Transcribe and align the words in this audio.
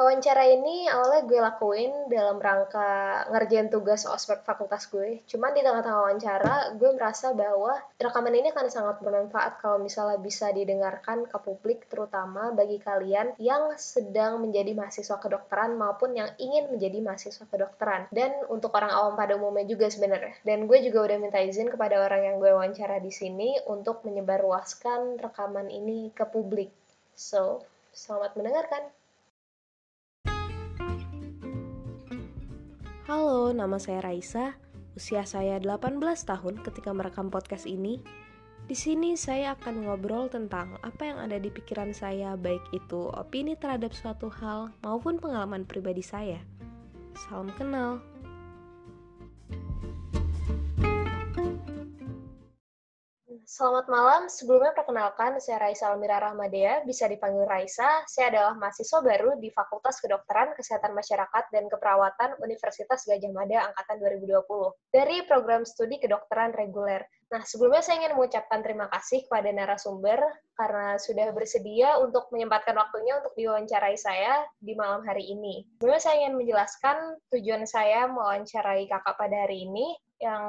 Wawancara 0.00 0.48
ini 0.48 0.88
awalnya 0.88 1.28
gue 1.28 1.40
lakuin 1.44 1.92
dalam 2.08 2.40
rangka 2.40 3.20
ngerjain 3.28 3.68
tugas 3.68 4.08
ospek 4.08 4.40
fakultas 4.48 4.88
gue. 4.88 5.20
Cuman 5.28 5.52
di 5.52 5.60
tengah-tengah 5.60 6.00
wawancara, 6.00 6.72
gue 6.80 6.96
merasa 6.96 7.36
bahwa 7.36 7.76
rekaman 8.00 8.32
ini 8.32 8.48
akan 8.48 8.72
sangat 8.72 8.96
bermanfaat 9.04 9.60
kalau 9.60 9.76
misalnya 9.76 10.16
bisa 10.16 10.48
didengarkan 10.56 11.28
ke 11.28 11.36
publik, 11.44 11.84
terutama 11.92 12.48
bagi 12.48 12.80
kalian 12.80 13.36
yang 13.36 13.76
sedang 13.76 14.40
menjadi 14.40 14.72
mahasiswa 14.72 15.20
kedokteran 15.20 15.76
maupun 15.76 16.16
yang 16.16 16.32
ingin 16.40 16.72
menjadi 16.72 16.96
mahasiswa 17.04 17.44
kedokteran. 17.44 18.08
Dan 18.08 18.32
untuk 18.48 18.72
orang 18.72 18.96
awam 18.96 19.20
pada 19.20 19.36
umumnya 19.36 19.68
juga 19.68 19.92
sebenarnya. 19.92 20.32
Dan 20.48 20.64
gue 20.64 20.80
juga 20.80 21.12
udah 21.12 21.16
minta 21.20 21.44
izin 21.44 21.68
kepada 21.68 22.00
orang 22.00 22.24
yang 22.24 22.36
gue 22.40 22.48
wawancara 22.48 23.04
di 23.04 23.12
sini 23.12 23.60
untuk 23.68 24.00
menyebarluaskan 24.08 25.20
rekaman 25.20 25.68
ini 25.68 26.08
ke 26.16 26.24
publik. 26.24 26.72
So, 27.12 27.68
selamat 27.92 28.40
mendengarkan. 28.40 28.99
Halo, 33.10 33.50
nama 33.50 33.74
saya 33.82 34.06
Raisa. 34.06 34.54
Usia 34.94 35.26
saya 35.26 35.58
18 35.58 35.98
tahun 35.98 36.62
ketika 36.62 36.94
merekam 36.94 37.26
podcast 37.26 37.66
ini. 37.66 37.98
Di 38.70 38.78
sini 38.78 39.18
saya 39.18 39.58
akan 39.58 39.82
ngobrol 39.82 40.30
tentang 40.30 40.78
apa 40.86 41.10
yang 41.10 41.18
ada 41.18 41.34
di 41.42 41.50
pikiran 41.50 41.90
saya, 41.90 42.38
baik 42.38 42.62
itu 42.70 43.10
opini 43.10 43.58
terhadap 43.58 43.90
suatu 43.98 44.30
hal 44.30 44.70
maupun 44.86 45.18
pengalaman 45.18 45.66
pribadi 45.66 46.06
saya. 46.06 46.38
Salam 47.26 47.50
kenal. 47.58 47.98
Selamat 53.48 53.86
malam. 53.88 54.28
Sebelumnya 54.28 54.76
perkenalkan, 54.76 55.40
saya 55.40 55.62
Raisa 55.62 55.88
Almira 55.88 56.20
Rahmadea, 56.20 56.84
bisa 56.84 57.08
dipanggil 57.08 57.48
Raisa. 57.48 58.04
Saya 58.04 58.28
adalah 58.34 58.52
mahasiswa 58.58 59.00
baru 59.00 59.40
di 59.40 59.48
Fakultas 59.48 60.02
Kedokteran, 60.02 60.52
Kesehatan 60.52 60.92
Masyarakat, 60.92 61.44
dan 61.48 61.64
Keperawatan 61.72 62.42
Universitas 62.44 63.08
Gajah 63.08 63.32
Mada 63.32 63.72
Angkatan 63.72 63.96
2020 64.20 64.44
dari 64.92 65.16
program 65.24 65.64
studi 65.64 65.96
kedokteran 66.02 66.52
reguler. 66.52 67.00
Nah, 67.30 67.46
sebelumnya 67.46 67.78
saya 67.80 68.02
ingin 68.02 68.18
mengucapkan 68.18 68.58
terima 68.58 68.90
kasih 68.90 69.22
kepada 69.30 69.54
narasumber 69.54 70.18
karena 70.58 70.98
sudah 70.98 71.30
bersedia 71.30 71.94
untuk 72.02 72.26
menyempatkan 72.34 72.74
waktunya 72.74 73.22
untuk 73.22 73.38
diwawancarai 73.38 73.94
saya 73.94 74.42
di 74.58 74.74
malam 74.74 75.06
hari 75.06 75.30
ini. 75.30 75.62
Sebelumnya 75.78 76.02
saya 76.02 76.26
ingin 76.26 76.34
menjelaskan 76.34 76.96
tujuan 77.30 77.62
saya 77.70 78.10
mewawancarai 78.10 78.90
kakak 78.90 79.14
pada 79.14 79.46
hari 79.46 79.70
ini 79.70 79.94
yang 80.20 80.44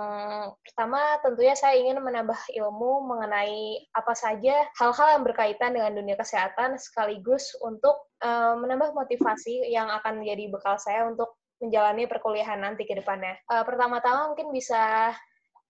pertama 0.67 0.99
tentunya 1.23 1.55
saya 1.55 1.79
ingin 1.79 2.03
menambah 2.03 2.35
ilmu 2.59 3.07
mengenai 3.07 3.87
apa 3.95 4.11
saja 4.11 4.67
hal-hal 4.75 5.15
yang 5.15 5.23
berkaitan 5.23 5.71
dengan 5.71 5.95
dunia 5.95 6.19
kesehatan 6.19 6.75
sekaligus 6.75 7.55
untuk 7.63 8.11
uh, 8.19 8.59
menambah 8.59 8.91
motivasi 8.91 9.71
yang 9.71 9.87
akan 9.87 10.19
menjadi 10.19 10.51
bekal 10.51 10.75
saya 10.75 11.07
untuk 11.07 11.39
menjalani 11.63 12.03
perkuliahan 12.03 12.59
nanti 12.59 12.83
ke 12.83 12.99
depannya. 12.99 13.39
Uh, 13.47 13.63
pertama-tama 13.63 14.35
mungkin 14.35 14.51
bisa 14.51 15.15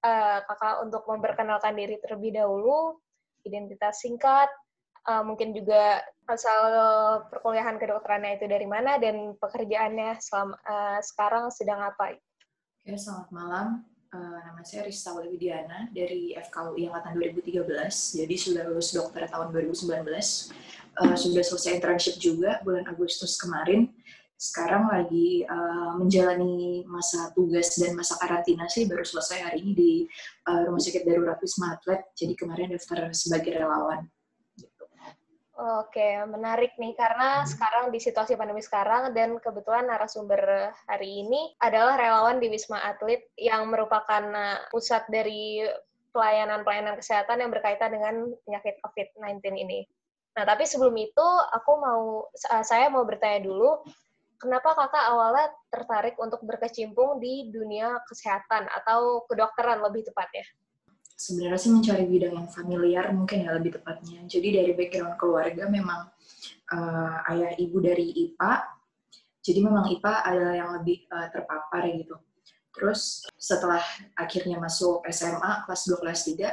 uh, 0.01 0.37
kakak 0.49 0.81
untuk 0.81 1.05
memperkenalkan 1.05 1.77
diri 1.77 2.01
terlebih 2.01 2.41
dahulu, 2.41 2.97
identitas 3.45 4.01
singkat, 4.01 4.49
uh, 5.05 5.21
mungkin 5.21 5.53
juga 5.53 6.01
asal 6.25 6.63
perkuliahan 7.29 7.77
kedokterannya 7.77 8.41
itu 8.41 8.49
dari 8.49 8.65
mana 8.65 8.97
dan 8.97 9.37
pekerjaannya 9.37 10.17
selama, 10.17 10.55
uh, 10.65 10.99
sekarang 11.05 11.53
sedang 11.53 11.85
apa. 11.85 12.17
Oke, 12.81 12.97
selamat 12.97 13.29
malam. 13.29 13.90
Uh, 14.11 14.43
nama 14.43 14.59
saya 14.67 14.83
Rista 14.83 15.15
Widiana 15.15 15.87
dari 15.95 16.35
FKUI 16.35 16.91
Angkatan 16.91 17.15
2013, 17.15 17.63
jadi 18.19 18.35
sudah 18.35 18.67
lulus 18.67 18.91
dokter 18.91 19.23
tahun 19.23 19.55
2019. 19.55 20.03
Uh, 20.99 21.15
sudah 21.15 21.39
selesai 21.39 21.79
internship 21.79 22.19
juga 22.19 22.59
bulan 22.59 22.83
Agustus 22.91 23.39
kemarin. 23.39 23.87
Sekarang 24.35 24.91
lagi 24.91 25.47
uh, 25.47 25.95
menjalani 25.95 26.83
masa 26.91 27.31
tugas 27.31 27.71
dan 27.79 27.95
masa 27.95 28.19
karantina 28.19 28.67
sih, 28.67 28.83
baru 28.83 29.07
selesai 29.07 29.47
hari 29.47 29.63
ini 29.63 29.71
di 29.71 29.91
uh, 30.43 30.67
Rumah 30.67 30.81
Sakit 30.83 31.07
Darurat 31.07 31.39
Wisma 31.39 31.79
Atlet, 31.79 32.03
jadi 32.11 32.35
kemarin 32.35 32.75
daftar 32.75 33.15
sebagai 33.15 33.63
relawan. 33.63 34.11
Oke, 35.61 36.17
menarik 36.25 36.73
nih 36.81 36.97
karena 36.97 37.45
sekarang 37.45 37.93
di 37.93 38.01
situasi 38.01 38.33
pandemi 38.33 38.65
sekarang 38.65 39.13
dan 39.13 39.37
kebetulan 39.37 39.85
narasumber 39.85 40.73
hari 40.89 41.21
ini 41.21 41.53
adalah 41.61 42.01
relawan 42.01 42.41
di 42.41 42.49
Wisma 42.49 42.81
Atlet 42.81 43.29
yang 43.37 43.69
merupakan 43.69 44.25
uh, 44.25 44.57
pusat 44.73 45.05
dari 45.13 45.61
pelayanan-pelayanan 46.17 46.97
kesehatan 46.97 47.45
yang 47.45 47.53
berkaitan 47.53 47.93
dengan 47.93 48.33
penyakit 48.41 48.81
COVID-19 48.81 49.37
ini. 49.53 49.85
Nah, 50.33 50.49
tapi 50.49 50.65
sebelum 50.65 50.97
itu 50.97 51.27
aku 51.53 51.71
mau 51.77 52.25
uh, 52.25 52.63
saya 52.65 52.89
mau 52.89 53.05
bertanya 53.05 53.45
dulu 53.45 53.85
kenapa 54.41 54.73
kakak 54.73 55.13
awalnya 55.13 55.45
tertarik 55.69 56.17
untuk 56.17 56.41
berkecimpung 56.41 57.21
di 57.21 57.53
dunia 57.53 58.01
kesehatan 58.09 58.65
atau 58.81 59.29
kedokteran 59.29 59.85
lebih 59.85 60.09
tepatnya? 60.09 60.41
Sebenarnya 61.21 61.59
sih 61.61 61.69
mencari 61.69 62.09
bidang 62.09 62.33
yang 62.33 62.49
familiar 62.49 63.05
mungkin 63.13 63.45
ya 63.45 63.53
lebih 63.53 63.77
tepatnya. 63.77 64.25
Jadi 64.25 64.47
dari 64.57 64.71
background 64.73 65.15
keluarga 65.21 65.69
memang 65.69 66.09
uh, 66.73 67.29
ayah 67.29 67.53
ibu 67.61 67.77
dari 67.77 68.09
IPA, 68.09 68.53
jadi 69.45 69.59
memang 69.61 69.85
IPA 69.93 70.13
adalah 70.25 70.55
yang 70.57 70.71
lebih 70.81 71.05
uh, 71.13 71.29
terpapar 71.29 71.85
gitu. 71.93 72.17
Terus 72.73 73.21
setelah 73.37 73.83
akhirnya 74.17 74.57
masuk 74.57 75.05
SMA 75.13 75.67
kelas 75.69 75.81
2 75.85 76.01
kelas 76.01 76.21
3, 76.25 76.49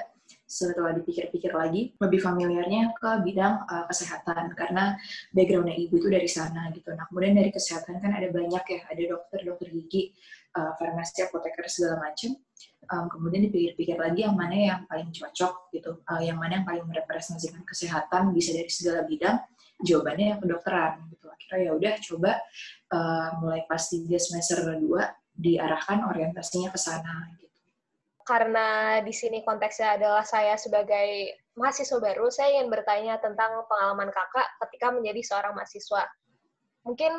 setelah 0.49 0.97
dipikir-pikir 0.97 1.53
lagi 1.53 1.93
lebih 2.01 2.21
familiarnya 2.25 2.93
ke 2.97 3.11
bidang 3.25 3.65
uh, 3.69 3.85
kesehatan 3.89 4.53
karena 4.57 4.97
backgroundnya 5.33 5.77
ibu 5.77 5.97
itu 6.01 6.09
dari 6.09 6.29
sana 6.29 6.69
gitu. 6.73 6.93
Nah 6.93 7.09
kemudian 7.09 7.37
dari 7.37 7.53
kesehatan 7.53 8.01
kan 8.01 8.13
ada 8.13 8.29
banyak 8.29 8.65
ya, 8.65 8.81
ada 8.89 9.03
dokter, 9.17 9.45
dokter 9.45 9.69
gigi, 9.73 10.13
uh, 10.57 10.73
farmasi, 10.77 11.25
apoteker 11.25 11.65
segala 11.69 12.01
macam. 12.09 12.37
Um, 12.89 13.05
kemudian 13.13 13.45
dipikir-pikir 13.53 14.01
lagi 14.01 14.25
yang 14.25 14.33
mana 14.33 14.57
yang 14.57 14.81
paling 14.89 15.13
cocok 15.13 15.69
gitu, 15.77 16.01
uh, 16.09 16.23
yang 16.25 16.41
mana 16.41 16.63
yang 16.63 16.67
paling 16.67 16.89
merepresentasikan 16.89 17.61
kesehatan 17.69 18.33
bisa 18.33 18.57
dari 18.57 18.71
segala 18.73 19.05
bidang. 19.05 19.37
Jawabannya 19.85 20.27
yang 20.35 20.41
kedokteran 20.41 21.07
gitu. 21.13 21.29
Akhirnya 21.29 21.59
ya 21.61 21.71
udah 21.77 21.95
coba 22.01 22.31
uh, 22.91 23.29
mulai 23.45 23.63
pas 23.69 23.83
tiga 23.87 24.17
semester 24.17 24.65
kedua 24.65 25.13
diarahkan 25.39 26.03
orientasinya 26.11 26.75
ke 26.75 26.81
sana 26.81 27.31
gitu 27.39 27.49
karena 28.29 29.01
di 29.01 29.09
sini 29.17 29.41
konteksnya 29.41 29.97
adalah 29.97 30.21
saya 30.21 30.61
sebagai 30.61 31.33
mahasiswa 31.57 31.97
baru, 31.97 32.29
saya 32.29 32.61
ingin 32.61 32.69
bertanya 32.69 33.17
tentang 33.17 33.65
pengalaman 33.65 34.13
kakak 34.13 34.45
ketika 34.69 34.93
menjadi 34.93 35.25
seorang 35.25 35.57
mahasiswa. 35.57 36.05
Mungkin 36.85 37.13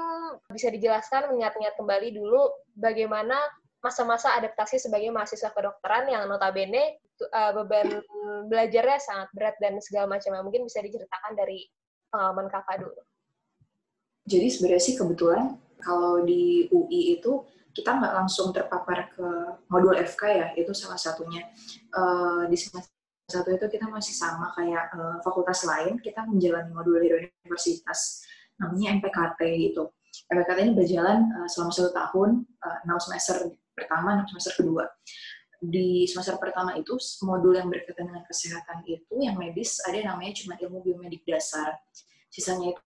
bisa 0.54 0.70
dijelaskan, 0.70 1.34
mengingat-ingat 1.34 1.74
kembali 1.82 2.14
dulu 2.14 2.54
bagaimana 2.78 3.42
masa-masa 3.80 4.36
adaptasi 4.36 4.76
sebagai 4.80 5.08
mahasiswa 5.12 5.52
kedokteran 5.56 6.12
yang 6.12 6.28
notabene 6.28 7.00
uh, 7.32 7.52
beban 7.56 8.04
belajarnya 8.52 9.00
sangat 9.00 9.28
berat 9.32 9.56
dan 9.64 9.80
segala 9.80 10.20
macamnya. 10.20 10.44
Mungkin 10.44 10.68
bisa 10.68 10.84
diceritakan 10.84 11.36
dari 11.36 11.68
pengalaman 12.12 12.48
kakak 12.52 12.84
dulu. 12.84 13.02
Jadi 14.30 14.48
sebenarnya 14.52 14.84
sih 14.84 14.96
kebetulan 15.00 15.58
kalau 15.80 16.22
di 16.28 16.68
UI 16.70 17.18
itu 17.18 17.48
kita 17.72 17.96
nggak 17.96 18.14
langsung 18.14 18.52
terpapar 18.52 19.14
ke 19.16 19.28
modul 19.72 19.96
FK 19.96 20.24
ya, 20.28 20.48
itu 20.60 20.76
salah 20.76 21.00
satunya. 21.00 21.48
Uh, 21.96 22.44
di 22.52 22.58
semester 22.60 22.92
satu 23.30 23.54
itu 23.54 23.66
kita 23.70 23.86
masih 23.86 24.18
sama 24.18 24.50
kayak 24.58 24.90
uh, 24.98 25.18
fakultas 25.22 25.62
lain, 25.62 26.02
kita 26.02 26.26
menjalani 26.26 26.74
modul 26.74 26.98
di 26.98 27.14
universitas, 27.14 28.26
namanya 28.58 28.98
MPKT 28.98 29.42
itu. 29.70 29.86
MPKT 30.34 30.58
ini 30.66 30.74
berjalan 30.74 31.30
selama 31.46 31.70
satu 31.70 31.94
tahun, 31.94 32.30
uh, 32.66 32.90
6 32.90 33.06
semester 33.06 33.54
pertama, 33.80 34.20
6 34.28 34.36
semester 34.36 34.54
kedua. 34.60 34.86
Di 35.60 36.08
semester 36.08 36.36
pertama 36.40 36.76
itu, 36.76 36.96
modul 37.24 37.56
yang 37.56 37.68
berkaitan 37.68 38.12
dengan 38.12 38.24
kesehatan 38.28 38.84
itu, 38.88 39.14
yang 39.20 39.36
medis, 39.36 39.80
ada 39.84 40.00
namanya 40.00 40.36
cuma 40.40 40.56
ilmu 40.60 40.84
biomedik 40.84 41.24
dasar. 41.28 41.76
Sisanya 42.32 42.76
itu 42.76 42.82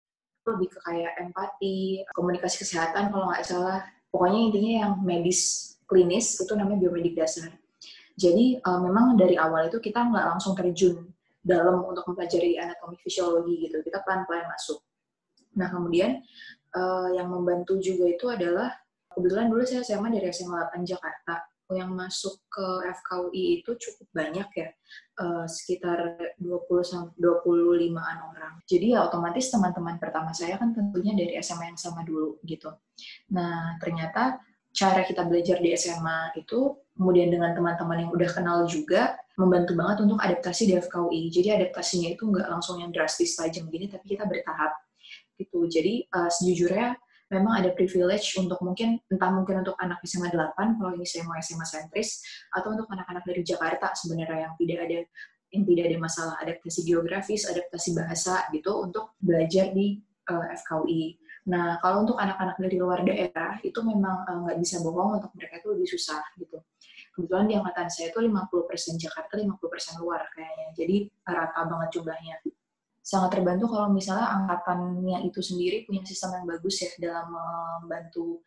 lebih 0.47 0.67
ke 0.73 0.79
kayak 0.83 1.13
empati, 1.19 2.03
komunikasi 2.15 2.63
kesehatan 2.63 3.11
kalau 3.11 3.29
nggak 3.29 3.43
salah, 3.43 3.83
pokoknya 4.09 4.39
intinya 4.49 4.71
yang 4.87 4.93
medis 5.03 5.71
klinis 5.85 6.39
itu 6.39 6.53
namanya 6.55 6.87
biomedik 6.87 7.13
dasar. 7.19 7.51
Jadi 8.17 8.59
uh, 8.63 8.79
memang 8.79 9.19
dari 9.19 9.35
awal 9.35 9.67
itu 9.67 9.83
kita 9.83 10.01
nggak 10.07 10.25
langsung 10.35 10.53
terjun 10.55 11.11
dalam 11.41 11.81
untuk 11.83 12.05
mempelajari 12.07 12.55
anatomi 12.55 12.95
fisiologi 13.01 13.67
gitu, 13.67 13.81
kita 13.81 13.99
pelan-pelan 14.05 14.45
masuk. 14.47 14.79
Nah 15.57 15.67
kemudian 15.67 16.21
uh, 16.75 17.09
yang 17.17 17.27
membantu 17.27 17.81
juga 17.81 18.05
itu 18.07 18.25
adalah 18.29 18.71
kebetulan 19.15 19.47
dulu 19.51 19.63
saya 19.63 19.81
SMA 19.83 20.09
dari 20.13 20.27
SMA 20.31 20.57
8 20.71 20.83
Jakarta 20.87 21.35
yang 21.71 21.95
masuk 21.95 22.35
ke 22.51 22.67
FKUI 22.83 23.63
itu 23.63 23.71
cukup 23.79 24.07
banyak 24.11 24.47
ya, 24.51 24.69
uh, 25.23 25.47
sekitar 25.47 26.19
20 26.35 27.15
25-an 27.15 28.17
orang. 28.27 28.53
Jadi 28.67 28.91
ya 28.91 29.07
otomatis 29.07 29.47
teman-teman 29.47 29.95
pertama 29.95 30.35
saya 30.35 30.59
kan 30.59 30.75
tentunya 30.75 31.15
dari 31.15 31.39
SMA 31.39 31.71
yang 31.71 31.79
sama 31.79 32.03
dulu 32.03 32.37
gitu. 32.43 32.75
Nah, 33.31 33.79
ternyata 33.79 34.43
cara 34.71 35.03
kita 35.03 35.27
belajar 35.27 35.59
di 35.59 35.75
SMA 35.75 36.35
itu 36.39 36.75
kemudian 36.95 37.31
dengan 37.31 37.51
teman-teman 37.55 38.07
yang 38.07 38.11
udah 38.11 38.29
kenal 38.31 38.67
juga 38.67 39.19
membantu 39.35 39.75
banget 39.75 39.97
untuk 40.03 40.19
adaptasi 40.19 40.63
di 40.67 40.73
FKUI. 40.79 41.31
Jadi 41.31 41.49
adaptasinya 41.55 42.09
itu 42.11 42.23
nggak 42.27 42.47
langsung 42.51 42.79
yang 42.83 42.91
drastis 42.91 43.35
tajam 43.35 43.67
gini, 43.71 43.87
tapi 43.87 44.15
kita 44.15 44.27
bertahap 44.27 44.75
gitu. 45.39 45.65
Jadi 45.67 46.05
uh, 46.11 46.29
sejujurnya 46.29 46.99
memang 47.31 47.63
ada 47.63 47.71
privilege 47.71 48.35
untuk 48.35 48.59
mungkin 48.59 48.99
entah 49.07 49.31
mungkin 49.31 49.63
untuk 49.63 49.79
anak 49.79 50.03
SMA 50.03 50.27
8 50.35 50.77
kalau 50.77 50.91
ini 50.93 51.07
saya 51.07 51.23
mau 51.23 51.39
SMA 51.39 51.63
sentris 51.63 52.19
atau 52.51 52.75
untuk 52.75 52.91
anak-anak 52.91 53.23
dari 53.23 53.41
Jakarta 53.41 53.95
sebenarnya 53.95 54.51
yang 54.51 54.53
tidak 54.59 54.77
ada 54.83 54.99
yang 55.51 55.63
tidak 55.67 55.83
ada 55.91 55.97
masalah 55.99 56.35
adaptasi 56.39 56.79
geografis, 56.87 57.43
adaptasi 57.43 57.89
bahasa 57.91 58.47
gitu 58.55 58.71
untuk 58.87 59.15
belajar 59.19 59.71
di 59.75 59.99
uh, 60.31 60.47
eh, 60.47 60.55
FKUI. 60.63 61.03
Nah, 61.51 61.81
kalau 61.83 62.05
untuk 62.05 62.15
anak-anak 62.21 62.55
dari 62.61 62.77
luar 62.79 63.03
daerah 63.03 63.59
itu 63.59 63.79
memang 63.83 64.23
eh, 64.27 64.37
nggak 64.47 64.57
uh, 64.57 64.61
bisa 64.63 64.79
bohong 64.79 65.19
untuk 65.19 65.31
mereka 65.35 65.59
itu 65.59 65.67
lebih 65.75 65.87
susah 65.91 66.23
gitu. 66.39 66.59
Kebetulan 67.11 67.45
di 67.51 67.55
angkatan 67.59 67.91
saya 67.91 68.07
itu 68.15 68.19
50% 68.23 68.95
Jakarta, 68.95 69.33
50% 69.35 69.99
luar 69.99 70.23
kayaknya. 70.31 70.67
Jadi 70.71 70.97
rata 71.27 71.61
banget 71.67 71.89
jumlahnya. 71.99 72.35
Sangat 73.11 73.35
terbantu 73.35 73.67
kalau 73.75 73.91
misalnya 73.91 74.31
angkatannya 74.39 75.27
itu 75.27 75.43
sendiri 75.43 75.83
punya 75.83 75.99
sistem 76.07 76.39
yang 76.39 76.45
bagus 76.47 76.79
ya 76.79 76.89
dalam 76.95 77.27
membantu 77.27 78.39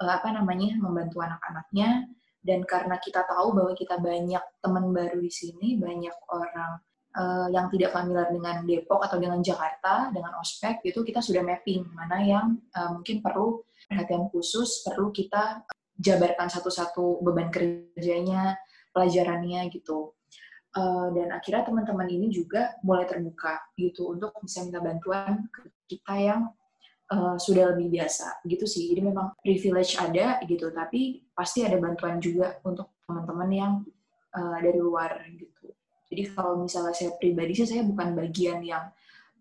uh, 0.00 0.16
apa 0.16 0.32
namanya 0.32 0.80
membantu 0.80 1.20
anak-anaknya 1.20 2.08
dan 2.46 2.62
karena 2.62 2.96
kita 3.02 3.26
tahu 3.26 3.58
bahwa 3.58 3.74
kita 3.74 3.98
banyak 3.98 4.44
teman 4.62 4.94
baru 4.94 5.18
di 5.18 5.32
sini, 5.34 5.74
banyak 5.82 6.14
orang 6.30 6.78
uh, 7.18 7.50
yang 7.50 7.66
tidak 7.74 7.90
familiar 7.90 8.30
dengan 8.30 8.62
Depok 8.62 9.02
atau 9.02 9.18
dengan 9.18 9.42
Jakarta, 9.42 10.14
dengan 10.14 10.38
ospek, 10.38 10.78
itu 10.86 11.02
kita 11.02 11.18
sudah 11.18 11.42
mapping 11.42 11.82
mana 11.90 12.22
yang 12.22 12.54
uh, 12.78 12.94
mungkin 12.94 13.18
perlu 13.18 13.66
perhatian 13.90 14.30
khusus, 14.30 14.86
perlu 14.86 15.10
kita 15.10 15.66
jabarkan 15.98 16.46
satu-satu 16.46 17.18
beban 17.26 17.50
kerjanya, 17.50 18.54
pelajarannya 18.94 19.66
gitu. 19.74 20.14
Uh, 20.76 21.08
dan 21.16 21.32
akhirnya 21.32 21.64
teman-teman 21.72 22.04
ini 22.04 22.28
juga 22.28 22.76
mulai 22.84 23.08
terbuka 23.08 23.64
gitu 23.80 24.12
untuk 24.12 24.36
bisa 24.44 24.60
minta 24.60 24.76
bantuan 24.84 25.48
ke 25.48 25.72
kita 25.88 26.14
yang 26.20 26.52
uh, 27.16 27.40
sudah 27.40 27.72
lebih 27.72 27.96
biasa 27.96 28.44
gitu 28.44 28.68
sih. 28.68 28.92
Jadi 28.92 29.08
memang 29.08 29.32
privilege 29.40 29.96
ada 29.96 30.36
gitu, 30.44 30.68
tapi 30.76 31.24
pasti 31.32 31.64
ada 31.64 31.80
bantuan 31.80 32.20
juga 32.20 32.60
untuk 32.60 32.92
teman-teman 33.08 33.50
yang 33.56 33.72
uh, 34.36 34.58
dari 34.60 34.76
luar 34.76 35.16
gitu. 35.32 35.72
Jadi 36.12 36.22
kalau 36.36 36.60
misalnya 36.60 36.92
saya 36.92 37.16
pribadi 37.16 37.56
sih 37.56 37.64
saya 37.64 37.80
bukan 37.80 38.12
bagian 38.12 38.60
yang 38.60 38.92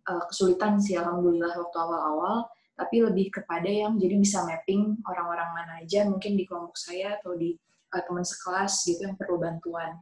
uh, 0.08 0.24
kesulitan 0.32 0.80
sih 0.80 0.96
alhamdulillah 0.96 1.52
waktu 1.52 1.78
awal-awal, 1.84 2.48
tapi 2.80 3.04
lebih 3.04 3.44
kepada 3.44 3.68
yang 3.68 4.00
jadi 4.00 4.16
bisa 4.24 4.40
mapping 4.48 5.04
orang-orang 5.04 5.50
mana 5.52 5.84
aja 5.84 6.08
mungkin 6.08 6.40
di 6.40 6.48
kelompok 6.48 6.80
saya 6.80 7.20
atau 7.20 7.36
di 7.36 7.60
uh, 7.92 8.02
teman 8.08 8.24
sekelas 8.24 8.88
gitu 8.88 9.04
yang 9.04 9.20
perlu 9.20 9.36
bantuan. 9.36 10.00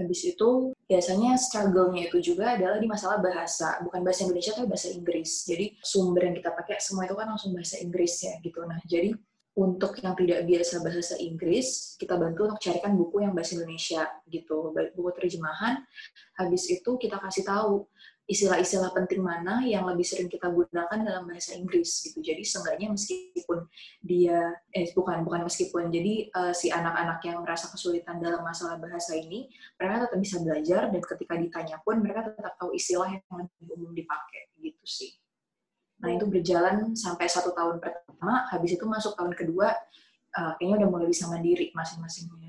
Habis 0.00 0.20
itu 0.24 0.72
biasanya 0.88 1.36
struggle-nya 1.36 2.08
itu 2.08 2.32
juga 2.32 2.56
adalah 2.56 2.80
di 2.80 2.88
masalah 2.88 3.20
bahasa, 3.20 3.76
bukan 3.84 4.00
bahasa 4.00 4.24
Indonesia 4.24 4.56
tapi 4.56 4.66
bahasa 4.72 4.88
Inggris. 4.88 5.44
Jadi 5.44 5.76
sumber 5.84 6.32
yang 6.32 6.36
kita 6.40 6.56
pakai 6.56 6.80
semua 6.80 7.04
itu 7.04 7.12
kan 7.12 7.28
langsung 7.28 7.52
bahasa 7.52 7.76
Inggris 7.84 8.16
ya 8.24 8.40
gitu. 8.40 8.64
Nah, 8.64 8.80
jadi 8.88 9.12
untuk 9.60 9.98
yang 10.00 10.16
tidak 10.16 10.46
biasa 10.48 10.74
bahasa 10.80 11.14
Inggris, 11.20 11.98
kita 12.00 12.16
bantu 12.16 12.48
untuk 12.48 12.60
carikan 12.64 12.96
buku 12.96 13.20
yang 13.20 13.36
bahasa 13.36 13.60
Indonesia 13.60 14.08
gitu, 14.30 14.72
buku 14.72 15.10
terjemahan. 15.20 15.84
Habis 16.40 16.70
itu 16.72 16.96
kita 16.96 17.20
kasih 17.20 17.44
tahu 17.44 17.84
istilah-istilah 18.30 18.94
penting 18.94 19.26
mana 19.26 19.66
yang 19.66 19.82
lebih 19.90 20.06
sering 20.06 20.30
kita 20.30 20.46
gunakan 20.46 20.98
dalam 21.02 21.26
bahasa 21.26 21.58
Inggris 21.58 21.98
gitu. 22.06 22.22
Jadi 22.22 22.46
seenggaknya 22.46 22.94
meskipun 22.94 23.66
dia 23.98 24.54
eh 24.70 24.86
bukan 24.94 25.26
bukan 25.26 25.50
meskipun 25.50 25.90
jadi 25.90 26.30
uh, 26.30 26.54
si 26.54 26.70
anak-anak 26.70 27.18
yang 27.26 27.42
merasa 27.42 27.66
kesulitan 27.66 28.22
dalam 28.22 28.46
masalah 28.46 28.78
bahasa 28.78 29.18
ini, 29.18 29.50
mereka 29.74 30.06
tetap 30.06 30.18
bisa 30.22 30.36
belajar 30.38 30.82
dan 30.94 31.02
ketika 31.02 31.34
ditanya 31.34 31.76
pun 31.82 31.98
mereka 31.98 32.30
tetap 32.30 32.54
tahu 32.54 32.70
istilah 32.70 33.10
yang 33.10 33.26
lebih 33.34 33.66
umum 33.74 33.90
dipakai 33.98 34.54
gitu 34.62 34.84
sih. 34.86 35.10
Nah 36.00 36.14
itu 36.14 36.24
berjalan 36.30 36.94
sampai 36.94 37.26
satu 37.26 37.50
tahun 37.50 37.82
pertama, 37.82 38.46
habis 38.48 38.78
itu 38.78 38.86
masuk 38.86 39.18
tahun 39.18 39.34
kedua, 39.34 39.74
uh, 40.38 40.52
kayaknya 40.56 40.86
udah 40.86 40.88
mulai 40.88 41.08
bisa 41.10 41.26
mandiri 41.26 41.74
masing-masingnya 41.74 42.30
gitu 42.38 42.39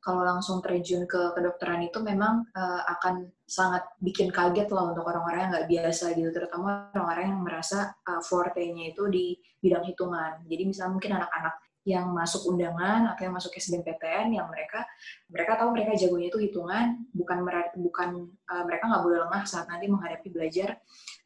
kalau 0.00 0.24
langsung 0.24 0.64
terjun 0.64 1.04
ke 1.04 1.36
kedokteran 1.36 1.84
itu 1.84 2.00
memang 2.00 2.48
uh, 2.56 2.82
akan 2.98 3.28
sangat 3.44 3.84
bikin 4.00 4.32
kaget 4.32 4.72
loh 4.72 4.96
untuk 4.96 5.04
orang-orang 5.04 5.46
yang 5.46 5.50
nggak 5.52 5.68
biasa 5.68 6.16
gitu, 6.16 6.32
terutama 6.32 6.88
orang-orang 6.96 7.36
yang 7.36 7.40
merasa 7.44 7.92
uh, 8.08 8.20
forte-nya 8.24 8.96
itu 8.96 9.04
di 9.12 9.36
bidang 9.60 9.84
hitungan. 9.84 10.40
Jadi 10.48 10.62
misalnya 10.64 10.92
mungkin 10.96 11.12
anak-anak 11.20 11.54
yang 11.88 12.12
masuk 12.12 12.44
undangan 12.52 13.08
atau 13.12 13.24
yang 13.24 13.32
masuk 13.32 13.56
SBMPTN 13.56 14.36
yang 14.36 14.46
mereka 14.52 14.84
mereka 15.32 15.56
tahu 15.56 15.72
mereka 15.72 15.96
jagonya 15.96 16.28
itu 16.28 16.38
hitungan 16.44 17.08
bukan 17.16 17.40
bukan 17.80 18.08
uh, 18.52 18.64
mereka 18.68 18.84
nggak 18.84 19.04
boleh 19.04 19.18
lengah 19.24 19.42
saat 19.48 19.64
nanti 19.64 19.88
menghadapi 19.88 20.28
belajar 20.28 20.76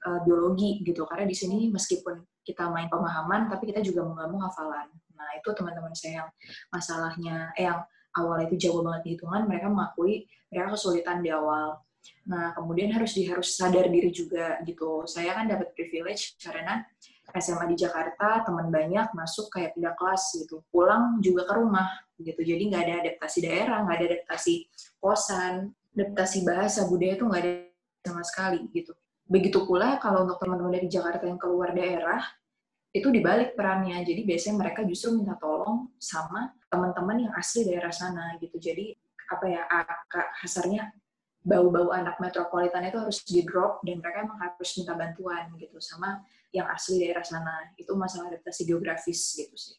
uh, 0.07 0.23
biologi 0.23 0.79
gitu 0.87 1.03
karena 1.11 1.27
di 1.27 1.35
sini 1.35 1.75
meskipun 1.75 2.23
kita 2.47 2.71
main 2.71 2.87
pemahaman 2.87 3.51
tapi 3.51 3.75
kita 3.75 3.83
juga 3.83 4.07
mau 4.07 4.39
hafalan 4.47 4.87
nah 5.19 5.31
itu 5.35 5.51
teman-teman 5.51 5.91
saya 5.91 6.23
yang 6.23 6.29
masalahnya 6.71 7.37
eh, 7.59 7.67
yang 7.67 7.83
awal 8.15 8.39
itu 8.47 8.55
jago 8.57 8.81
banget 8.87 9.03
di 9.05 9.11
hitungan, 9.19 9.43
mereka 9.47 9.67
mengakui 9.71 10.27
mereka 10.51 10.79
kesulitan 10.79 11.19
di 11.21 11.31
awal. 11.35 11.83
Nah, 12.29 12.53
kemudian 12.57 12.93
harus 12.93 13.17
di, 13.17 13.29
harus 13.29 13.57
sadar 13.57 13.89
diri 13.89 14.09
juga 14.13 14.61
gitu. 14.65 15.05
Saya 15.05 15.37
kan 15.37 15.49
dapat 15.49 15.73
privilege 15.77 16.37
karena 16.41 16.85
SMA 17.35 17.67
di 17.73 17.77
Jakarta, 17.81 18.45
teman 18.47 18.69
banyak 18.69 19.11
masuk 19.17 19.51
kayak 19.51 19.75
pindah 19.75 19.97
kelas 19.97 20.37
gitu. 20.39 20.63
Pulang 20.71 21.19
juga 21.25 21.49
ke 21.49 21.55
rumah 21.57 21.89
gitu. 22.21 22.41
Jadi 22.45 22.63
nggak 22.71 22.83
ada 22.85 22.95
adaptasi 23.09 23.39
daerah, 23.43 23.79
nggak 23.83 23.97
ada 23.99 24.07
adaptasi 24.15 24.55
kosan, 25.03 25.75
adaptasi 25.97 26.39
bahasa, 26.47 26.81
budaya 26.87 27.13
itu 27.19 27.25
nggak 27.27 27.43
ada 27.43 27.53
sama 28.05 28.23
sekali 28.23 28.61
gitu. 28.71 28.93
Begitu 29.25 29.65
pula 29.65 29.97
kalau 29.99 30.29
untuk 30.29 30.37
teman-teman 30.39 30.77
dari 30.77 30.89
Jakarta 30.93 31.25
yang 31.25 31.41
keluar 31.41 31.73
daerah, 31.73 32.21
itu 32.95 33.11
dibalik 33.11 33.59
perannya. 33.59 34.07
Jadi 34.07 34.23
biasanya 34.23 34.57
mereka 34.63 34.87
justru 34.87 35.19
minta 35.19 35.35
tolong 35.35 35.91
sama 35.99 36.55
teman-teman 36.71 37.27
yang 37.27 37.33
asli 37.35 37.67
daerah 37.67 37.91
sana 37.91 38.39
gitu. 38.39 38.55
Jadi 38.63 38.95
apa 39.27 39.45
ya 39.51 39.67
kasarnya 40.39 40.95
bau-bau 41.45 41.91
anak 41.91 42.23
metropolitan 42.23 42.87
itu 42.87 42.97
harus 43.03 43.19
di 43.27 43.43
drop 43.43 43.83
dan 43.83 43.99
mereka 43.99 44.25
emang 44.25 44.39
harus 44.39 44.71
minta 44.79 44.95
bantuan 44.95 45.51
gitu 45.59 45.77
sama 45.83 46.23
yang 46.55 46.71
asli 46.71 47.03
daerah 47.03 47.27
sana. 47.27 47.75
Itu 47.75 47.99
masalah 47.99 48.31
adaptasi 48.31 48.63
geografis 48.63 49.35
gitu 49.35 49.59
sih. 49.59 49.77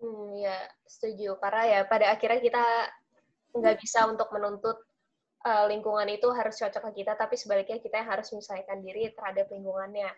Hmm, 0.00 0.34
ya 0.34 0.56
setuju 0.88 1.38
karena 1.38 1.62
ya 1.68 1.80
pada 1.86 2.10
akhirnya 2.10 2.42
kita 2.42 2.64
nggak 3.52 3.76
bisa 3.78 4.08
untuk 4.08 4.32
menuntut 4.32 4.80
uh, 5.44 5.68
lingkungan 5.68 6.08
itu 6.08 6.26
harus 6.32 6.56
cocok 6.58 6.90
ke 6.90 7.04
kita, 7.04 7.12
tapi 7.14 7.36
sebaliknya 7.36 7.78
kita 7.78 8.00
yang 8.02 8.08
harus 8.08 8.32
menyesuaikan 8.32 8.80
diri 8.80 9.12
terhadap 9.12 9.46
lingkungannya. 9.52 10.10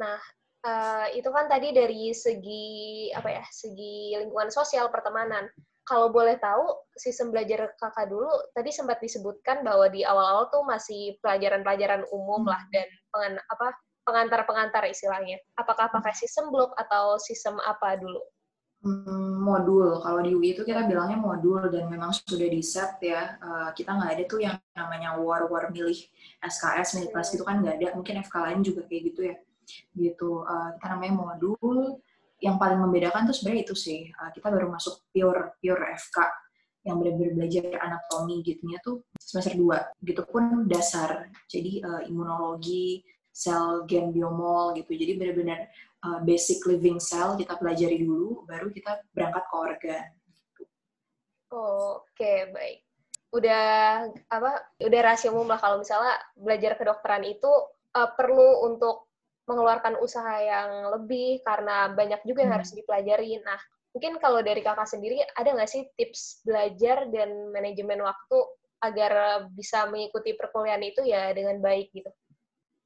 Nah, 0.00 0.18
uh, 0.64 1.06
itu 1.12 1.28
kan 1.28 1.46
tadi 1.46 1.70
dari 1.70 2.10
segi 2.10 3.08
apa 3.12 3.28
ya 3.28 3.44
segi 3.52 4.16
lingkungan 4.18 4.48
sosial 4.48 4.88
pertemanan 4.88 5.46
kalau 5.84 6.08
boleh 6.08 6.40
tahu 6.40 6.64
sistem 6.96 7.28
belajar 7.28 7.76
kakak 7.76 8.08
dulu 8.08 8.32
tadi 8.56 8.72
sempat 8.72 8.98
disebutkan 9.04 9.60
bahwa 9.60 9.86
di 9.92 10.00
awal-awal 10.02 10.48
tuh 10.48 10.64
masih 10.64 11.20
pelajaran-pelajaran 11.20 12.08
umum 12.08 12.48
lah 12.48 12.60
hmm. 12.64 12.72
dan 12.72 12.88
pengan, 13.12 13.32
apa 13.52 13.66
pengantar-pengantar 14.04 14.84
istilahnya 14.88 15.40
apakah 15.60 15.92
pakai 15.92 16.16
sistem 16.16 16.48
blok 16.48 16.72
atau 16.80 17.20
sistem 17.20 17.60
apa 17.62 18.00
dulu 18.00 18.20
Hmm, 18.84 19.40
modul. 19.40 19.96
Kalau 20.04 20.20
di 20.20 20.36
UI 20.36 20.52
itu 20.52 20.60
kita 20.60 20.84
bilangnya 20.84 21.16
modul 21.16 21.72
dan 21.72 21.88
memang 21.88 22.12
sudah 22.12 22.44
di 22.52 22.60
set 22.60 23.00
ya. 23.00 23.40
Uh, 23.40 23.72
kita 23.72 23.96
nggak 23.96 24.12
ada 24.12 24.22
tuh 24.28 24.44
yang 24.44 24.60
namanya 24.76 25.16
war-war 25.16 25.72
milih 25.72 25.96
SKS, 26.44 27.00
milih 27.00 27.08
kelas 27.16 27.32
itu 27.32 27.40
kan 27.48 27.64
nggak 27.64 27.80
ada. 27.80 27.96
Mungkin 27.96 28.20
FK 28.20 28.36
lain 28.44 28.60
juga 28.60 28.84
kayak 28.84 29.02
gitu 29.08 29.20
ya 29.32 29.40
gitu. 29.94 30.44
Uh, 30.44 30.74
kita 30.78 30.86
namanya 30.96 31.14
modul. 31.14 32.00
Yang 32.42 32.56
paling 32.60 32.78
membedakan 32.82 33.24
tuh 33.30 33.34
sebenarnya 33.36 33.62
itu 33.64 33.74
sih. 33.76 34.00
Uh, 34.14 34.30
kita 34.34 34.52
baru 34.52 34.68
masuk 34.68 35.04
pure 35.10 35.56
pure 35.60 35.84
FK 35.96 36.18
yang 36.84 37.00
benar-benar 37.00 37.32
belajar 37.32 37.64
anatomi 37.80 38.44
gitunya 38.44 38.76
tuh 38.84 39.00
semester 39.16 39.56
2 39.56 40.04
gitu 40.04 40.22
pun 40.28 40.68
dasar. 40.68 41.32
Jadi 41.48 41.80
uh, 41.80 42.04
imunologi 42.04 43.00
sel 43.34 43.88
gen 43.88 44.12
biomol 44.14 44.76
gitu. 44.78 44.94
Jadi 44.94 45.18
benar-benar 45.18 45.66
uh, 46.06 46.20
basic 46.22 46.62
living 46.68 47.00
cell 47.00 47.34
kita 47.34 47.56
pelajari 47.58 48.04
dulu 48.04 48.44
baru 48.46 48.70
kita 48.70 49.00
berangkat 49.10 49.44
ke 49.48 49.54
organ. 49.56 50.06
Gitu. 50.54 50.62
oh, 51.50 52.04
oke 52.04 52.12
okay, 52.14 52.52
baik. 52.52 52.78
Udah 53.34 53.66
apa 54.30 54.52
udah 54.78 55.00
rahasia 55.02 55.34
umum 55.34 55.50
lah 55.50 55.58
kalau 55.58 55.82
misalnya 55.82 56.14
belajar 56.38 56.78
kedokteran 56.78 57.26
itu 57.26 57.50
uh, 57.96 58.10
perlu 58.14 58.70
untuk 58.70 59.03
mengeluarkan 59.44 60.00
usaha 60.00 60.40
yang 60.40 60.94
lebih 60.96 61.44
karena 61.44 61.92
banyak 61.92 62.20
juga 62.24 62.44
yang 62.44 62.56
hmm. 62.56 62.58
harus 62.60 62.70
dipelajari. 62.72 63.30
Nah, 63.44 63.60
mungkin 63.92 64.16
kalau 64.18 64.40
dari 64.40 64.64
kakak 64.64 64.88
sendiri 64.88 65.20
ada 65.36 65.52
nggak 65.52 65.70
sih 65.70 65.84
tips 65.96 66.44
belajar 66.44 67.08
dan 67.12 67.52
manajemen 67.52 68.00
waktu 68.02 68.38
agar 68.84 69.44
bisa 69.52 69.88
mengikuti 69.88 70.36
perkuliahan 70.36 70.84
itu 70.84 71.00
ya 71.04 71.32
dengan 71.32 71.56
baik 71.60 71.88
gitu? 71.92 72.10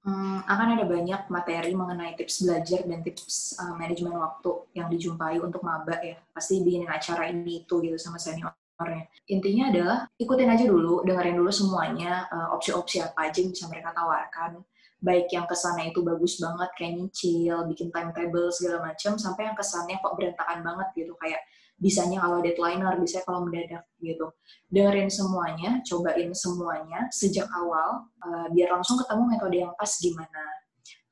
Hmm, 0.07 0.47
akan 0.47 0.79
ada 0.79 0.87
banyak 0.87 1.27
materi 1.27 1.75
mengenai 1.75 2.15
tips 2.15 2.47
belajar 2.47 2.87
dan 2.87 3.03
tips 3.03 3.59
uh, 3.59 3.75
manajemen 3.75 4.15
waktu 4.15 4.51
yang 4.79 4.87
dijumpai 4.87 5.43
untuk 5.43 5.61
maba 5.67 5.99
ya. 6.01 6.23
Pasti 6.31 6.63
bikin 6.63 6.87
acara 6.87 7.27
ini 7.29 7.67
itu 7.67 7.83
gitu 7.83 7.99
sama 7.99 8.17
seniornya. 8.17 9.11
Intinya 9.27 9.75
adalah 9.75 9.99
ikutin 10.15 10.49
aja 10.55 10.65
dulu, 10.71 11.03
dengerin 11.03 11.35
dulu 11.35 11.51
semuanya, 11.51 12.31
uh, 12.31 12.55
opsi-opsi 12.55 13.03
apa 13.03 13.27
aja 13.27 13.43
yang 13.43 13.51
bisa 13.51 13.67
mereka 13.67 13.91
tawarkan 13.91 14.63
baik 14.99 15.31
yang 15.31 15.47
kesannya 15.47 15.95
itu 15.95 16.03
bagus 16.03 16.43
banget 16.43 16.71
kayak 16.75 16.93
nyicil, 16.99 17.67
bikin 17.71 17.89
timetable 17.95 18.51
segala 18.51 18.91
macam, 18.91 19.15
sampai 19.15 19.47
yang 19.47 19.57
kesannya 19.57 19.97
kok 20.03 20.15
berantakan 20.19 20.59
banget 20.67 20.89
gitu 20.99 21.15
kayak 21.23 21.43
bisanya 21.79 22.19
kalau 22.19 22.43
deadlineer, 22.43 22.99
bisa 22.99 23.23
kalau 23.23 23.47
mendadak 23.47 23.87
gitu. 24.03 24.35
Dengerin 24.67 25.07
semuanya, 25.07 25.79
cobain 25.87 26.35
semuanya 26.35 27.07
sejak 27.15 27.47
awal, 27.55 28.11
uh, 28.27 28.47
biar 28.51 28.75
langsung 28.75 28.99
ketemu 28.99 29.23
metode 29.31 29.57
yang 29.63 29.73
pas 29.79 29.93
gimana. 30.03 30.43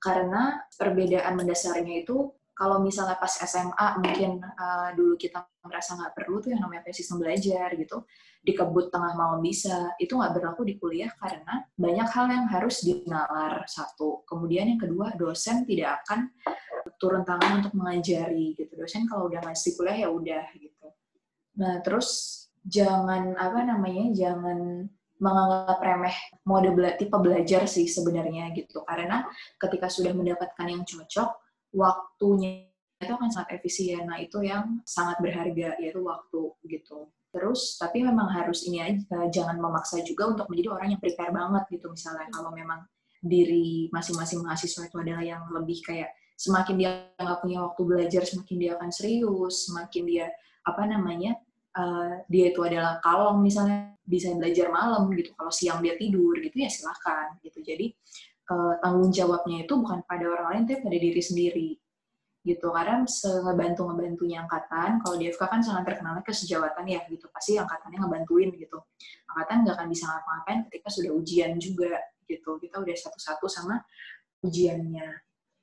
Karena 0.02 0.42
perbedaan 0.74 1.34
mendasarnya 1.38 2.02
itu 2.02 2.34
kalau 2.56 2.80
misalnya 2.80 3.20
pas 3.20 3.28
SMA 3.28 4.00
mungkin 4.00 4.40
uh, 4.40 4.88
dulu 4.96 5.20
kita 5.20 5.44
merasa 5.60 5.92
nggak 5.92 6.16
perlu 6.16 6.40
tuh 6.40 6.56
yang 6.56 6.64
namanya 6.64 6.88
sistem 6.88 7.20
belajar 7.20 7.68
gitu. 7.76 8.08
Dikebut 8.40 8.88
tengah 8.88 9.12
malam 9.12 9.44
bisa. 9.44 9.92
Itu 10.00 10.16
nggak 10.16 10.32
berlaku 10.40 10.64
di 10.64 10.80
kuliah 10.80 11.12
karena 11.20 11.68
banyak 11.76 12.08
hal 12.08 12.26
yang 12.32 12.48
harus 12.48 12.80
dinalar 12.80 13.68
satu. 13.68 14.24
Kemudian 14.24 14.72
yang 14.72 14.80
kedua 14.80 15.12
dosen 15.20 15.68
tidak 15.68 16.00
akan 16.08 16.32
turun 16.96 17.28
tangan 17.28 17.60
untuk 17.60 17.76
mengajari 17.76 18.56
gitu. 18.56 18.72
Dosen 18.72 19.04
kalau 19.04 19.28
udah 19.28 19.44
ngasih 19.44 19.76
kuliah 19.76 19.96
ya 20.00 20.08
udah 20.08 20.44
gitu. 20.56 20.86
Nah 21.60 21.84
terus 21.84 22.08
jangan 22.64 23.36
apa 23.36 23.68
namanya 23.68 24.16
jangan 24.16 24.88
menganggap 25.20 25.80
remeh 25.80 26.16
mode 26.48 26.72
bela 26.72 26.92
tipe 26.96 27.16
belajar 27.20 27.68
sih 27.68 27.84
sebenarnya 27.84 28.48
gitu. 28.56 28.80
Karena 28.80 29.28
ketika 29.60 29.92
sudah 29.92 30.16
mendapatkan 30.16 30.64
yang 30.64 30.88
cocok 30.88 31.45
waktunya 31.72 32.68
itu 33.00 33.12
akan 33.12 33.28
sangat 33.28 33.60
efisien. 33.60 34.08
Nah, 34.08 34.18
itu 34.20 34.40
yang 34.40 34.80
sangat 34.88 35.20
berharga, 35.20 35.76
yaitu 35.80 36.00
waktu 36.00 36.42
gitu. 36.64 37.12
Terus, 37.30 37.76
tapi 37.76 38.00
memang 38.00 38.32
harus 38.32 38.64
ini 38.64 38.80
aja, 38.80 39.28
jangan 39.28 39.60
memaksa 39.60 40.00
juga 40.00 40.32
untuk 40.32 40.48
menjadi 40.48 40.68
orang 40.72 40.88
yang 40.96 41.00
prepare 41.02 41.32
banget 41.34 41.64
gitu. 41.68 41.92
Misalnya, 41.92 42.32
kalau 42.32 42.48
memang 42.56 42.88
diri 43.20 43.92
masing-masing 43.92 44.40
mahasiswa 44.40 44.88
itu 44.88 44.96
adalah 44.96 45.24
yang 45.24 45.42
lebih 45.52 45.82
kayak 45.84 46.14
semakin 46.36 46.74
dia 46.76 46.90
nggak 47.16 47.40
punya 47.42 47.58
waktu 47.64 47.82
belajar, 47.84 48.22
semakin 48.24 48.56
dia 48.56 48.70
akan 48.76 48.90
serius, 48.92 49.68
semakin 49.68 50.02
dia 50.04 50.26
apa 50.66 50.82
namanya 50.84 51.38
uh, 51.76 52.20
dia 52.28 52.52
itu 52.52 52.60
adalah 52.60 52.98
kalong 53.00 53.40
misalnya 53.40 53.96
bisa 54.04 54.30
belajar 54.36 54.68
malam 54.68 55.08
gitu. 55.16 55.32
Kalau 55.34 55.52
siang 55.52 55.80
dia 55.80 55.96
tidur 55.96 56.36
gitu 56.38 56.56
ya 56.56 56.68
silahkan 56.70 57.40
gitu. 57.40 57.64
Jadi 57.64 57.96
uh, 58.50 58.74
tanggung 58.82 59.10
jawabnya 59.10 59.66
itu 59.66 59.74
bukan 59.76 60.02
pada 60.06 60.24
orang 60.26 60.46
lain 60.52 60.62
tapi 60.70 60.80
pada 60.86 60.98
diri 60.98 61.22
sendiri. 61.22 61.70
Gitu 62.46 62.66
karena 62.70 63.02
ngebantu 63.42 63.90
ngebantunya 63.90 64.38
angkatan 64.46 65.02
kalau 65.02 65.18
di 65.18 65.26
FK 65.34 65.42
kan 65.50 65.60
sangat 65.66 65.82
terkenalnya 65.90 66.22
kesejawatan 66.22 66.84
ya 66.86 67.00
gitu. 67.10 67.26
Pasti 67.34 67.58
angkatannya 67.58 67.98
ngebantuin 67.98 68.50
gitu. 68.54 68.78
Angkatan 69.34 69.66
nggak 69.66 69.74
akan 69.74 69.88
bisa 69.90 70.04
ngapa-ngapain 70.06 70.58
ketika 70.70 70.88
sudah 70.94 71.10
ujian 71.10 71.58
juga 71.58 71.98
gitu. 72.30 72.58
Kita 72.62 72.78
udah 72.78 72.94
satu-satu 72.94 73.46
sama 73.50 73.82
ujiannya. 74.46 75.06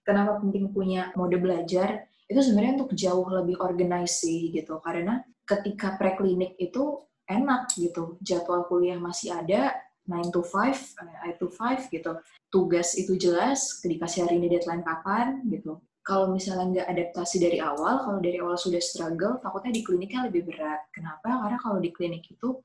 Kenapa 0.04 0.44
penting 0.44 0.76
punya 0.76 1.16
mode 1.16 1.40
belajar? 1.40 2.04
Itu 2.28 2.44
sebenarnya 2.44 2.84
untuk 2.84 2.92
jauh 3.00 3.28
lebih 3.32 3.64
organize 3.64 4.20
sih 4.20 4.52
gitu. 4.52 4.84
Karena 4.84 5.24
ketika 5.48 5.96
preklinik 5.96 6.60
itu 6.60 7.00
enak 7.24 7.72
gitu. 7.80 8.20
Jadwal 8.20 8.68
kuliah 8.68 9.00
masih 9.00 9.32
ada 9.32 9.72
9 10.08 10.36
to 10.36 10.42
5, 10.44 11.00
8 11.00 11.28
eh, 11.28 11.36
to 11.40 11.48
5 11.48 11.88
gitu. 11.92 12.12
Tugas 12.52 12.96
itu 13.00 13.16
jelas, 13.16 13.80
dikasih 13.84 14.28
hari 14.28 14.40
ini 14.40 14.52
deadline 14.52 14.84
kapan 14.84 15.40
gitu. 15.48 15.80
Kalau 16.04 16.36
misalnya 16.36 16.84
nggak 16.84 16.88
adaptasi 16.92 17.40
dari 17.40 17.64
awal, 17.64 18.04
kalau 18.04 18.20
dari 18.20 18.36
awal 18.44 18.60
sudah 18.60 18.84
struggle, 18.84 19.40
takutnya 19.40 19.72
di 19.72 19.82
kliniknya 19.88 20.28
lebih 20.28 20.44
berat. 20.52 20.84
Kenapa? 20.92 21.48
Karena 21.48 21.56
kalau 21.56 21.80
di 21.80 21.96
klinik 21.96 22.28
itu 22.28 22.60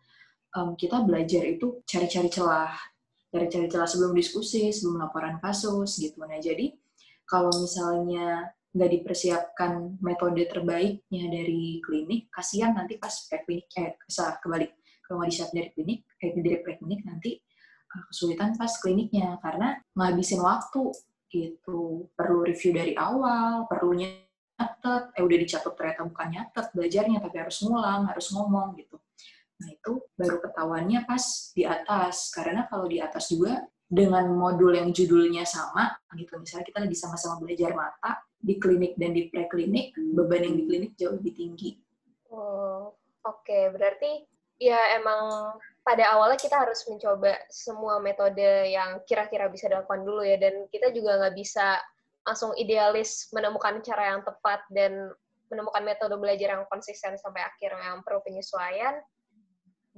um, 0.59 0.75
kita 0.75 1.07
belajar 1.07 1.47
itu 1.47 1.79
cari-cari 1.87 2.27
celah, 2.27 2.75
cari-cari 3.31 3.71
celah 3.71 3.87
sebelum 3.87 4.11
diskusi, 4.11 4.75
sebelum 4.75 4.99
laporan 4.99 5.39
kasus 5.39 6.03
gitu. 6.03 6.19
Nah 6.27 6.43
jadi 6.43 6.75
kalau 7.29 7.55
misalnya 7.55 8.51
nggak 8.75 8.91
dipersiapkan 9.01 10.03
metode 10.03 10.45
terbaiknya 10.51 11.25
dari 11.31 11.79
klinik, 11.83 12.29
kasihan 12.35 12.75
nanti 12.75 12.99
pas 12.99 13.13
preklinik, 13.31 13.67
eh, 13.79 13.95
salah 14.11 14.37
kebalik, 14.43 14.78
kalau 15.09 15.25
disiapin 15.25 15.65
dari 15.65 15.71
klinik, 15.73 16.01
kayak 16.21 16.33
dari 16.39 16.59
preklinik 16.61 17.01
nanti 17.09 17.41
kesulitan 17.89 18.53
pas 18.61 18.73
kliniknya 18.85 19.41
karena 19.41 19.81
ngabisin 19.97 20.45
waktu 20.45 20.93
gitu. 21.33 22.13
Perlu 22.13 22.45
review 22.45 22.77
dari 22.77 22.93
awal, 22.93 23.65
perlu 23.65 23.97
nyatet, 23.97 25.17
eh 25.17 25.23
udah 25.25 25.39
dicatat 25.41 25.73
ternyata 25.73 26.05
bukan 26.05 26.29
nyatet 26.29 26.67
belajarnya 26.77 27.19
tapi 27.25 27.37
harus 27.41 27.57
ngulang, 27.65 28.05
harus 28.13 28.27
ngomong 28.37 28.77
gitu. 28.77 29.01
Nah 29.59 29.69
itu 29.75 29.93
baru 30.15 30.39
ketahuannya 30.45 31.09
pas 31.09 31.51
di 31.57 31.65
atas 31.65 32.31
karena 32.31 32.69
kalau 32.71 32.87
di 32.87 33.03
atas 33.03 33.33
juga 33.33 33.67
dengan 33.89 34.29
modul 34.29 34.77
yang 34.77 34.93
judulnya 34.93 35.49
sama 35.49 35.97
gitu 36.13 36.37
misalnya 36.37 36.69
kita 36.69 36.85
lagi 36.85 36.93
sama-sama 36.93 37.41
belajar 37.41 37.73
mata 37.73 38.21
di 38.37 38.61
klinik 38.61 38.95
dan 39.01 39.17
di 39.17 39.33
preklinik 39.33 39.97
beban 40.13 40.45
yang 40.45 40.55
di 40.61 40.65
klinik 40.69 40.93
jauh 40.95 41.17
lebih 41.17 41.33
tinggi. 41.35 41.71
Oh, 42.29 42.93
oke 43.25 43.43
okay. 43.43 43.73
berarti 43.73 44.29
ya 44.59 44.99
emang 44.99 45.55
pada 45.87 46.05
awalnya 46.13 46.37
kita 46.37 46.59
harus 46.59 46.85
mencoba 46.85 47.39
semua 47.49 47.97
metode 48.03 48.69
yang 48.69 49.01
kira-kira 49.09 49.49
bisa 49.49 49.73
dilakukan 49.73 50.05
dulu 50.05 50.21
ya. 50.21 50.37
Dan 50.37 50.69
kita 50.69 50.93
juga 50.93 51.17
nggak 51.17 51.35
bisa 51.39 51.81
langsung 52.29 52.53
idealis 52.61 53.33
menemukan 53.33 53.81
cara 53.81 54.13
yang 54.13 54.21
tepat 54.21 54.61
dan 54.69 55.09
menemukan 55.49 55.81
metode 55.81 56.13
belajar 56.21 56.61
yang 56.61 56.69
konsisten 56.69 57.17
sampai 57.17 57.41
akhirnya 57.41 57.97
yang 57.97 58.05
perlu 58.05 58.21
penyesuaian 58.21 59.01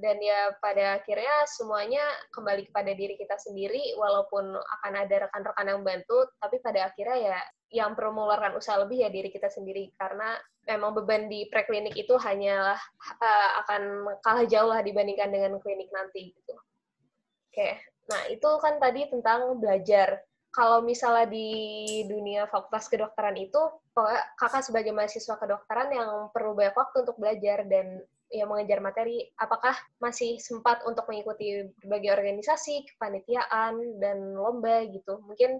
dan 0.00 0.16
ya 0.18 0.56
pada 0.58 0.98
akhirnya 0.98 1.44
semuanya 1.46 2.02
kembali 2.32 2.72
kepada 2.72 2.90
diri 2.96 3.14
kita 3.20 3.36
sendiri 3.36 3.94
walaupun 4.00 4.56
akan 4.56 4.92
ada 4.96 5.28
rekan-rekan 5.28 5.66
yang 5.68 5.84
bantu 5.84 6.26
tapi 6.40 6.56
pada 6.64 6.88
akhirnya 6.88 7.16
ya 7.20 7.38
yang 7.70 7.94
perlu 7.94 8.10
mengeluarkan 8.10 8.58
usaha 8.58 8.80
lebih 8.82 9.06
ya 9.06 9.10
diri 9.12 9.30
kita 9.30 9.46
sendiri 9.46 9.94
karena 9.94 10.34
memang 10.66 10.90
beban 10.90 11.30
di 11.30 11.46
preklinik 11.46 11.94
itu 11.94 12.18
hanyalah 12.18 12.78
uh, 13.22 13.50
akan 13.64 13.82
kalah 14.26 14.44
jauh 14.50 14.70
lah 14.70 14.82
dibandingkan 14.82 15.30
dengan 15.30 15.54
klinik 15.62 15.86
nanti 15.94 16.34
gitu. 16.34 16.54
Oke, 17.50 17.78
nah 18.10 18.26
itu 18.30 18.50
kan 18.62 18.78
tadi 18.78 19.06
tentang 19.10 19.58
belajar. 19.58 20.22
Kalau 20.50 20.82
misalnya 20.82 21.30
di 21.30 21.50
dunia 22.10 22.50
fakultas 22.50 22.90
kedokteran 22.90 23.38
itu, 23.38 23.58
kakak 24.34 24.66
sebagai 24.66 24.90
mahasiswa 24.90 25.38
kedokteran 25.38 25.94
yang 25.94 26.10
perlu 26.34 26.58
banyak 26.58 26.74
waktu 26.74 27.06
untuk 27.06 27.22
belajar 27.22 27.62
dan 27.70 28.02
ya 28.30 28.46
mengejar 28.46 28.78
materi, 28.78 29.26
apakah 29.36 29.74
masih 29.98 30.38
sempat 30.38 30.86
untuk 30.86 31.04
mengikuti 31.10 31.66
berbagai 31.82 32.14
organisasi, 32.14 32.86
kepanitiaan, 32.94 33.98
dan 33.98 34.38
lomba 34.38 34.86
gitu? 34.86 35.18
Mungkin 35.26 35.58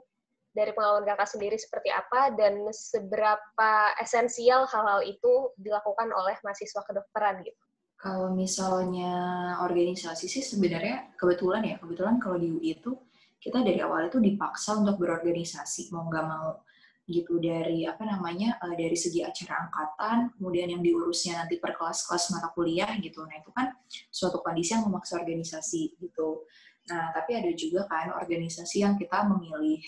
dari 0.50 0.75
pengalaman 0.75 1.07
kakak 1.07 1.31
sendiri 1.31 1.55
seperti 1.59 1.91
apa 1.95 2.35
dan 2.35 2.67
seberapa 2.75 3.71
esensial 4.03 4.67
hal-hal 4.67 5.03
itu 5.07 5.55
dilakukan 5.59 6.11
oleh 6.11 6.39
mahasiswa 6.43 6.83
kedokteran 6.87 7.43
gitu? 7.47 7.62
Kalau 8.00 8.33
misalnya 8.33 9.12
organisasi 9.61 10.25
sih 10.25 10.41
sebenarnya 10.41 11.12
kebetulan 11.21 11.62
ya, 11.69 11.77
kebetulan 11.77 12.17
kalau 12.17 12.41
di 12.41 12.49
UI 12.49 12.81
itu 12.81 12.97
kita 13.41 13.61
dari 13.61 13.81
awal 13.85 14.09
itu 14.09 14.17
dipaksa 14.21 14.81
untuk 14.81 15.00
berorganisasi, 15.00 15.93
mau 15.93 16.09
nggak 16.09 16.25
mau 16.25 16.65
gitu 17.11 17.43
dari 17.43 17.83
apa 17.85 18.07
namanya 18.07 18.57
uh, 18.62 18.75
dari 18.79 18.95
segi 18.95 19.26
acara 19.26 19.67
angkatan 19.67 20.31
kemudian 20.38 20.71
yang 20.71 20.83
diurusnya 20.83 21.43
nanti 21.43 21.59
per 21.59 21.75
kelas-kelas 21.75 22.31
mata 22.31 22.49
kuliah 22.55 22.88
gitu. 23.02 23.26
Nah 23.26 23.37
itu 23.43 23.50
kan 23.50 23.75
suatu 24.09 24.38
kondisi 24.40 24.79
yang 24.79 24.87
memaksa 24.87 25.19
organisasi 25.19 25.99
gitu. 25.99 26.47
Nah 26.88 27.11
tapi 27.11 27.35
ada 27.35 27.50
juga 27.52 27.90
kan 27.90 28.14
organisasi 28.14 28.87
yang 28.87 28.95
kita 28.95 29.26
memilih. 29.26 29.83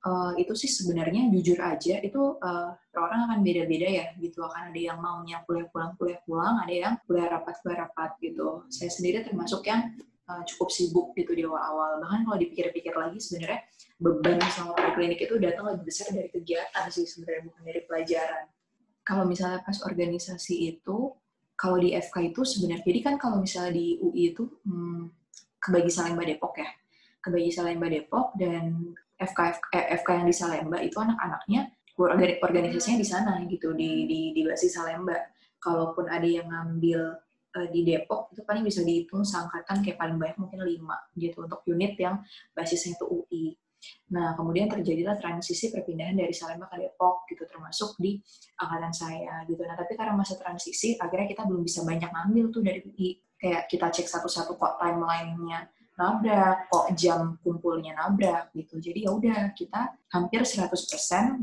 Uh, 0.00 0.32
itu 0.40 0.56
sih 0.56 0.64
sebenarnya 0.64 1.28
jujur 1.28 1.60
aja 1.60 2.00
itu 2.00 2.40
uh, 2.40 2.72
orang 2.96 3.20
akan 3.28 3.44
beda-beda 3.44 3.84
ya 3.84 4.06
gitu. 4.16 4.40
Akan 4.44 4.72
ada 4.72 4.80
yang 4.80 4.96
maunya 4.96 5.44
kuliah 5.44 5.68
pulang 5.68 5.92
kuliah 6.00 6.20
pulang 6.24 6.56
ada 6.56 6.72
yang 6.72 6.94
kuliah 7.04 7.28
rapat 7.28 7.60
kuliah 7.60 7.84
rapat 7.84 8.16
gitu. 8.24 8.64
Saya 8.72 8.88
sendiri 8.88 9.24
termasuk 9.28 9.60
yang 9.68 9.92
cukup 10.46 10.70
sibuk 10.70 11.06
gitu 11.18 11.34
di 11.34 11.42
awal-awal. 11.42 11.98
Bahkan 12.00 12.20
kalau 12.22 12.38
dipikir-pikir 12.38 12.94
lagi 12.94 13.18
sebenarnya 13.18 13.66
beban 14.00 14.40
sama 14.48 14.72
klinik 14.96 15.20
itu 15.20 15.36
datang 15.36 15.68
lebih 15.68 15.92
besar 15.92 16.08
dari 16.10 16.32
kegiatan 16.32 16.88
sih 16.88 17.04
sebenarnya 17.04 17.42
bukan 17.52 17.62
dari 17.68 17.80
pelajaran 17.84 18.44
kalau 19.04 19.24
misalnya 19.28 19.60
pas 19.60 19.76
organisasi 19.84 20.72
itu 20.76 21.12
kalau 21.60 21.76
di 21.76 21.92
FK 21.92 22.32
itu 22.32 22.40
sebenarnya 22.42 22.84
jadi 22.88 23.00
kan 23.04 23.14
kalau 23.20 23.44
misalnya 23.44 23.76
di 23.76 24.00
UI 24.00 24.32
itu 24.32 24.48
hmm, 24.64 25.12
kebagi 25.60 25.92
Salemba 25.92 26.24
Depok 26.24 26.56
ya 26.56 26.68
kebagi 27.20 27.52
Salemba 27.52 27.86
Depok 27.92 28.32
dan 28.40 28.96
FK 29.20 29.38
eh, 29.76 29.86
FK 30.00 30.08
yang 30.16 30.26
di 30.26 30.34
Salemba 30.34 30.80
itu 30.80 30.96
anak-anaknya 30.96 31.68
organisasinya 32.40 32.96
di 32.96 33.06
sana 33.06 33.32
gitu 33.44 33.76
di 33.76 34.08
di 34.08 34.20
di 34.32 34.40
basis 34.40 34.80
Salemba. 34.80 35.16
Kalaupun 35.60 36.08
ada 36.08 36.24
yang 36.24 36.48
ngambil 36.48 37.20
uh, 37.52 37.68
di 37.68 37.84
Depok 37.84 38.32
itu 38.32 38.40
paling 38.48 38.64
bisa 38.64 38.80
dihitung 38.80 39.20
seangkatan 39.20 39.84
kayak 39.84 40.00
paling 40.00 40.16
banyak 40.16 40.40
mungkin 40.40 40.64
lima 40.64 40.96
gitu 41.20 41.44
untuk 41.44 41.60
unit 41.68 42.00
yang 42.00 42.24
basisnya 42.56 42.96
itu 42.96 43.04
UI. 43.04 43.44
Nah, 44.10 44.34
kemudian 44.34 44.66
terjadilah 44.66 45.16
transisi 45.16 45.70
perpindahan 45.70 46.18
dari 46.18 46.34
Salemba 46.34 46.66
ke 46.66 46.76
Depok 46.80 47.24
gitu 47.30 47.46
termasuk 47.46 47.96
di 47.96 48.18
angkatan 48.58 48.92
saya 48.92 49.46
gitu. 49.46 49.62
Nah, 49.62 49.78
tapi 49.78 49.94
karena 49.94 50.14
masa 50.14 50.34
transisi 50.36 50.98
akhirnya 50.98 51.30
kita 51.30 51.42
belum 51.46 51.62
bisa 51.62 51.86
banyak 51.86 52.10
ngambil 52.10 52.44
tuh 52.50 52.62
dari 52.62 52.80
UI. 52.84 53.18
Kayak 53.40 53.72
kita 53.72 53.86
cek 53.88 54.08
satu-satu 54.10 54.60
kok 54.60 54.76
timeline-nya 54.76 55.64
nabrak, 55.96 56.68
kok 56.72 56.92
jam 56.96 57.36
kumpulnya 57.40 57.96
nabrak 57.96 58.52
gitu. 58.56 58.80
Jadi 58.80 59.04
ya 59.04 59.10
udah 59.12 59.52
kita 59.52 59.96
hampir 60.12 60.44
100%, 60.44 60.68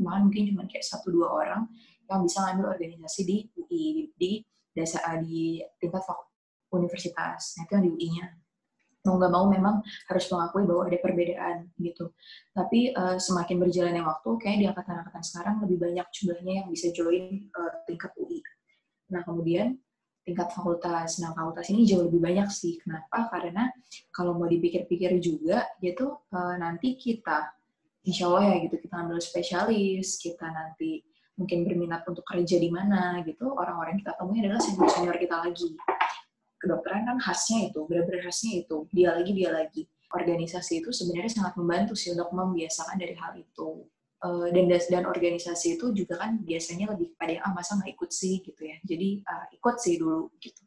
bahkan 0.02 0.20
mungkin 0.26 0.50
cuma 0.50 0.66
kayak 0.66 0.86
satu 0.86 1.14
dua 1.14 1.30
orang 1.30 1.66
yang 2.10 2.22
bisa 2.26 2.42
ngambil 2.42 2.74
organisasi 2.74 3.20
di 3.22 3.36
UI 3.54 4.10
di 4.18 4.42
dasar 4.74 5.22
di 5.22 5.62
tingkat 5.78 6.06
universitas. 6.74 7.58
Nah, 7.58 7.62
itu 7.66 7.72
yang 7.74 7.84
di 7.84 7.90
UI-nya. 7.94 8.26
Mau 9.08 9.16
nggak 9.16 9.32
mau 9.32 9.48
memang 9.48 9.80
harus 9.80 10.24
mengakui 10.28 10.68
bahwa 10.68 10.82
ada 10.84 10.98
perbedaan 11.00 11.56
gitu. 11.80 12.12
Tapi 12.52 12.92
uh, 12.92 13.16
semakin 13.16 13.56
berjalannya 13.56 14.04
waktu, 14.04 14.28
kayak 14.36 14.56
di 14.60 14.66
angkatan-angkatan 14.68 15.24
sekarang 15.24 15.54
lebih 15.64 15.80
banyak 15.80 16.06
jumlahnya 16.12 16.52
yang 16.60 16.68
bisa 16.68 16.92
join 16.92 17.48
uh, 17.56 17.72
tingkat 17.88 18.12
UI. 18.20 18.44
Nah, 19.08 19.24
kemudian 19.24 19.80
tingkat 20.28 20.52
fakultas. 20.52 21.16
Nah, 21.24 21.32
fakultas 21.32 21.72
ini 21.72 21.88
jauh 21.88 22.04
lebih 22.04 22.20
banyak 22.20 22.52
sih. 22.52 22.76
Kenapa? 22.84 23.32
Karena 23.32 23.72
kalau 24.12 24.36
mau 24.36 24.44
dipikir-pikir 24.44 25.16
juga, 25.24 25.64
gitu 25.80 26.20
uh, 26.36 26.54
nanti 26.60 27.00
kita, 27.00 27.48
insya 28.04 28.28
Allah 28.28 28.52
ya 28.52 28.68
gitu, 28.68 28.76
kita 28.76 28.94
ambil 29.00 29.18
spesialis, 29.24 30.20
kita 30.20 30.44
nanti 30.52 31.00
mungkin 31.38 31.64
berminat 31.64 32.02
untuk 32.04 32.26
kerja 32.26 32.58
di 32.58 32.68
mana 32.68 33.22
gitu, 33.22 33.54
orang-orang 33.54 34.02
kita 34.02 34.12
temui 34.18 34.42
adalah 34.42 34.58
senior-senior 34.60 35.16
kita 35.16 35.36
lagi. 35.38 35.70
Kedokteran 36.58 37.06
kan 37.06 37.16
khasnya 37.22 37.70
itu, 37.70 37.86
benar-benar 37.86 38.26
khasnya 38.26 38.66
itu, 38.66 38.76
dia 38.90 39.14
lagi, 39.14 39.30
dia 39.30 39.50
lagi. 39.54 39.82
Organisasi 40.10 40.82
itu 40.82 40.90
sebenarnya 40.90 41.30
sangat 41.30 41.54
membantu 41.54 41.94
sih 41.94 42.10
untuk 42.10 42.34
membiasakan 42.34 42.98
dari 42.98 43.14
hal 43.14 43.38
itu. 43.38 43.86
Uh, 44.18 44.50
dan 44.50 44.66
dan 44.66 45.06
organisasi 45.06 45.78
itu 45.78 45.94
juga 45.94 46.18
kan 46.18 46.42
biasanya 46.42 46.90
lebih 46.90 47.14
pada 47.14 47.38
yang 47.38 47.44
ah 47.46 47.54
masa 47.54 47.78
nggak 47.78 47.94
ikut 47.94 48.10
sih? 48.10 48.42
gitu 48.42 48.66
ya. 48.66 48.74
Jadi 48.82 49.22
uh, 49.22 49.46
ikut 49.54 49.76
sih 49.78 49.94
dulu 49.94 50.26
gitu. 50.42 50.58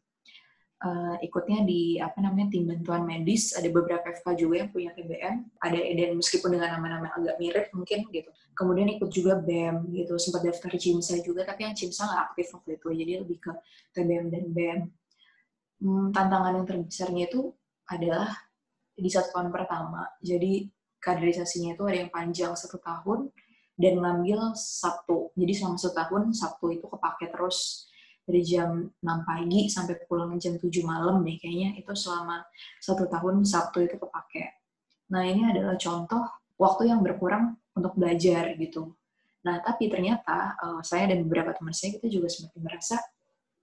Uh, 0.82 1.14
ikutnya 1.20 1.62
di 1.62 2.00
apa 2.00 2.16
namanya 2.24 2.48
tim 2.48 2.64
bantuan 2.64 3.04
medis. 3.04 3.52
Ada 3.52 3.68
beberapa 3.68 4.08
FK 4.08 4.40
juga 4.40 4.64
yang 4.64 4.70
punya 4.72 4.90
TBM 4.96 5.36
ada 5.60 5.78
dan 5.78 6.10
meskipun 6.16 6.48
dengan 6.56 6.80
nama-nama 6.80 7.12
agak 7.12 7.36
mirip 7.36 7.66
mungkin 7.76 8.08
gitu. 8.08 8.32
Kemudian 8.56 8.88
ikut 8.96 9.10
juga 9.12 9.36
BEM 9.36 9.92
gitu 10.00 10.16
sempat 10.16 10.48
daftar 10.48 10.72
CIMSA 10.72 11.20
juga 11.20 11.44
tapi 11.44 11.68
yang 11.68 11.76
CIMSA 11.76 12.08
nggak 12.08 12.22
aktif 12.32 12.46
waktu 12.56 12.70
itu. 12.80 12.88
Jadi 12.88 13.12
lebih 13.20 13.38
ke 13.42 13.52
TBM 13.92 14.26
dan 14.32 14.44
BEM 14.48 14.80
hmm, 15.82 16.14
tantangan 16.14 16.62
yang 16.62 16.66
terbesarnya 16.66 17.26
itu 17.26 17.50
adalah 17.90 18.30
di 18.94 19.10
satu 19.10 19.34
tahun 19.34 19.50
pertama 19.50 20.06
jadi 20.22 20.70
kaderisasinya 21.02 21.74
itu 21.74 21.82
ada 21.90 21.98
yang 22.06 22.12
panjang 22.14 22.54
satu 22.54 22.78
tahun 22.78 23.34
dan 23.74 23.98
ngambil 23.98 24.54
Sabtu. 24.54 25.34
Jadi 25.34 25.52
selama 25.58 25.76
setahun 25.80 26.22
Sabtu 26.38 26.78
itu 26.78 26.86
kepake 26.86 27.32
terus 27.34 27.90
dari 28.22 28.38
jam 28.46 28.86
6 29.02 29.02
pagi 29.26 29.66
sampai 29.66 29.98
pulang 30.06 30.38
jam 30.38 30.54
7 30.54 30.70
malam 30.86 31.26
nih 31.26 31.42
kayaknya 31.42 31.70
itu 31.74 31.90
selama 31.98 32.46
satu 32.78 33.10
tahun 33.10 33.42
Sabtu 33.42 33.82
itu 33.82 33.98
kepake. 33.98 34.62
Nah 35.10 35.26
ini 35.26 35.50
adalah 35.50 35.74
contoh 35.74 36.22
waktu 36.54 36.94
yang 36.94 37.02
berkurang 37.02 37.58
untuk 37.74 37.98
belajar 37.98 38.54
gitu. 38.54 38.94
Nah 39.42 39.58
tapi 39.58 39.90
ternyata 39.90 40.54
uh, 40.62 40.80
saya 40.86 41.10
dan 41.10 41.26
beberapa 41.26 41.50
teman 41.50 41.74
saya 41.74 41.98
kita 41.98 42.06
juga 42.06 42.30
semakin 42.30 42.60
merasa 42.62 43.02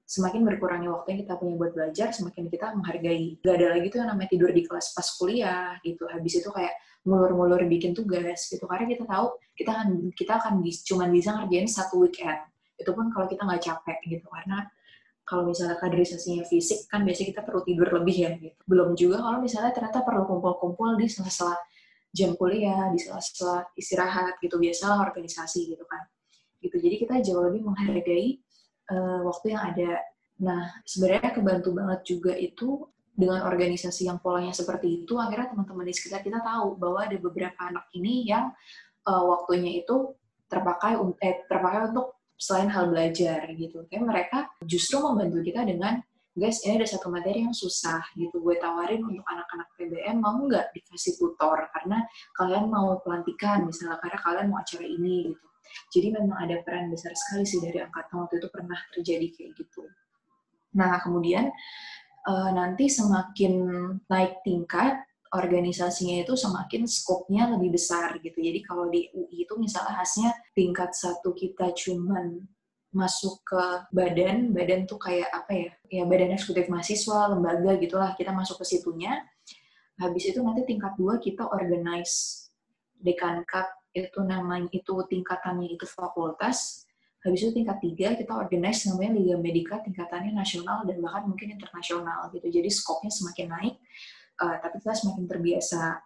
semakin 0.09 0.41
berkurangnya 0.41 0.89
waktu 0.89 1.13
yang 1.13 1.19
kita 1.21 1.33
punya 1.37 1.53
buat 1.53 1.71
belajar, 1.77 2.09
semakin 2.09 2.49
kita 2.49 2.73
menghargai. 2.73 3.37
Gak 3.45 3.55
ada 3.61 3.77
lagi 3.77 3.93
tuh 3.93 4.01
yang 4.01 4.09
namanya 4.09 4.29
tidur 4.33 4.49
di 4.49 4.65
kelas 4.65 4.97
pas 4.97 5.05
kuliah 5.05 5.77
gitu. 5.85 6.09
Habis 6.09 6.41
itu 6.41 6.49
kayak 6.49 6.73
ngulur-ngulur 7.05 7.61
bikin 7.69 7.93
tugas 7.93 8.49
gitu. 8.49 8.65
Karena 8.65 8.89
kita 8.89 9.05
tahu 9.05 9.37
kita 9.53 9.69
akan 9.69 10.09
kita 10.17 10.33
akan 10.41 10.53
cuma 10.65 11.05
bisa 11.13 11.29
ngerjain 11.37 11.69
satu 11.69 12.01
weekend. 12.01 12.41
Itu 12.81 12.97
pun 12.97 13.13
kalau 13.13 13.29
kita 13.29 13.45
nggak 13.45 13.61
capek 13.61 13.97
gitu. 14.09 14.25
Karena 14.25 14.65
kalau 15.29 15.45
misalnya 15.45 15.77
kaderisasinya 15.77 16.41
fisik 16.49 16.89
kan 16.89 17.05
biasanya 17.05 17.29
kita 17.37 17.41
perlu 17.45 17.61
tidur 17.61 17.89
lebih 18.01 18.15
ya 18.17 18.31
gitu. 18.41 18.57
Belum 18.65 18.97
juga 18.97 19.21
kalau 19.21 19.37
misalnya 19.45 19.77
ternyata 19.77 20.01
perlu 20.01 20.25
kumpul-kumpul 20.25 20.97
di 20.97 21.05
sela-sela 21.05 21.53
jam 22.09 22.33
kuliah, 22.33 22.89
di 22.89 22.97
sela-sela 22.97 23.61
istirahat 23.77 24.41
gitu. 24.41 24.57
Biasalah 24.57 25.05
organisasi 25.05 25.69
gitu 25.69 25.85
kan. 25.85 26.01
Gitu. 26.57 26.81
Jadi 26.81 26.95
kita 26.97 27.21
jauh 27.21 27.45
lebih 27.45 27.61
menghargai 27.61 28.41
uh, 28.91 29.19
waktu 29.25 29.55
yang 29.55 29.63
ada. 29.63 29.91
Nah, 30.39 30.61
sebenarnya 30.87 31.35
kebantu 31.35 31.69
banget 31.75 31.99
juga 32.07 32.33
itu 32.35 32.87
dengan 33.11 33.43
organisasi 33.43 34.07
yang 34.07 34.23
polanya 34.23 34.55
seperti 34.55 35.03
itu, 35.03 35.19
akhirnya 35.19 35.51
teman-teman 35.51 35.83
di 35.83 35.93
sekitar 35.95 36.23
kita 36.23 36.39
tahu 36.39 36.79
bahwa 36.79 37.03
ada 37.03 37.17
beberapa 37.19 37.59
anak 37.59 37.91
ini 37.91 38.23
yang 38.23 38.55
uh, 39.03 39.23
waktunya 39.27 39.83
itu 39.83 40.15
terpakai 40.47 40.95
eh, 41.19 41.43
terpakai 41.45 41.91
untuk 41.91 42.15
selain 42.39 42.71
hal 42.71 42.87
belajar 42.87 43.43
gitu. 43.51 43.83
Kayak 43.91 44.03
mereka 44.07 44.37
justru 44.63 45.03
membantu 45.03 45.43
kita 45.43 45.67
dengan 45.67 45.99
guys 46.39 46.63
ini 46.63 46.79
ada 46.79 46.87
satu 46.87 47.11
materi 47.11 47.43
yang 47.43 47.51
susah 47.51 47.99
gitu 48.15 48.39
gue 48.39 48.55
tawarin 48.55 49.03
untuk 49.03 49.27
anak-anak 49.27 49.67
PBM 49.75 50.23
mau 50.23 50.39
nggak 50.39 50.71
dikasih 50.71 51.19
tutor 51.19 51.67
karena 51.75 52.07
kalian 52.39 52.71
mau 52.71 52.95
pelantikan 53.03 53.67
misalnya 53.67 53.99
karena 53.99 54.19
kalian 54.23 54.47
mau 54.47 54.63
acara 54.63 54.87
ini 54.87 55.35
gitu 55.35 55.48
jadi 55.89 56.13
memang 56.13 56.37
ada 56.37 56.61
peran 56.61 56.93
besar 56.93 57.13
sekali 57.17 57.45
sih 57.45 57.59
dari 57.63 57.81
angkatan 57.81 58.25
waktu 58.25 58.41
itu 58.41 58.47
pernah 58.53 58.79
terjadi 58.93 59.27
kayak 59.33 59.51
gitu. 59.57 59.83
Nah, 60.77 61.01
kemudian 61.01 61.49
uh, 62.29 62.49
nanti 62.53 62.85
semakin 62.91 63.53
naik 64.05 64.45
tingkat 64.45 65.01
organisasinya 65.29 66.25
itu 66.25 66.33
semakin 66.33 66.89
skopnya 66.89 67.49
lebih 67.53 67.77
besar 67.77 68.17
gitu. 68.21 68.37
Jadi 68.37 68.59
kalau 68.65 68.89
di 68.89 69.09
UI 69.13 69.45
itu 69.45 69.53
misalnya 69.57 70.01
khasnya 70.01 70.29
tingkat 70.57 70.93
satu 70.97 71.37
kita 71.37 71.69
cuman 71.73 72.41
masuk 72.89 73.45
ke 73.45 73.63
badan, 73.93 74.49
badan 74.49 74.89
tuh 74.89 74.97
kayak 74.97 75.29
apa 75.29 75.51
ya? 75.53 75.69
Ya 75.89 76.03
badan 76.09 76.33
eksekutif 76.33 76.65
mahasiswa, 76.73 77.29
lembaga 77.29 77.77
gitulah. 77.77 78.17
Kita 78.17 78.33
masuk 78.33 78.65
ke 78.65 78.77
situnya. 78.77 79.21
Habis 80.01 80.33
itu 80.33 80.41
nanti 80.41 80.65
tingkat 80.65 80.97
dua 80.97 81.21
kita 81.21 81.45
organize 81.45 82.49
dekan 82.97 83.45
cup 83.45 83.78
itu 83.93 84.19
namanya 84.21 84.69
itu 84.69 84.93
tingkatannya 85.09 85.75
itu 85.75 85.85
fakultas 85.89 86.85
habis 87.19 87.43
itu 87.43 87.51
tingkat 87.51 87.77
tiga 87.83 88.07
kita 88.15 88.31
organize 88.31 88.87
namanya 88.87 89.19
Liga 89.19 89.35
Medika 89.35 89.75
tingkatannya 89.83 90.31
nasional 90.31 90.87
dan 90.87 91.03
bahkan 91.03 91.27
mungkin 91.27 91.51
internasional 91.51 92.31
gitu. 92.31 92.47
Jadi 92.47 92.69
skopnya 92.71 93.11
semakin 93.11 93.47
naik 93.51 93.75
uh, 94.39 94.55
tapi 94.63 94.79
kita 94.79 94.95
semakin 94.95 95.25
terbiasa. 95.27 95.99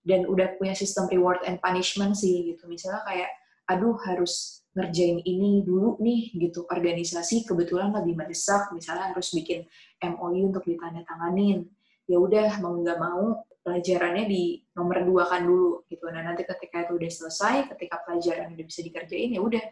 Dan 0.00 0.24
udah 0.24 0.56
punya 0.56 0.72
sistem 0.72 1.12
reward 1.12 1.44
and 1.44 1.60
punishment 1.60 2.16
sih 2.16 2.52
gitu. 2.52 2.64
Misalnya 2.68 3.04
kayak 3.04 3.30
aduh 3.68 4.00
harus 4.08 4.64
ngerjain 4.72 5.20
ini 5.24 5.60
dulu 5.60 6.00
nih 6.00 6.32
gitu. 6.40 6.64
Organisasi 6.68 7.44
kebetulan 7.44 7.92
lebih 7.92 8.16
mendesak 8.16 8.72
misalnya 8.72 9.12
harus 9.12 9.32
bikin 9.32 9.68
MOU 10.00 10.52
untuk 10.52 10.64
ditandatanganin. 10.64 11.68
Ya 12.08 12.16
udah 12.16 12.60
mau 12.64 12.80
nggak 12.80 12.96
mau 13.00 13.44
pelajarannya 13.60 14.24
di 14.24 14.64
nomor 14.80 15.04
dua 15.04 15.28
kan 15.28 15.44
dulu 15.44 15.84
gitu. 15.92 16.08
Nah 16.08 16.24
nanti 16.24 16.48
ketika 16.48 16.88
itu 16.88 16.96
udah 16.96 17.10
selesai, 17.12 17.54
ketika 17.76 18.00
pelajaran 18.02 18.56
udah 18.56 18.64
bisa 18.64 18.80
dikerjain 18.80 19.36
ya 19.36 19.40
udah 19.44 19.64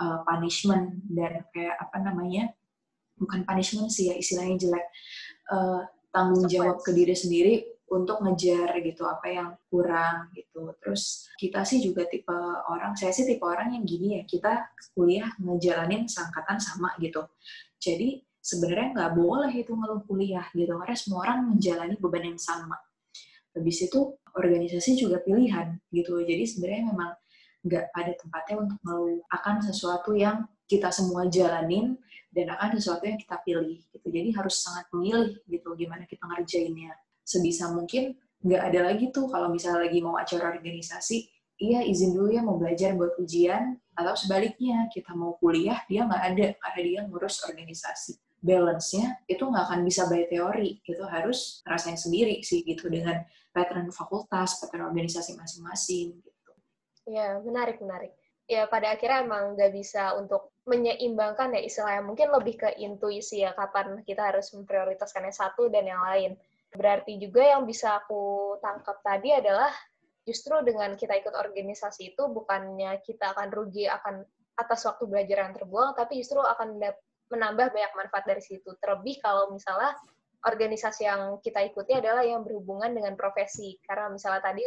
uh, 0.00 0.18
punishment 0.24 1.04
dan 1.12 1.44
kayak 1.52 1.76
apa 1.76 1.96
namanya 2.00 2.56
bukan 3.20 3.44
punishment 3.44 3.92
sih 3.92 4.08
ya 4.08 4.14
istilahnya 4.16 4.56
jelek 4.56 4.86
uh, 5.52 5.84
tanggung 6.08 6.48
jawab 6.48 6.80
ke 6.80 6.96
diri 6.96 7.12
sendiri 7.12 7.54
untuk 7.86 8.18
ngejar 8.24 8.82
gitu 8.82 9.06
apa 9.06 9.26
yang 9.30 9.48
kurang 9.68 10.32
gitu. 10.32 10.74
Terus 10.82 11.30
kita 11.38 11.62
sih 11.62 11.78
juga 11.84 12.08
tipe 12.08 12.34
orang, 12.66 12.98
saya 12.98 13.14
sih 13.14 13.28
tipe 13.28 13.44
orang 13.44 13.76
yang 13.76 13.84
gini 13.86 14.18
ya 14.18 14.22
kita 14.26 14.72
kuliah 14.96 15.30
ngejalanin 15.38 16.08
sangkatan 16.08 16.58
sama 16.58 16.96
gitu. 16.98 17.22
Jadi 17.78 18.26
sebenarnya 18.42 18.88
nggak 18.94 19.12
boleh 19.14 19.52
itu 19.54 19.70
ngeluh 19.70 20.02
kuliah 20.06 20.46
gitu 20.54 20.74
karena 20.78 20.96
semua 20.98 21.18
orang 21.26 21.38
menjalani 21.50 21.94
beban 21.98 22.30
yang 22.30 22.38
sama 22.38 22.78
habis 23.56 23.78
itu 23.80 24.14
organisasi 24.36 25.00
juga 25.00 25.18
pilihan 25.24 25.80
gitu. 25.90 26.20
Jadi 26.22 26.44
sebenarnya 26.44 26.84
memang 26.92 27.10
nggak 27.66 27.84
pada 27.90 28.12
tempatnya 28.14 28.56
untuk 28.62 28.78
ngeluh 28.86 29.18
akan 29.32 29.56
sesuatu 29.64 30.14
yang 30.14 30.46
kita 30.70 30.92
semua 30.92 31.26
jalanin 31.26 31.98
dan 32.30 32.52
akan 32.52 32.76
sesuatu 32.78 33.08
yang 33.08 33.18
kita 33.18 33.40
pilih 33.42 33.80
gitu. 33.80 34.06
Jadi 34.06 34.28
harus 34.36 34.60
sangat 34.60 34.86
memilih 34.92 35.40
gitu 35.48 35.72
gimana 35.74 36.04
kita 36.04 36.22
ngerjainnya. 36.28 36.94
Sebisa 37.26 37.72
mungkin 37.74 38.14
nggak 38.44 38.62
ada 38.62 38.80
lagi 38.92 39.10
tuh 39.10 39.26
kalau 39.32 39.50
misalnya 39.50 39.88
lagi 39.88 39.98
mau 40.04 40.14
acara 40.14 40.54
organisasi 40.54 41.26
iya 41.56 41.80
izin 41.82 42.12
dulu 42.12 42.28
ya 42.30 42.44
mau 42.44 42.60
belajar 42.60 42.92
buat 42.92 43.16
ujian 43.16 43.80
atau 43.96 44.12
sebaliknya 44.12 44.92
kita 44.92 45.16
mau 45.16 45.40
kuliah 45.40 45.80
dia 45.88 46.04
nggak 46.04 46.22
ada 46.22 46.46
karena 46.60 46.80
dia 46.84 47.00
ngurus 47.08 47.40
organisasi 47.48 48.20
balance-nya 48.44 49.24
itu 49.26 49.42
nggak 49.42 49.64
akan 49.72 49.80
bisa 49.82 50.06
by 50.06 50.28
teori 50.28 50.80
itu 50.84 51.04
harus 51.08 51.64
rasain 51.64 51.96
sendiri 51.96 52.44
sih 52.44 52.62
gitu 52.62 52.86
dengan 52.92 53.24
pattern 53.56 53.88
fakultas, 53.88 54.60
pattern 54.60 54.92
organisasi 54.92 55.34
masing-masing 55.34 56.20
gitu. 56.20 56.52
Ya, 57.08 57.40
menarik, 57.40 57.80
menarik. 57.80 58.12
Ya, 58.46 58.68
pada 58.70 58.94
akhirnya 58.94 59.26
emang 59.26 59.58
nggak 59.58 59.72
bisa 59.74 60.14
untuk 60.14 60.54
menyeimbangkan 60.68 61.56
ya 61.56 61.62
istilahnya. 61.64 62.02
Mungkin 62.04 62.30
lebih 62.30 62.62
ke 62.62 62.68
intuisi 62.78 63.42
ya, 63.42 63.56
kapan 63.56 64.04
kita 64.06 64.34
harus 64.34 64.52
memprioritaskan 64.54 65.26
yang 65.26 65.34
satu 65.34 65.66
dan 65.72 65.88
yang 65.88 66.02
lain. 66.02 66.38
Berarti 66.70 67.18
juga 67.18 67.42
yang 67.42 67.64
bisa 67.64 67.96
aku 67.98 68.54
tangkap 68.60 69.00
tadi 69.02 69.32
adalah 69.34 69.72
justru 70.26 70.58
dengan 70.66 70.94
kita 70.98 71.14
ikut 71.22 71.34
organisasi 71.34 72.14
itu 72.14 72.22
bukannya 72.26 72.98
kita 73.06 73.34
akan 73.34 73.48
rugi 73.54 73.86
akan 73.86 74.26
atas 74.58 74.84
waktu 74.84 75.06
belajar 75.06 75.46
yang 75.46 75.54
terbuang, 75.54 75.94
tapi 75.94 76.18
justru 76.18 76.42
akan 76.42 76.78
menambah 77.32 77.74
banyak 77.74 77.92
manfaat 77.98 78.24
dari 78.26 78.42
situ. 78.42 78.74
Terlebih 78.78 79.18
kalau 79.22 79.50
misalnya 79.50 79.94
organisasi 80.46 81.02
yang 81.08 81.42
kita 81.42 81.64
ikuti 81.66 81.96
adalah 81.96 82.22
yang 82.22 82.46
berhubungan 82.46 82.94
dengan 82.94 83.18
profesi. 83.18 83.78
Karena 83.82 84.12
misalnya 84.12 84.42
tadi 84.44 84.62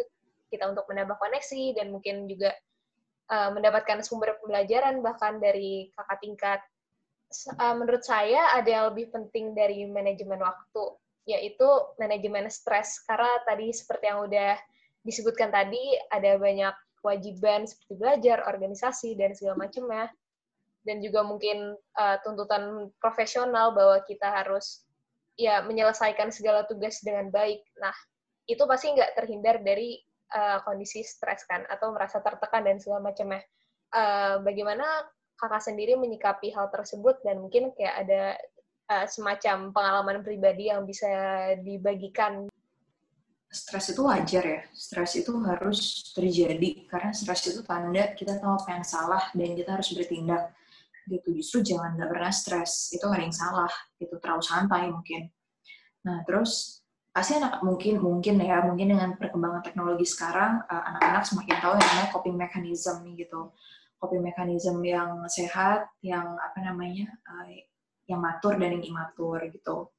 kita 0.50 0.68
untuk 0.68 0.90
menambah 0.90 1.16
koneksi 1.16 1.78
dan 1.78 1.94
mungkin 1.94 2.26
juga 2.28 2.52
uh, 3.32 3.50
mendapatkan 3.54 4.02
sumber 4.02 4.36
pembelajaran 4.42 5.00
bahkan 5.00 5.38
dari 5.38 5.94
kakak 5.96 6.20
tingkat. 6.20 6.60
Uh, 7.62 7.78
menurut 7.78 8.02
saya 8.02 8.58
ada 8.58 8.66
yang 8.66 8.86
lebih 8.90 9.14
penting 9.14 9.54
dari 9.54 9.86
manajemen 9.86 10.42
waktu, 10.42 10.98
yaitu 11.30 11.70
manajemen 12.02 12.50
stres. 12.50 13.00
Karena 13.06 13.30
tadi 13.46 13.70
seperti 13.70 14.06
yang 14.10 14.26
udah 14.26 14.58
disebutkan 15.06 15.54
tadi, 15.54 15.96
ada 16.10 16.36
banyak 16.42 16.74
kewajiban 17.00 17.64
seperti 17.70 17.94
belajar, 17.96 18.44
organisasi, 18.50 19.16
dan 19.16 19.32
segala 19.38 19.70
macamnya. 19.70 20.10
Dan 20.90 21.06
juga 21.06 21.22
mungkin 21.22 21.78
uh, 21.78 22.18
tuntutan 22.26 22.90
profesional 22.98 23.78
bahwa 23.78 24.02
kita 24.10 24.26
harus 24.26 24.90
ya 25.38 25.62
menyelesaikan 25.62 26.34
segala 26.34 26.66
tugas 26.66 26.98
dengan 27.06 27.30
baik. 27.30 27.62
Nah, 27.78 27.94
itu 28.50 28.66
pasti 28.66 28.90
nggak 28.90 29.14
terhindar 29.14 29.62
dari 29.62 30.02
uh, 30.34 30.66
kondisi 30.66 31.06
stres 31.06 31.46
kan 31.46 31.62
atau 31.70 31.94
merasa 31.94 32.18
tertekan 32.26 32.66
dan 32.66 32.82
segala 32.82 33.14
macamnya. 33.14 33.46
Uh, 33.94 34.42
bagaimana 34.42 34.86
kakak 35.38 35.64
sendiri 35.64 35.96
menyikapi 35.96 36.52
hal 36.52 36.68
tersebut 36.74 37.22
dan 37.22 37.40
mungkin 37.40 37.72
kayak 37.78 37.96
ada 38.06 38.24
uh, 38.90 39.06
semacam 39.06 39.72
pengalaman 39.72 40.20
pribadi 40.26 40.74
yang 40.74 40.84
bisa 40.84 41.08
dibagikan? 41.62 42.50
Stres 43.50 43.90
itu 43.90 44.06
wajar 44.06 44.46
ya, 44.46 44.62
stres 44.78 45.18
itu 45.18 45.34
harus 45.42 46.14
terjadi 46.14 46.86
karena 46.86 47.10
stres 47.16 47.50
itu 47.50 47.66
tanda 47.66 48.14
kita 48.14 48.38
tahu 48.38 48.62
apa 48.62 48.78
yang 48.78 48.86
salah 48.86 49.26
dan 49.34 49.58
kita 49.58 49.74
harus 49.74 49.90
bertindak 49.90 50.54
gitu. 51.10 51.34
Justru 51.34 51.66
jangan 51.74 51.98
nggak 51.98 52.10
pernah 52.14 52.32
stres. 52.32 52.94
Itu 52.94 53.10
ada 53.10 53.26
yang 53.26 53.34
salah 53.34 53.72
itu 53.98 54.14
terlalu 54.22 54.44
santai 54.46 54.88
mungkin. 54.94 55.28
Nah 56.06 56.22
terus 56.24 56.80
pasti 57.10 57.36
anak 57.42 57.66
mungkin 57.66 58.00
mungkin 58.00 58.38
ya 58.38 58.62
mungkin 58.64 58.94
dengan 58.94 59.18
perkembangan 59.18 59.66
teknologi 59.66 60.06
sekarang 60.06 60.62
uh, 60.70 60.84
anak-anak 60.94 61.26
semakin 61.26 61.56
tahu 61.58 61.74
yang 61.76 61.88
namanya 61.90 62.10
coping 62.14 62.38
mechanism 62.38 62.96
gitu. 63.18 63.42
Coping 64.00 64.24
mechanism 64.24 64.80
yang 64.86 65.28
sehat 65.28 65.90
yang 66.00 66.38
apa 66.40 66.64
namanya 66.64 67.12
uh, 67.28 67.50
yang 68.08 68.22
matur 68.22 68.58
dan 68.58 68.78
yang 68.78 68.86
imatur 68.86 69.42
gitu. 69.50 69.90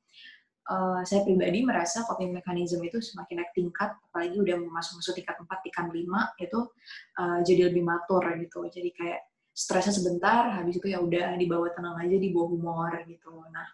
Uh, 0.70 1.02
saya 1.02 1.26
pribadi 1.26 1.66
merasa 1.66 2.06
coping 2.06 2.30
mechanism 2.30 2.78
itu 2.86 3.02
semakin 3.02 3.42
naik 3.42 3.50
tingkat 3.58 3.90
apalagi 4.06 4.38
udah 4.38 4.54
masuk 4.70 5.02
masuk 5.02 5.18
tingkat 5.18 5.34
4, 5.34 5.50
tingkat 5.66 5.86
5 5.90 6.46
itu 6.46 6.60
uh, 7.18 7.38
jadi 7.42 7.60
lebih 7.74 7.82
matur 7.82 8.22
gitu. 8.38 8.70
Jadi 8.70 8.94
kayak 8.94 9.29
stresnya 9.60 9.92
sebentar 9.92 10.56
habis 10.56 10.80
itu 10.80 10.88
ya 10.88 11.04
udah 11.04 11.36
dibawa 11.36 11.68
tenang 11.76 12.00
aja 12.00 12.16
dibawa 12.16 12.46
humor 12.48 12.92
gitu 13.04 13.44
nah 13.52 13.68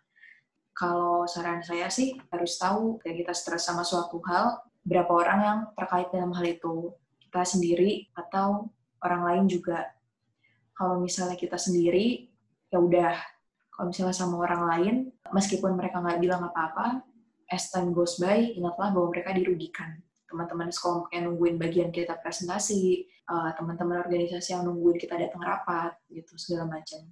kalau 0.76 1.24
saran 1.24 1.64
saya 1.64 1.88
sih 1.88 2.20
harus 2.28 2.60
tahu 2.60 3.00
kayak 3.00 3.24
kita 3.24 3.32
stres 3.32 3.64
sama 3.64 3.80
suatu 3.80 4.20
hal, 4.28 4.60
berapa 4.84 5.08
orang 5.08 5.38
yang 5.40 5.58
terkait 5.72 6.12
dalam 6.12 6.36
hal 6.36 6.44
itu. 6.44 6.92
Kita 7.16 7.48
sendiri 7.48 8.12
atau 8.12 8.68
orang 9.00 9.22
lain 9.24 9.44
juga. 9.48 9.88
Kalau 10.76 11.00
misalnya 11.00 11.40
kita 11.40 11.56
sendiri, 11.56 12.28
ya 12.68 12.76
udah. 12.76 13.16
Kalau 13.72 13.88
misalnya 13.88 14.12
sama 14.12 14.36
orang 14.44 14.62
lain, 14.68 14.94
meskipun 15.32 15.80
mereka 15.80 16.04
nggak 16.04 16.20
bilang 16.20 16.44
apa-apa, 16.44 17.00
as 17.48 17.72
time 17.72 17.96
goes 17.96 18.20
by, 18.20 18.36
ingatlah 18.36 18.92
bahwa 18.92 19.16
mereka 19.16 19.32
dirugikan. 19.32 19.96
Teman-teman 20.26 20.74
sekolah 20.74 21.06
yang 21.14 21.30
nungguin 21.30 21.56
bagian 21.56 21.90
kita 21.94 22.18
presentasi, 22.18 23.06
uh, 23.30 23.54
teman-teman 23.54 24.02
organisasi 24.02 24.58
yang 24.58 24.66
nungguin 24.66 24.98
kita 24.98 25.14
datang 25.14 25.42
rapat, 25.42 25.94
gitu, 26.10 26.34
segala 26.34 26.78
macam. 26.78 27.06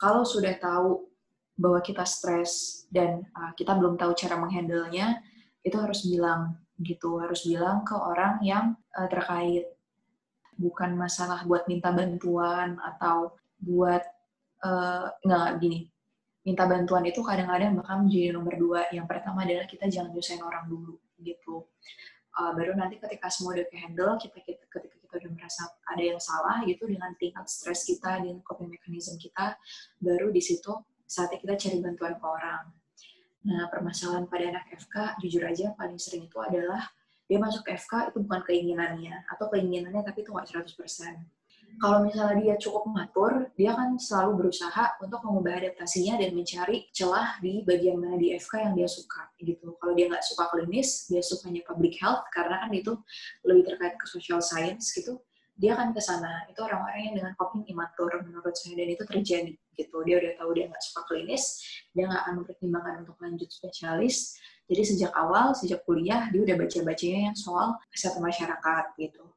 Kalau 0.00 0.24
sudah 0.24 0.56
tahu 0.56 1.12
bahwa 1.60 1.84
kita 1.84 2.08
stres 2.08 2.84
dan 2.88 3.28
uh, 3.36 3.52
kita 3.52 3.76
belum 3.76 4.00
tahu 4.00 4.16
cara 4.16 4.40
menghandle-nya, 4.40 5.20
itu 5.62 5.76
harus 5.76 6.08
bilang 6.08 6.56
gitu, 6.80 7.20
harus 7.20 7.44
bilang 7.44 7.84
ke 7.84 7.94
orang 7.94 8.40
yang 8.40 8.74
uh, 8.96 9.06
terkait. 9.06 9.68
Bukan 10.56 10.96
masalah 10.96 11.44
buat 11.44 11.68
minta 11.68 11.92
bantuan 11.92 12.80
atau 12.80 13.36
buat 13.60 14.02
uh, 14.64 15.12
nggak 15.22 15.48
gini. 15.60 15.88
Minta 16.42 16.66
bantuan 16.66 17.06
itu 17.06 17.22
kadang-kadang 17.22 17.78
bakal 17.78 18.02
menjadi 18.02 18.34
nomor 18.34 18.54
dua. 18.58 18.80
Yang 18.90 19.06
pertama 19.06 19.46
adalah 19.46 19.68
kita 19.70 19.86
jangan 19.86 20.10
nyusahin 20.10 20.42
orang 20.42 20.66
dulu 20.66 20.98
gitu. 21.22 21.70
Uh, 22.32 22.56
baru 22.56 22.72
nanti 22.72 22.96
ketika 22.96 23.28
semua 23.28 23.52
udah 23.60 23.68
handle, 23.76 24.16
kita, 24.16 24.40
kita 24.40 24.64
ketika 24.72 24.96
kita 24.96 25.14
udah 25.20 25.30
merasa 25.36 25.68
ada 25.84 26.00
yang 26.00 26.16
salah 26.16 26.64
gitu 26.64 26.88
dengan 26.88 27.12
tingkat 27.20 27.44
stres 27.44 27.84
kita, 27.84 28.24
dengan 28.24 28.40
coping 28.40 28.72
mechanism 28.72 29.20
kita, 29.20 29.60
baru 30.00 30.32
di 30.32 30.40
situ 30.40 30.72
saatnya 31.04 31.38
kita 31.44 31.54
cari 31.60 31.76
bantuan 31.84 32.16
ke 32.16 32.24
orang. 32.24 32.72
Nah, 33.42 33.68
permasalahan 33.68 34.24
pada 34.30 34.44
anak 34.48 34.64
FK, 34.72 35.20
jujur 35.20 35.44
aja 35.44 35.76
paling 35.76 36.00
sering 36.00 36.24
itu 36.30 36.38
adalah 36.40 36.88
dia 37.28 37.36
masuk 37.36 37.68
FK 37.68 38.14
itu 38.14 38.18
bukan 38.24 38.40
keinginannya, 38.48 39.28
atau 39.28 39.52
keinginannya 39.52 40.00
tapi 40.00 40.24
itu 40.24 40.32
nggak 40.32 40.48
100%. 40.48 41.41
Kalau 41.80 42.04
misalnya 42.04 42.36
dia 42.42 42.54
cukup 42.60 42.90
matur, 42.90 43.48
dia 43.56 43.72
kan 43.72 43.96
selalu 43.96 44.44
berusaha 44.44 44.98
untuk 45.00 45.22
mengubah 45.24 45.62
adaptasinya 45.62 46.20
dan 46.20 46.36
mencari 46.36 46.90
celah 46.92 47.38
di 47.40 47.64
bagian 47.64 47.96
mana 47.96 48.20
di 48.20 48.34
FK 48.36 48.54
yang 48.68 48.74
dia 48.76 48.88
suka. 48.90 49.30
gitu. 49.42 49.74
Kalau 49.80 49.94
dia 49.96 50.06
nggak 50.06 50.22
suka 50.22 50.44
klinis, 50.52 51.10
dia 51.10 51.18
sukanya 51.18 51.62
public 51.66 51.98
health, 51.98 52.22
karena 52.30 52.62
kan 52.62 52.70
itu 52.70 52.92
lebih 53.42 53.66
terkait 53.66 53.98
ke 53.98 54.06
social 54.06 54.38
science 54.38 54.94
gitu, 54.94 55.18
dia 55.58 55.74
akan 55.74 55.90
ke 55.90 56.00
sana. 56.00 56.46
Itu 56.46 56.62
orang-orang 56.62 57.10
yang 57.10 57.14
dengan 57.18 57.32
coping 57.34 57.66
imatur 57.66 58.10
menurut 58.22 58.54
saya 58.54 58.78
dan 58.78 58.88
itu 58.92 59.04
terjadi 59.08 59.54
gitu. 59.78 59.96
Dia 60.04 60.16
udah 60.20 60.32
tahu 60.38 60.50
dia 60.54 60.64
nggak 60.68 60.82
suka 60.84 61.00
klinis, 61.08 61.44
dia 61.96 62.04
nggak 62.06 62.20
akan 62.28 62.34
mempertimbangkan 62.44 62.94
untuk 63.02 63.16
lanjut 63.18 63.50
spesialis. 63.50 64.36
Jadi 64.70 64.82
sejak 64.86 65.12
awal, 65.16 65.52
sejak 65.58 65.82
kuliah, 65.82 66.30
dia 66.30 66.40
udah 66.44 66.56
baca-bacanya 66.56 67.32
yang 67.32 67.36
soal 67.36 67.76
kesehatan 67.90 68.22
masyarakat 68.22 68.84
gitu. 68.96 69.31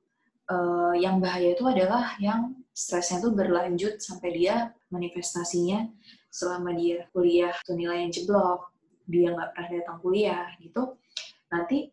Uh, 0.45 0.93
yang 0.93 1.17
bahaya 1.17 1.57
itu 1.57 1.65
adalah 1.65 2.13
yang 2.21 2.53
stresnya 2.69 3.17
itu 3.17 3.33
berlanjut 3.33 3.97
sampai 3.97 4.29
dia 4.29 4.69
manifestasinya 4.93 5.89
selama 6.29 6.75
dia 6.75 7.07
kuliah 7.15 7.55
tuh 7.63 7.79
yang 7.79 8.11
jeblok, 8.11 8.69
dia 9.07 9.31
nggak 9.31 9.55
pernah 9.55 9.69
datang 9.79 9.97
kuliah 10.03 10.45
gitu. 10.59 10.99
Nanti 11.49 11.89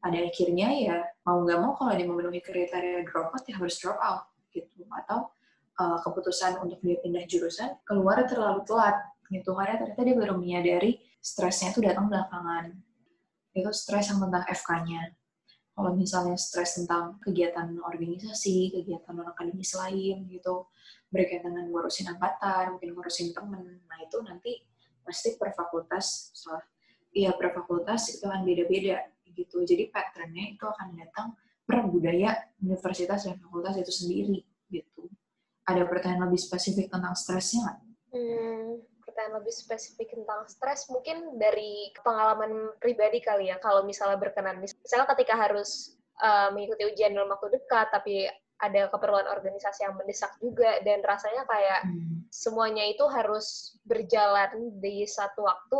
pada 0.00 0.18
akhirnya 0.24 0.68
ya 0.74 0.96
mau 1.28 1.44
nggak 1.44 1.58
mau 1.60 1.76
kalau 1.76 1.92
dia 1.92 2.08
memenuhi 2.08 2.40
kriteria 2.40 3.04
drop 3.04 3.34
out 3.36 3.44
ya 3.44 3.54
harus 3.60 3.76
drop 3.76 3.98
out 4.00 4.26
gitu. 4.56 4.88
Atau 4.88 5.28
uh, 5.76 5.98
keputusan 6.00 6.64
untuk 6.64 6.80
dia 6.80 6.96
pindah 7.04 7.28
jurusan 7.28 7.76
keluar 7.84 8.24
terlalu 8.24 8.64
telat 8.64 8.96
gitu. 9.28 9.52
Karena 9.52 9.76
ternyata 9.76 10.02
dia 10.02 10.16
baru 10.16 10.34
menyadari 10.40 10.98
stresnya 11.20 11.76
itu 11.76 11.84
datang 11.84 12.08
belakangan. 12.08 12.72
Itu 13.52 13.70
stres 13.76 14.08
yang 14.08 14.24
tentang 14.24 14.48
FK-nya 14.48 15.12
kalau 15.78 15.94
misalnya 15.94 16.34
stres 16.34 16.74
tentang 16.74 17.22
kegiatan 17.22 17.70
organisasi 17.78 18.74
kegiatan 18.74 19.14
non 19.14 19.30
akademis 19.30 19.78
lain 19.78 20.26
gitu 20.26 20.66
berkaitan 21.14 21.54
dengan 21.54 21.70
ngurusin 21.70 22.10
angkatan 22.10 22.74
mungkin 22.74 22.98
ngurusin 22.98 23.30
temen 23.30 23.78
nah 23.86 23.98
itu 24.02 24.18
nanti 24.26 24.66
pasti 25.06 25.38
per 25.38 25.54
fakultas 25.54 26.34
salah 26.34 26.66
iya 27.14 27.30
per 27.38 27.54
fakultas 27.54 28.10
itu 28.10 28.26
akan 28.26 28.42
beda-beda 28.42 29.06
gitu. 29.38 29.62
Jadi 29.62 29.88
patternnya 29.94 30.58
itu 30.58 30.64
akan 30.66 30.88
datang 30.98 31.26
per 31.62 31.86
budaya 31.86 32.34
universitas 32.58 33.28
dan 33.28 33.38
fakultas 33.38 33.78
itu 33.78 33.92
sendiri 33.94 34.42
gitu. 34.72 35.06
Ada 35.68 35.86
pertanyaan 35.86 36.26
lebih 36.26 36.40
spesifik 36.40 36.90
tentang 36.90 37.14
stresnya 37.14 37.68
nggak? 37.68 37.78
Hmm, 38.08 38.70
pertanyaan 39.18 39.42
lebih 39.42 39.50
spesifik 39.50 40.14
tentang 40.14 40.46
stres 40.46 40.86
mungkin 40.94 41.42
dari 41.42 41.90
pengalaman 42.06 42.70
pribadi 42.78 43.18
kali 43.18 43.50
ya. 43.50 43.58
Kalau 43.58 43.82
misalnya 43.82 44.14
berkenan, 44.14 44.62
misalnya 44.62 45.10
ketika 45.10 45.34
harus 45.34 45.98
uh, 46.22 46.54
mengikuti 46.54 46.86
ujian 46.86 47.18
dalam 47.18 47.26
waktu 47.34 47.58
dekat, 47.58 47.90
tapi 47.90 48.30
ada 48.62 48.86
keperluan 48.86 49.26
organisasi 49.26 49.90
yang 49.90 49.98
mendesak 49.98 50.30
juga 50.38 50.78
dan 50.86 51.02
rasanya 51.02 51.42
kayak 51.50 51.90
hmm. 51.90 52.30
semuanya 52.30 52.86
itu 52.86 53.02
harus 53.10 53.74
berjalan 53.82 54.70
di 54.78 55.02
satu 55.02 55.50
waktu 55.50 55.78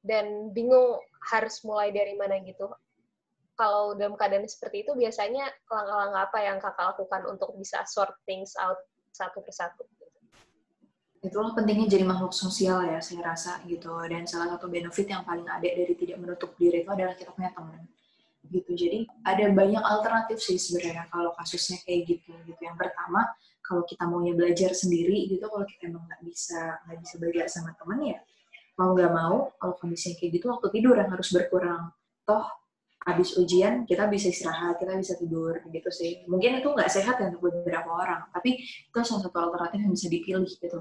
dan 0.00 0.48
bingung 0.56 1.04
harus 1.36 1.60
mulai 1.68 1.92
dari 1.92 2.16
mana 2.16 2.40
gitu. 2.48 2.72
Kalau 3.60 3.92
dalam 3.92 4.16
keadaan 4.16 4.48
seperti 4.48 4.88
itu 4.88 4.96
biasanya 4.96 5.52
langkah-langkah 5.68 6.22
apa 6.32 6.38
yang 6.40 6.56
kakak 6.64 6.96
lakukan 6.96 7.28
untuk 7.28 7.52
bisa 7.60 7.84
sort 7.84 8.16
things 8.24 8.56
out 8.56 8.80
satu 9.12 9.44
persatu? 9.44 9.84
Itulah 11.24 11.56
pentingnya 11.56 11.88
jadi 11.88 12.04
makhluk 12.04 12.36
sosial 12.36 12.84
ya, 12.84 13.00
saya 13.00 13.24
rasa 13.24 13.64
gitu. 13.64 13.96
Dan 14.04 14.28
salah 14.28 14.52
satu 14.52 14.68
benefit 14.68 15.08
yang 15.08 15.24
paling 15.24 15.48
ada 15.48 15.64
dari 15.64 15.94
tidak 15.96 16.20
menutup 16.20 16.52
diri 16.60 16.84
itu 16.84 16.90
adalah 16.92 17.16
kita 17.16 17.32
punya 17.32 17.50
teman 17.56 17.80
gitu. 18.52 18.76
Jadi 18.76 19.08
ada 19.24 19.48
banyak 19.56 19.80
alternatif 19.80 20.36
sih 20.44 20.60
sebenarnya 20.60 21.08
kalau 21.08 21.32
kasusnya 21.32 21.80
kayak 21.88 22.12
gitu. 22.12 22.36
Gitu. 22.44 22.60
Yang 22.60 22.76
pertama, 22.76 23.24
kalau 23.64 23.88
kita 23.88 24.04
maunya 24.04 24.36
belajar 24.36 24.76
sendiri 24.76 25.32
gitu, 25.32 25.48
kalau 25.48 25.64
kita 25.64 25.88
emang 25.88 26.04
nggak 26.04 26.20
bisa 26.28 26.84
nggak 26.84 26.98
bisa 27.00 27.14
belajar 27.16 27.46
sama 27.48 27.72
teman 27.80 28.04
ya 28.04 28.20
mau 28.78 28.90
nggak 28.94 29.12
mau 29.14 29.54
kalau 29.58 29.74
kondisinya 29.78 30.18
kayak 30.18 30.30
gitu 30.38 30.46
waktu 30.50 30.66
tidur 30.74 30.94
yang 30.98 31.10
harus 31.14 31.30
berkurang 31.30 31.94
toh 32.26 32.44
habis 33.04 33.36
ujian 33.38 33.84
kita 33.86 34.08
bisa 34.10 34.32
istirahat 34.32 34.80
kita 34.80 34.98
bisa 34.98 35.14
tidur 35.14 35.60
gitu 35.70 35.90
sih 35.94 36.26
mungkin 36.26 36.58
itu 36.58 36.68
nggak 36.72 36.90
sehat 36.90 37.20
ya 37.22 37.30
untuk 37.30 37.52
beberapa 37.52 37.90
orang 37.94 38.26
tapi 38.34 38.58
itu 38.64 38.98
salah 39.04 39.22
satu 39.22 39.38
alternatif 39.38 39.78
yang 39.78 39.92
bisa 39.94 40.06
dipilih 40.10 40.50
gitu 40.50 40.80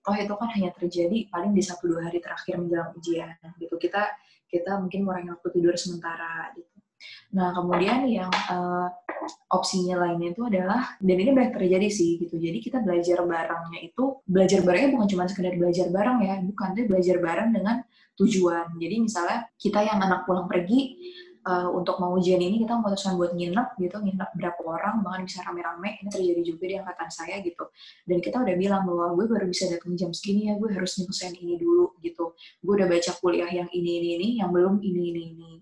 toh 0.00 0.16
itu 0.16 0.34
kan 0.36 0.48
hanya 0.56 0.70
terjadi 0.72 1.28
paling 1.28 1.52
di 1.52 1.62
satu 1.64 1.88
dua 1.88 2.08
hari 2.08 2.18
terakhir 2.20 2.56
menjelang 2.56 2.90
ujian 2.96 3.36
gitu. 3.60 3.74
Kita 3.76 4.08
kita 4.50 4.80
mungkin 4.82 5.06
mengurangi 5.06 5.30
waktu 5.36 5.48
tidur 5.54 5.74
sementara 5.76 6.50
gitu. 6.56 6.76
Nah 7.36 7.54
kemudian 7.56 8.04
yang 8.10 8.28
uh, 8.28 8.88
opsinya 9.52 10.04
lainnya 10.04 10.32
itu 10.32 10.42
adalah 10.44 10.96
dan 11.00 11.16
ini 11.16 11.30
banyak 11.32 11.52
terjadi 11.54 11.88
sih 11.88 12.20
gitu. 12.20 12.36
Jadi 12.36 12.58
kita 12.60 12.82
belajar 12.82 13.22
barengnya 13.24 13.80
itu 13.92 14.04
belajar 14.24 14.60
barengnya 14.64 14.90
bukan 14.96 15.08
cuma 15.08 15.24
sekedar 15.28 15.54
belajar 15.56 15.86
bareng 15.88 16.18
ya 16.24 16.34
bukan 16.44 16.66
tapi 16.76 16.84
belajar 16.88 17.16
bareng 17.20 17.48
dengan 17.52 17.76
tujuan. 18.20 18.66
Jadi 18.76 18.96
misalnya 19.00 19.48
kita 19.56 19.80
yang 19.84 19.98
anak 20.00 20.28
pulang 20.28 20.44
pergi 20.48 20.96
uh, 21.46 21.68
untuk 21.72 21.96
mau 22.00 22.16
ujian 22.16 22.40
ini 22.40 22.60
kita 22.60 22.76
memutuskan 22.76 23.16
buat 23.16 23.32
nginep 23.32 23.68
gitu, 23.80 23.96
nginep 24.00 24.30
berapa 24.36 24.60
orang, 24.66 25.00
bahkan 25.00 25.22
bisa 25.24 25.40
rame-rame. 25.46 26.00
Ini 26.04 26.08
terjadi 26.12 26.42
juga 26.44 26.64
di 26.68 26.74
angkatan 26.80 27.08
saya 27.08 27.36
gitu. 27.40 27.64
Dan 28.04 28.18
kita 28.20 28.42
udah 28.42 28.56
bilang 28.56 28.82
bahwa 28.84 29.16
gue 29.16 29.26
baru 29.28 29.46
bisa 29.48 29.68
datang 29.72 29.96
jam 29.96 30.10
segini 30.12 30.52
ya, 30.52 30.60
gue 30.60 30.68
harus 30.72 30.92
nyelesain 31.00 31.34
ini 31.36 31.54
dulu 31.56 31.96
gitu. 32.04 32.36
Gue 32.60 32.72
udah 32.80 32.88
baca 32.88 33.12
kuliah 33.20 33.50
yang 33.50 33.68
ini 33.72 33.90
ini 34.00 34.08
ini, 34.20 34.28
yang 34.44 34.50
belum 34.52 34.80
ini 34.84 35.02
ini 35.14 35.22
ini. 35.36 35.52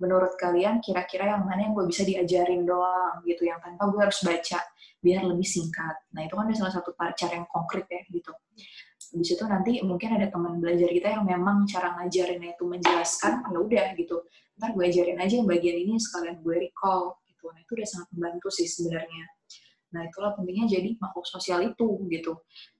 Menurut 0.00 0.36
kalian 0.40 0.80
kira-kira 0.80 1.36
yang 1.36 1.44
mana 1.44 1.68
yang 1.68 1.72
gue 1.76 1.84
bisa 1.88 2.02
diajarin 2.04 2.64
doang 2.64 3.20
gitu, 3.28 3.44
yang 3.44 3.60
tanpa 3.60 3.88
gue 3.92 4.00
harus 4.00 4.20
baca 4.24 4.60
biar 5.00 5.22
lebih 5.22 5.46
singkat. 5.46 5.96
Nah 6.16 6.24
itu 6.24 6.34
kan 6.34 6.48
salah 6.56 6.74
satu 6.74 6.90
cara 6.96 7.32
yang 7.36 7.46
konkret 7.52 7.86
ya 7.86 8.00
gitu. 8.10 8.32
Habis 9.12 9.38
itu 9.38 9.44
nanti 9.46 9.72
mungkin 9.86 10.18
ada 10.18 10.26
teman 10.26 10.58
belajar 10.58 10.90
kita 10.90 11.08
yang 11.14 11.24
memang 11.24 11.62
cara 11.70 11.94
ngajarinnya 12.00 12.58
itu 12.58 12.64
menjelaskan, 12.66 13.46
ya 13.46 13.58
udah 13.58 13.86
gitu. 13.94 14.16
Ntar 14.56 14.72
gue 14.72 14.84
ajarin 14.88 15.18
aja 15.20 15.34
yang 15.38 15.48
bagian 15.48 15.76
ini 15.76 15.94
sekalian 16.00 16.42
gue 16.42 16.56
recall 16.58 17.20
gitu. 17.28 17.44
Nah 17.52 17.60
itu 17.62 17.72
udah 17.76 17.88
sangat 17.88 18.08
membantu 18.16 18.48
sih 18.50 18.66
sebenarnya. 18.66 19.24
Nah 19.94 20.02
itulah 20.10 20.34
pentingnya 20.34 20.66
jadi 20.80 20.88
makhluk 20.98 21.26
sosial 21.28 21.62
itu 21.62 21.86
gitu. 22.10 22.32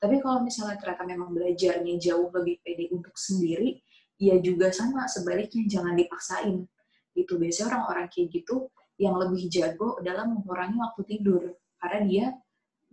Tapi 0.02 0.18
kalau 0.18 0.42
misalnya 0.42 0.76
ternyata 0.80 1.04
memang 1.06 1.30
belajarnya 1.30 1.94
jauh 2.02 2.28
lebih 2.34 2.58
pede 2.64 2.90
untuk 2.90 3.14
sendiri 3.14 3.78
ya 4.16 4.40
juga 4.40 4.72
sama 4.72 5.06
sebaliknya 5.06 5.68
jangan 5.68 5.94
dipaksain. 5.94 6.66
Itu 7.14 7.38
biasanya 7.38 7.76
orang-orang 7.76 8.06
kayak 8.10 8.28
gitu 8.32 8.68
yang 8.96 9.14
lebih 9.20 9.46
jago 9.52 10.00
dalam 10.00 10.40
mengurangi 10.40 10.80
waktu 10.80 11.02
tidur 11.04 11.42
karena 11.76 12.00
dia 12.08 12.26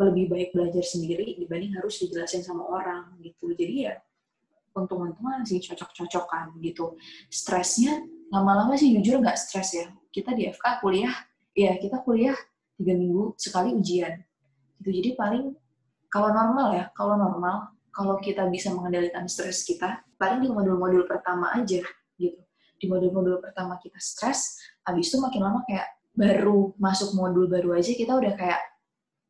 lebih 0.02 0.26
baik 0.30 0.50
belajar 0.58 0.82
sendiri 0.82 1.38
dibanding 1.38 1.78
harus 1.78 2.02
dijelasin 2.02 2.42
sama 2.42 2.66
orang 2.66 3.14
gitu. 3.22 3.54
Jadi 3.54 3.90
ya 3.90 3.94
untung-untungan 4.74 5.46
sih 5.46 5.62
cocok-cocokan 5.62 6.58
gitu. 6.66 6.98
Stresnya 7.30 8.02
lama-lama 8.34 8.74
sih 8.74 8.90
jujur 8.98 9.22
nggak 9.22 9.38
stres 9.38 9.78
ya. 9.78 9.88
Kita 10.10 10.34
di 10.34 10.50
FK 10.50 10.82
kuliah 10.82 11.14
ya 11.54 11.78
kita 11.78 12.02
kuliah 12.02 12.34
tiga 12.78 12.94
minggu 12.98 13.38
sekali 13.38 13.78
ujian. 13.78 14.18
Gitu 14.82 14.90
jadi 14.90 15.10
paling 15.14 15.54
kalau 16.10 16.34
normal 16.34 16.74
ya 16.74 16.86
kalau 16.98 17.16
normal 17.18 17.70
kalau 17.94 18.18
kita 18.18 18.50
bisa 18.50 18.74
mengendalikan 18.74 19.30
stres 19.30 19.62
kita 19.62 20.02
paling 20.18 20.42
di 20.42 20.50
modul-modul 20.50 21.06
pertama 21.06 21.54
aja 21.54 21.86
gitu. 22.18 22.42
Di 22.82 22.86
modul-modul 22.90 23.46
pertama 23.46 23.78
kita 23.78 24.02
stres 24.02 24.58
habis 24.82 25.14
itu 25.14 25.22
makin 25.22 25.42
lama 25.46 25.62
kayak 25.70 25.86
baru 26.14 26.74
masuk 26.82 27.14
modul 27.14 27.46
baru 27.46 27.78
aja 27.78 27.94
kita 27.94 28.18
udah 28.18 28.34
kayak 28.38 28.73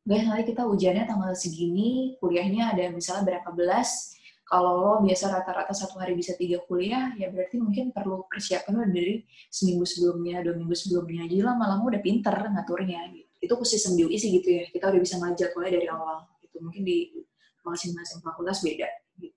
guys 0.04 0.24
nanti 0.28 0.52
kita 0.52 0.68
ujiannya 0.68 1.08
tanggal 1.08 1.32
segini 1.32 2.20
kuliahnya 2.20 2.76
ada 2.76 2.92
misalnya 2.92 3.24
berapa 3.24 3.50
belas 3.56 4.14
kalau 4.44 4.72
lo 4.76 4.92
biasa 5.00 5.32
rata-rata 5.32 5.72
satu 5.72 5.96
hari 5.96 6.12
bisa 6.12 6.36
tiga 6.36 6.60
kuliah, 6.68 7.16
ya 7.16 7.32
berarti 7.32 7.56
mungkin 7.56 7.96
perlu 7.96 8.28
persiapan 8.28 8.92
dari 8.92 9.24
seminggu 9.48 9.88
sebelumnya, 9.88 10.44
dua 10.44 10.54
minggu 10.60 10.76
sebelumnya. 10.76 11.24
Jadi 11.24 11.40
lama-lama 11.40 11.88
udah 11.88 12.02
pinter 12.04 12.36
ngaturnya. 12.52 13.08
Gitu. 13.08 13.30
Itu 13.40 13.54
khusus 13.56 13.80
di 13.96 14.04
UI 14.04 14.20
sih 14.20 14.28
gitu 14.36 14.48
ya. 14.52 14.64
Kita 14.68 14.92
udah 14.92 15.00
bisa 15.00 15.16
ngajak 15.16 15.56
mulai 15.56 15.70
dari 15.72 15.88
awal. 15.88 16.28
Gitu. 16.44 16.56
Mungkin 16.60 16.82
di 16.84 17.24
masing-masing 17.64 18.20
fakultas 18.20 18.60
beda. 18.60 18.88
Gitu. 19.16 19.32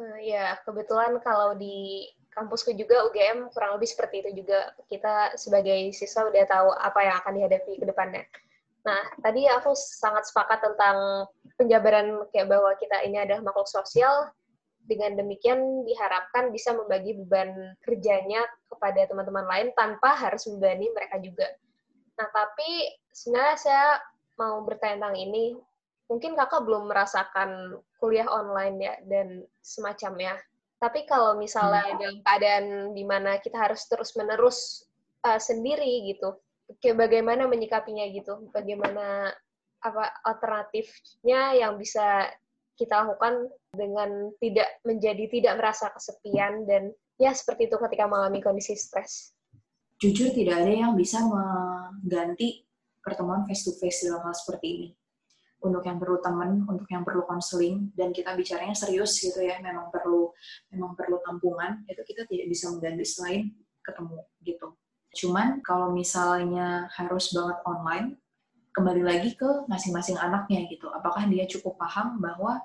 Uh, 0.00 0.18
ya, 0.24 0.56
kebetulan 0.64 1.20
kalau 1.20 1.52
di 1.52 2.08
kampusku 2.32 2.72
juga 2.72 3.04
UGM 3.12 3.52
kurang 3.52 3.76
lebih 3.76 3.92
seperti 3.92 4.24
itu 4.24 4.42
juga. 4.42 4.72
Kita 4.88 5.36
sebagai 5.36 5.92
siswa 5.92 6.24
udah 6.24 6.44
tahu 6.48 6.72
apa 6.72 7.00
yang 7.04 7.16
akan 7.20 7.32
dihadapi 7.36 7.76
ke 7.76 7.84
depannya. 7.84 8.24
Nah, 8.82 9.02
tadi 9.22 9.46
aku 9.46 9.72
sangat 9.78 10.26
sepakat 10.26 10.58
tentang 10.58 11.26
penjabaran 11.54 12.26
kayak 12.34 12.50
bahwa 12.50 12.74
kita 12.82 13.06
ini 13.06 13.22
adalah 13.22 13.42
makhluk 13.46 13.70
sosial. 13.70 14.30
Dengan 14.82 15.14
demikian 15.14 15.86
diharapkan 15.86 16.50
bisa 16.50 16.74
membagi 16.74 17.14
beban 17.14 17.78
kerjanya 17.86 18.42
kepada 18.66 19.06
teman-teman 19.06 19.46
lain 19.46 19.68
tanpa 19.78 20.18
harus 20.18 20.42
membebani 20.50 20.90
mereka 20.90 21.22
juga. 21.22 21.46
Nah, 22.18 22.26
tapi 22.34 22.90
sebenarnya 23.14 23.56
saya 23.62 23.86
mau 24.34 24.58
bertanya 24.66 25.06
tentang 25.06 25.16
ini. 25.22 25.54
Mungkin 26.10 26.34
kakak 26.34 26.66
belum 26.66 26.90
merasakan 26.90 27.78
kuliah 28.02 28.26
online 28.26 28.76
ya 28.82 28.94
dan 29.06 29.46
semacamnya. 29.62 30.34
Tapi 30.82 31.06
kalau 31.06 31.38
misalnya 31.38 31.94
hmm. 31.94 31.98
dalam 32.02 32.18
keadaan 32.26 32.64
di 32.90 33.06
mana 33.06 33.38
kita 33.38 33.54
harus 33.54 33.86
terus-menerus 33.86 34.82
uh, 35.22 35.38
sendiri 35.38 36.10
gitu, 36.10 36.34
kayak 36.78 37.08
bagaimana 37.08 37.50
menyikapinya 37.50 38.06
gitu 38.12 38.48
bagaimana 38.54 39.34
apa 39.82 40.04
alternatifnya 40.22 41.58
yang 41.58 41.74
bisa 41.74 42.30
kita 42.78 43.04
lakukan 43.04 43.50
dengan 43.74 44.32
tidak 44.38 44.80
menjadi 44.86 45.24
tidak 45.28 45.54
merasa 45.58 45.90
kesepian 45.92 46.64
dan 46.64 46.94
ya 47.20 47.34
seperti 47.34 47.68
itu 47.68 47.76
ketika 47.76 48.08
mengalami 48.08 48.40
kondisi 48.40 48.74
stres. 48.78 49.34
Jujur 50.00 50.34
tidak 50.34 50.66
ada 50.66 50.72
yang 50.72 50.92
bisa 50.98 51.22
mengganti 51.22 52.66
pertemuan 53.02 53.46
face 53.46 53.66
to 53.66 53.72
face 53.78 54.02
dalam 54.02 54.22
hal 54.26 54.34
seperti 54.34 54.66
ini. 54.66 54.88
Untuk 55.62 55.86
yang 55.86 56.02
perlu 56.02 56.18
teman, 56.18 56.66
untuk 56.66 56.90
yang 56.90 57.06
perlu 57.06 57.22
konseling 57.22 57.94
dan 57.94 58.10
kita 58.10 58.34
bicaranya 58.34 58.74
serius 58.74 59.14
gitu 59.22 59.38
ya, 59.46 59.62
memang 59.62 59.94
perlu 59.94 60.34
memang 60.74 60.98
perlu 60.98 61.22
tampungan, 61.22 61.86
itu 61.86 62.02
kita 62.02 62.26
tidak 62.26 62.50
bisa 62.50 62.66
mengganti 62.74 63.06
selain 63.06 63.54
ketemu 63.86 64.26
gitu. 64.42 64.74
Cuman 65.12 65.60
kalau 65.60 65.92
misalnya 65.92 66.88
harus 66.96 67.32
banget 67.36 67.58
online, 67.68 68.16
kembali 68.72 69.02
lagi 69.04 69.36
ke 69.36 69.68
masing-masing 69.68 70.16
anaknya 70.16 70.64
gitu. 70.68 70.88
Apakah 70.88 71.28
dia 71.28 71.44
cukup 71.44 71.76
paham 71.76 72.16
bahwa 72.18 72.56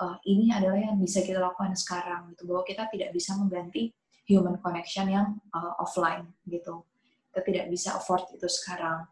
uh, 0.00 0.16
ini 0.24 0.48
adalah 0.48 0.80
yang 0.80 0.96
bisa 0.96 1.20
kita 1.20 1.38
lakukan 1.38 1.76
sekarang 1.76 2.32
gitu, 2.32 2.48
bahwa 2.48 2.64
kita 2.64 2.88
tidak 2.88 3.12
bisa 3.12 3.36
mengganti 3.36 3.92
human 4.24 4.56
connection 4.64 5.12
yang 5.12 5.36
uh, 5.52 5.76
offline 5.76 6.32
gitu. 6.48 6.88
Kita 7.28 7.40
tidak 7.44 7.66
bisa 7.68 7.96
afford 8.00 8.32
itu 8.32 8.48
sekarang. 8.48 9.04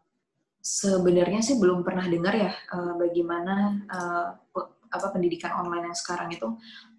Sebenarnya 0.61 1.41
sih 1.41 1.57
belum 1.57 1.81
pernah 1.81 2.05
dengar 2.05 2.37
ya 2.37 2.53
uh, 2.73 2.93
bagaimana 2.97 3.81
uh, 3.89 4.29
apa 4.91 5.07
pendidikan 5.09 5.57
online 5.57 5.89
yang 5.89 5.97
sekarang 5.97 6.29
itu 6.29 6.45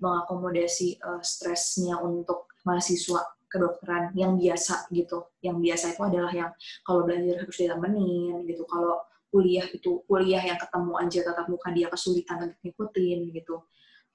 mengakomodasi 0.03 0.99
uh, 0.99 1.23
stresnya 1.23 2.01
untuk 2.03 2.51
mahasiswa 2.67 3.23
kedokteran 3.53 4.17
yang 4.17 4.41
biasa 4.41 4.89
gitu. 4.89 5.29
Yang 5.45 5.57
biasa 5.61 5.85
itu 5.93 6.03
adalah 6.09 6.33
yang 6.33 6.51
kalau 6.81 7.05
belajar 7.05 7.45
harus 7.45 7.57
ditemenin 7.61 8.49
gitu. 8.49 8.65
Kalau 8.65 9.05
kuliah 9.29 9.69
itu 9.69 10.01
kuliah 10.09 10.41
yang 10.41 10.57
ketemu 10.57 10.93
aja 10.97 11.19
tatap 11.29 11.47
muka 11.53 11.69
dia 11.77 11.87
kesulitan 11.93 12.49
untuk 12.49 12.61
ngikutin 12.65 13.21
gitu. 13.37 13.57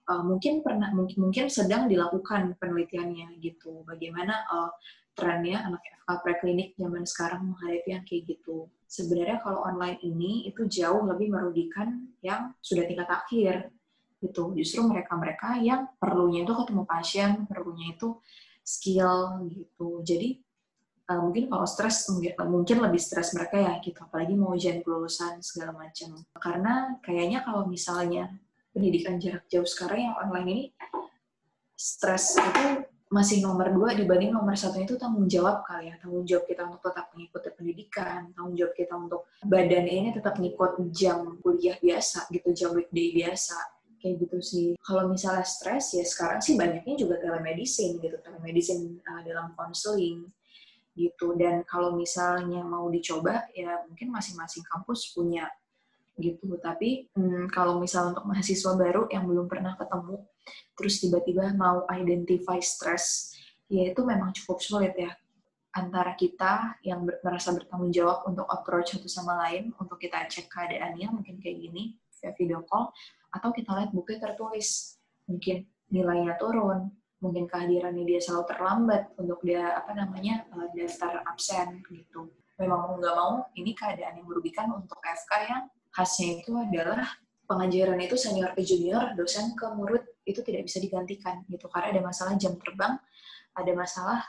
Uh, 0.07 0.23
mungkin 0.23 0.63
pernah 0.63 0.89
mungkin 0.95 1.19
mungkin 1.19 1.45
sedang 1.51 1.85
dilakukan 1.85 2.57
penelitiannya 2.57 3.37
gitu. 3.37 3.85
Bagaimana 3.85 4.41
uh, 4.49 4.71
trennya 5.17 5.65
anak 5.65 5.81
FK 5.83 6.09
preklinik 6.21 6.69
zaman 6.77 7.03
sekarang 7.03 7.53
menghadapi 7.53 7.89
yang 7.89 8.03
kayak 8.05 8.23
gitu. 8.37 8.69
Sebenarnya 8.87 9.43
kalau 9.43 9.65
online 9.67 9.99
ini 10.05 10.47
itu 10.47 10.63
jauh 10.69 11.03
lebih 11.03 11.33
merugikan 11.33 12.07
yang 12.23 12.55
sudah 12.63 12.87
tingkat 12.87 13.09
akhir 13.09 13.73
gitu. 14.21 14.53
Justru 14.55 14.85
mereka-mereka 14.85 15.59
yang 15.59 15.91
perlunya 15.97 16.45
itu 16.45 16.53
ketemu 16.53 16.83
pasien, 16.87 17.31
perlunya 17.49 17.97
itu 17.97 18.21
skill 18.67 19.47
gitu. 19.47 20.03
Jadi 20.03 20.43
uh, 21.07 21.23
mungkin 21.23 21.47
kalau 21.47 21.63
stres 21.63 22.03
mungkin, 22.11 22.35
mungkin 22.51 22.77
lebih 22.83 22.99
stres 22.99 23.31
mereka 23.31 23.55
ya 23.55 23.73
gitu, 23.79 23.95
apalagi 24.03 24.35
mau 24.35 24.51
ujian 24.51 24.83
kelulusan 24.83 25.39
segala 25.39 25.71
macam. 25.71 26.19
Karena 26.35 26.99
kayaknya 26.99 27.47
kalau 27.47 27.63
misalnya 27.63 28.27
pendidikan 28.75 29.15
jarak 29.17 29.47
jauh 29.47 29.65
sekarang 29.65 30.11
yang 30.11 30.15
online 30.19 30.47
ini 30.51 30.63
stres 31.73 32.35
itu 32.35 32.83
masih 33.07 33.39
nomor 33.39 33.71
dua 33.71 33.95
dibanding 33.95 34.35
nomor 34.35 34.59
satu 34.59 34.83
itu 34.83 34.99
tanggung 34.99 35.31
jawab 35.31 35.63
kali 35.63 35.87
ya 35.87 35.95
tanggung 35.95 36.27
jawab 36.27 36.43
kita 36.43 36.67
untuk 36.67 36.83
tetap 36.91 37.07
mengikuti 37.15 37.49
pendidikan 37.55 38.35
tanggung 38.35 38.55
jawab 38.59 38.73
kita 38.75 38.93
untuk 38.99 39.31
badan 39.47 39.85
ini 39.87 40.11
tetap 40.11 40.35
ngikut 40.35 40.91
jam 40.91 41.39
kuliah 41.39 41.79
biasa 41.79 42.27
gitu 42.35 42.51
jam 42.51 42.75
weekday 42.75 43.15
biasa 43.15 43.55
kayak 44.07 44.23
gitu 44.23 44.39
sih. 44.39 44.67
Kalau 44.79 45.11
misalnya 45.11 45.43
stres 45.43 45.91
ya 45.91 46.07
sekarang 46.07 46.39
sih 46.39 46.55
banyaknya 46.55 46.95
juga 46.95 47.19
telemedicine 47.19 47.99
gitu, 47.99 48.15
telemedicine 48.23 49.03
uh, 49.03 49.19
dalam 49.27 49.51
konseling 49.59 50.31
gitu. 50.95 51.35
Dan 51.35 51.67
kalau 51.67 51.99
misalnya 51.99 52.63
mau 52.63 52.87
dicoba 52.87 53.43
ya 53.51 53.83
mungkin 53.91 54.15
masing-masing 54.15 54.63
kampus 54.63 55.11
punya 55.11 55.51
gitu. 56.15 56.55
Tapi 56.63 57.11
hmm, 57.11 57.51
kalau 57.51 57.83
misalnya 57.83 58.15
untuk 58.15 58.31
mahasiswa 58.31 58.71
baru 58.79 59.11
yang 59.11 59.27
belum 59.27 59.51
pernah 59.51 59.75
ketemu, 59.75 60.23
terus 60.79 61.03
tiba-tiba 61.03 61.51
mau 61.59 61.83
identify 61.91 62.63
stres, 62.63 63.35
ya 63.67 63.91
itu 63.91 64.01
memang 64.07 64.31
cukup 64.31 64.63
sulit 64.63 64.95
ya 64.95 65.11
antara 65.75 66.17
kita 66.17 66.81
yang 66.81 67.05
merasa 67.05 67.53
bertanggung 67.53 67.93
jawab 67.93 68.25
untuk 68.25 68.49
approach 68.49 68.97
satu 68.97 69.05
sama 69.05 69.37
lain 69.45 69.69
untuk 69.77 70.01
kita 70.01 70.25
cek 70.25 70.49
keadaannya 70.49 71.05
mungkin 71.13 71.37
kayak 71.37 71.69
gini 71.69 71.93
via 72.19 72.31
video 72.35 72.65
call 72.65 72.91
atau 73.33 73.49
kita 73.53 73.71
lihat 73.77 73.91
bukti 73.93 74.17
tertulis. 74.17 74.99
Mungkin 75.27 75.67
nilainya 75.91 76.35
turun 76.39 76.91
mungkin 77.17 77.49
kehadirannya 77.49 78.05
dia 78.05 78.21
selalu 78.21 78.45
terlambat 78.45 79.09
untuk 79.17 79.41
dia 79.41 79.73
apa 79.73 79.97
namanya 79.97 80.45
uh, 80.53 80.69
daftar 80.77 81.25
absen 81.25 81.81
gitu. 81.89 82.29
Memang 82.61 82.89
mau 82.89 82.95
nggak 82.97 83.15
mau 83.17 83.33
ini 83.57 83.73
keadaan 83.73 84.21
yang 84.21 84.27
merugikan 84.29 84.69
untuk 84.73 84.97
FK 85.01 85.31
yang 85.49 85.63
khasnya 85.93 86.41
itu 86.41 86.51
adalah 86.53 87.09
pengajaran 87.49 87.97
itu 88.01 88.13
senior 88.19 88.53
ke 88.53 88.61
junior 88.61 89.17
dosen 89.17 89.57
ke 89.57 89.65
murid 89.73 90.05
itu 90.29 90.45
tidak 90.45 90.69
bisa 90.69 90.77
digantikan 90.77 91.41
gitu. 91.49 91.65
Karena 91.69 91.97
ada 91.97 92.01
masalah 92.05 92.33
jam 92.37 92.53
terbang 92.61 93.01
ada 93.57 93.71
masalah 93.73 94.21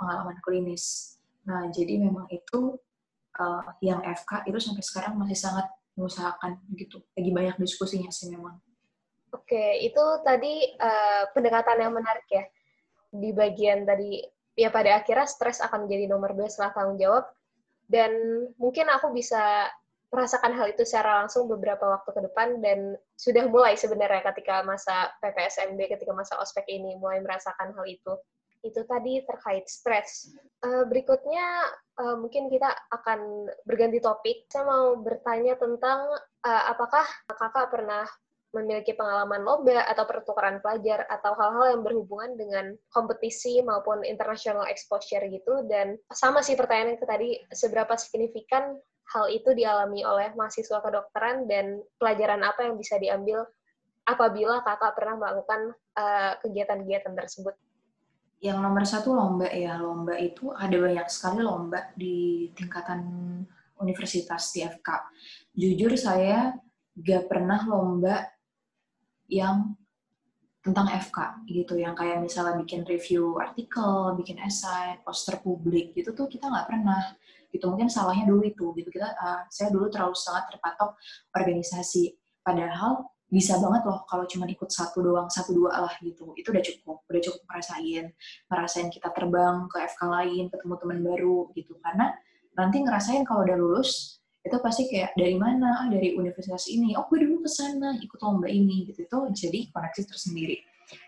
pengalaman 0.00 0.40
klinis. 0.40 1.16
Nah 1.44 1.68
jadi 1.68 2.00
memang 2.00 2.24
itu 2.32 2.80
uh, 3.36 3.64
yang 3.84 4.00
FK 4.00 4.48
itu 4.48 4.56
sampai 4.56 4.84
sekarang 4.84 5.12
masih 5.20 5.36
sangat 5.36 5.68
mengusahakan 6.00 6.56
gitu 6.80 7.04
lagi 7.12 7.30
banyak 7.30 7.60
diskusinya 7.60 8.08
sih 8.08 8.32
memang 8.32 8.56
Oke, 9.30 9.78
itu 9.78 10.02
tadi 10.26 10.74
uh, 10.74 11.30
pendekatan 11.30 11.78
yang 11.78 11.94
menarik 11.94 12.26
ya. 12.26 12.44
Di 13.14 13.30
bagian 13.30 13.86
tadi, 13.86 14.22
ya 14.58 14.74
pada 14.74 14.98
akhirnya 15.02 15.26
stres 15.26 15.62
akan 15.62 15.86
menjadi 15.86 16.10
nomor 16.10 16.34
dua 16.34 16.50
setelah 16.50 16.74
tanggung 16.74 16.98
jawab. 16.98 17.30
Dan 17.86 18.10
mungkin 18.58 18.90
aku 18.90 19.14
bisa 19.14 19.70
merasakan 20.10 20.58
hal 20.58 20.74
itu 20.74 20.82
secara 20.82 21.22
langsung 21.22 21.46
beberapa 21.46 21.86
waktu 21.86 22.10
ke 22.10 22.20
depan 22.26 22.58
dan 22.58 22.98
sudah 23.14 23.46
mulai 23.46 23.78
sebenarnya 23.78 24.26
ketika 24.34 24.66
masa 24.66 25.14
PPSMB, 25.22 25.78
ketika 25.86 26.10
masa 26.10 26.34
ospek 26.42 26.66
ini 26.66 26.98
mulai 26.98 27.22
merasakan 27.22 27.70
hal 27.70 27.86
itu. 27.86 28.18
Itu 28.60 28.84
tadi 28.84 29.24
terkait 29.24 29.66
stres. 29.66 30.36
Uh, 30.60 30.84
berikutnya 30.84 31.44
uh, 31.96 32.16
mungkin 32.20 32.52
kita 32.52 32.68
akan 32.92 33.48
berganti 33.64 33.98
topik. 34.04 34.48
Saya 34.52 34.68
mau 34.68 35.00
bertanya 35.00 35.56
tentang 35.56 36.04
uh, 36.44 36.64
apakah 36.68 37.04
kakak 37.28 37.72
pernah 37.72 38.04
memiliki 38.50 38.98
pengalaman 38.98 39.46
lomba 39.46 39.86
atau 39.86 40.04
pertukaran 40.10 40.58
pelajar 40.58 41.06
atau 41.06 41.38
hal-hal 41.38 41.78
yang 41.78 41.82
berhubungan 41.86 42.34
dengan 42.34 42.66
kompetisi 42.90 43.62
maupun 43.62 44.02
international 44.02 44.66
exposure 44.66 45.22
gitu 45.30 45.62
dan 45.70 45.94
sama 46.10 46.42
sih 46.42 46.58
pertanyaan 46.58 46.98
yang 46.98 47.06
tadi 47.06 47.38
seberapa 47.54 47.94
signifikan 47.94 48.74
hal 49.14 49.26
itu 49.30 49.54
dialami 49.54 50.02
oleh 50.02 50.34
mahasiswa 50.34 50.82
kedokteran 50.82 51.46
dan 51.46 51.78
pelajaran 51.98 52.42
apa 52.42 52.66
yang 52.66 52.74
bisa 52.74 52.98
diambil 52.98 53.46
apabila 54.06 54.62
kakak 54.66 54.98
pernah 54.98 55.14
melakukan 55.18 55.60
uh, 55.94 56.32
kegiatan-kegiatan 56.42 57.14
tersebut. 57.14 57.54
Yang 58.40 58.58
nomor 58.58 58.82
satu 58.88 59.12
lomba 59.12 59.48
ya. 59.52 59.76
Lomba 59.76 60.16
itu 60.16 60.48
ada 60.56 60.72
banyak 60.72 61.06
sekali 61.12 61.44
lomba 61.44 61.92
di 61.92 62.48
tingkatan 62.56 63.00
universitas 63.80 64.52
di 64.56 64.64
FK. 64.64 64.88
Jujur 65.52 65.92
saya 66.00 66.56
gak 66.96 67.28
pernah 67.28 67.60
lomba 67.68 68.24
yang 69.28 69.76
tentang 70.60 70.88
FK 70.88 71.48
gitu. 71.48 71.76
Yang 71.76 71.94
kayak 72.00 72.18
misalnya 72.20 72.54
bikin 72.60 72.84
review 72.84 73.40
artikel, 73.40 74.16
bikin 74.16 74.40
esai, 74.40 75.00
poster 75.04 75.40
publik 75.40 75.96
gitu 75.96 76.12
tuh 76.12 76.28
kita 76.28 76.48
nggak 76.48 76.68
pernah 76.68 77.16
gitu. 77.48 77.68
Mungkin 77.68 77.88
salahnya 77.88 78.28
dulu 78.28 78.44
itu 78.44 78.72
gitu. 78.76 78.88
Kita 78.92 79.08
uh, 79.16 79.40
saya 79.48 79.72
dulu 79.72 79.88
terlalu 79.88 80.16
sangat 80.16 80.52
terpatok 80.52 80.96
organisasi. 81.32 82.12
Padahal 82.40 83.04
bisa 83.30 83.62
banget 83.62 83.86
loh 83.86 84.02
kalau 84.10 84.26
cuma 84.26 84.42
ikut 84.50 84.66
satu 84.66 85.06
doang 85.06 85.30
satu 85.30 85.54
dua 85.54 85.86
lah 85.86 85.94
gitu. 86.02 86.34
Itu 86.34 86.50
udah 86.50 86.64
cukup 86.66 87.06
udah 87.06 87.22
cukup 87.22 87.40
ngerasain 87.46 88.04
ngerasain 88.50 88.88
kita 88.90 89.08
terbang 89.14 89.70
ke 89.70 89.78
FK 89.86 90.00
lain 90.10 90.44
ketemu 90.50 90.74
teman 90.82 90.98
baru 91.06 91.38
gitu. 91.54 91.78
Karena 91.78 92.10
nanti 92.58 92.82
ngerasain 92.82 93.22
kalau 93.22 93.46
udah 93.46 93.56
lulus 93.56 94.18
itu 94.42 94.56
pasti 94.58 94.90
kayak 94.90 95.14
dari 95.14 95.38
mana? 95.38 95.86
Ah 95.86 95.86
dari 95.86 96.18
universitas 96.18 96.66
ini. 96.66 96.98
Oh 96.98 97.06
gue 97.06 97.22
dulu 97.22 97.46
ke 97.46 97.50
sana 97.50 97.94
ikut 98.02 98.18
lomba 98.18 98.50
ini. 98.50 98.90
Gitu. 98.90 99.06
Itu 99.06 99.30
jadi 99.30 99.70
koneksi 99.70 100.02
tersendiri. 100.10 100.58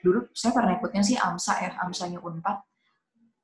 Dulu 0.06 0.30
saya 0.30 0.54
pernah 0.54 0.78
ikutnya 0.78 1.02
sih 1.02 1.18
AMSA 1.18 1.54
ya 1.58 1.70
AMSA-nya 1.82 2.22
Unpad 2.22 2.58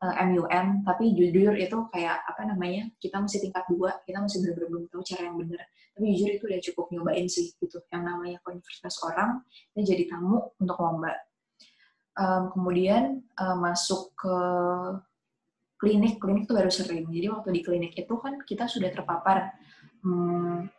eh, 0.07 0.15
MUN 0.31 0.87
tapi 0.87 1.19
jujur 1.19 1.59
itu 1.59 1.79
kayak 1.91 2.23
apa 2.31 2.47
namanya 2.47 2.87
kita 3.03 3.19
masih 3.19 3.43
tingkat 3.43 3.67
dua 3.67 3.99
kita 4.07 4.23
masih 4.23 4.47
benar-benar 4.47 4.69
belum 4.71 4.85
tahu 4.87 5.03
cara 5.03 5.23
yang 5.27 5.35
benar 5.35 5.67
tapi 5.99 6.15
jujur 6.15 6.31
itu 6.31 6.45
udah 6.47 6.61
cukup 6.63 6.87
nyobain 6.95 7.27
sih 7.27 7.51
gitu. 7.59 7.83
Yang 7.91 8.03
namanya 8.07 8.39
universitas 8.47 9.03
orang 9.03 9.43
ini 9.75 9.83
jadi 9.83 10.05
tamu 10.07 10.55
untuk 10.63 10.79
lomba. 10.79 11.11
Um, 12.15 12.55
kemudian 12.55 13.27
uh, 13.35 13.59
masuk 13.59 14.15
ke 14.15 14.37
klinik. 15.83 16.23
Klinik 16.23 16.47
itu 16.47 16.55
baru 16.55 16.71
sering. 16.71 17.11
Jadi 17.11 17.27
waktu 17.35 17.51
di 17.51 17.61
klinik 17.67 17.99
itu 17.99 18.15
kan 18.15 18.39
kita 18.47 18.71
sudah 18.71 18.95
terpapar. 18.95 19.59
Hmm, 20.07 20.71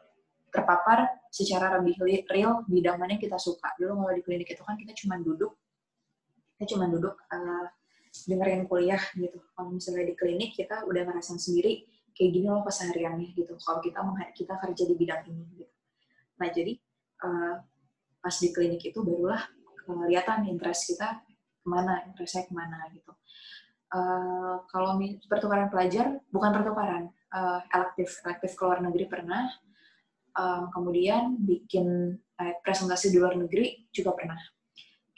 terpapar 0.56 1.28
secara 1.28 1.84
lebih 1.84 2.00
real 2.32 2.64
bidang 2.64 2.96
mana 2.96 3.20
yang 3.20 3.24
kita 3.28 3.36
suka. 3.36 3.76
Dulu 3.76 4.00
kalau 4.00 4.16
di 4.16 4.24
klinik 4.24 4.48
itu 4.48 4.64
kan 4.64 4.80
kita 4.80 4.96
cuma 5.04 5.20
duduk, 5.20 5.52
kita 6.56 6.80
cuma 6.80 6.88
duduk 6.88 7.20
uh, 7.28 7.68
dengerin 8.24 8.64
kuliah 8.72 9.04
gitu. 9.20 9.36
Kalau 9.52 9.68
misalnya 9.68 10.08
di 10.08 10.16
klinik 10.16 10.56
kita 10.56 10.88
udah 10.88 11.12
ngerasain 11.12 11.44
sendiri 11.44 11.84
kayak 12.16 12.32
gini 12.36 12.48
loh 12.48 12.64
kesehariannya 12.66 13.34
gitu. 13.34 13.54
Kalau 13.60 13.80
kita 13.80 14.00
kita 14.36 14.54
kerja 14.60 14.84
di 14.86 14.96
bidang 14.96 15.22
ini 15.30 15.44
gitu. 15.66 15.76
Nah 16.40 16.48
jadi 16.52 16.74
uh, 17.24 17.56
pas 18.20 18.36
di 18.36 18.50
klinik 18.52 18.84
itu 18.84 19.00
barulah 19.02 19.42
kelihatan 19.84 20.46
interest 20.48 20.94
kita 20.94 21.24
ke 21.60 21.68
mana, 21.68 22.06
interest 22.06 22.32
saya 22.36 22.46
ke 22.46 22.54
mana 22.54 22.88
gitu. 22.94 23.12
Uh, 23.90 24.62
kalau 24.70 25.02
pertukaran 25.26 25.68
pelajar 25.74 26.22
bukan 26.30 26.52
pertukaran, 26.54 27.04
uh, 27.34 27.60
elektif 27.74 28.22
elektif 28.22 28.54
ke 28.54 28.62
luar 28.62 28.86
negeri 28.86 29.06
pernah 29.10 29.50
um, 30.38 30.70
kemudian 30.70 31.42
bikin 31.42 32.18
uh, 32.38 32.54
presentasi 32.62 33.10
di 33.10 33.18
luar 33.18 33.34
negeri 33.34 33.90
juga 33.90 34.14
pernah 34.14 34.38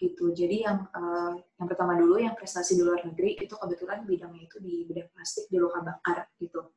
gitu. 0.01 0.33
Jadi 0.33 0.65
yang 0.65 0.89
uh, 0.97 1.37
yang 1.61 1.67
pertama 1.69 1.93
dulu 1.93 2.17
yang 2.17 2.33
prestasi 2.33 2.73
di 2.73 2.81
luar 2.81 3.05
negeri 3.05 3.37
itu 3.37 3.53
kebetulan 3.53 4.01
bidangnya 4.01 4.49
itu 4.49 4.57
di 4.57 4.81
bidang 4.89 5.13
plastik 5.13 5.45
di 5.53 5.61
luka 5.61 5.85
bakar 5.85 6.25
gitu. 6.41 6.73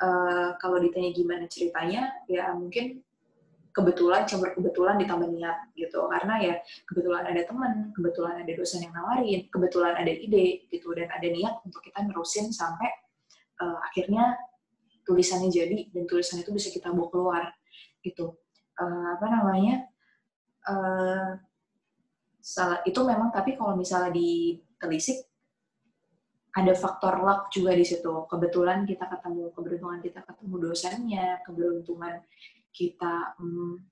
Uh, 0.00 0.56
kalau 0.60 0.80
ditanya 0.80 1.12
gimana 1.12 1.44
ceritanya 1.48 2.12
ya 2.28 2.52
mungkin 2.56 3.00
kebetulan 3.76 4.24
campur 4.24 4.56
kebetulan 4.56 4.96
ditambah 4.96 5.28
niat 5.28 5.58
gitu. 5.76 6.08
Karena 6.08 6.34
ya 6.40 6.54
kebetulan 6.88 7.28
ada 7.28 7.42
teman 7.44 7.92
kebetulan 7.92 8.34
ada 8.40 8.52
dosen 8.56 8.80
yang 8.88 8.96
nawarin 8.96 9.40
kebetulan 9.52 9.92
ada 9.92 10.12
ide 10.16 10.64
gitu. 10.72 10.96
Dan 10.96 11.12
ada 11.12 11.28
niat 11.28 11.60
untuk 11.60 11.84
kita 11.84 12.08
nerusin 12.08 12.48
sampai 12.56 12.88
uh, 13.60 13.84
akhirnya 13.84 14.32
tulisannya 15.04 15.52
jadi 15.52 15.92
dan 15.92 16.08
tulisan 16.08 16.40
itu 16.40 16.56
bisa 16.56 16.72
kita 16.72 16.88
bawa 16.88 17.08
keluar 17.12 17.42
gitu. 18.00 18.32
Uh, 18.80 19.12
apa 19.12 19.26
namanya? 19.28 19.84
Uh, 20.66 21.38
salah 22.46 22.78
itu 22.86 23.02
memang 23.02 23.34
tapi 23.34 23.58
kalau 23.58 23.74
misalnya 23.74 24.14
di 24.14 24.54
telisik 24.78 25.18
ada 26.54 26.72
faktor 26.78 27.26
luck 27.26 27.50
juga 27.50 27.74
di 27.74 27.82
situ 27.82 28.30
kebetulan 28.30 28.86
kita 28.86 29.10
ketemu 29.10 29.50
keberuntungan 29.50 29.98
kita 29.98 30.22
ketemu 30.22 30.54
dosennya 30.62 31.42
keberuntungan 31.42 32.22
kita 32.70 33.34
um, 33.42 33.82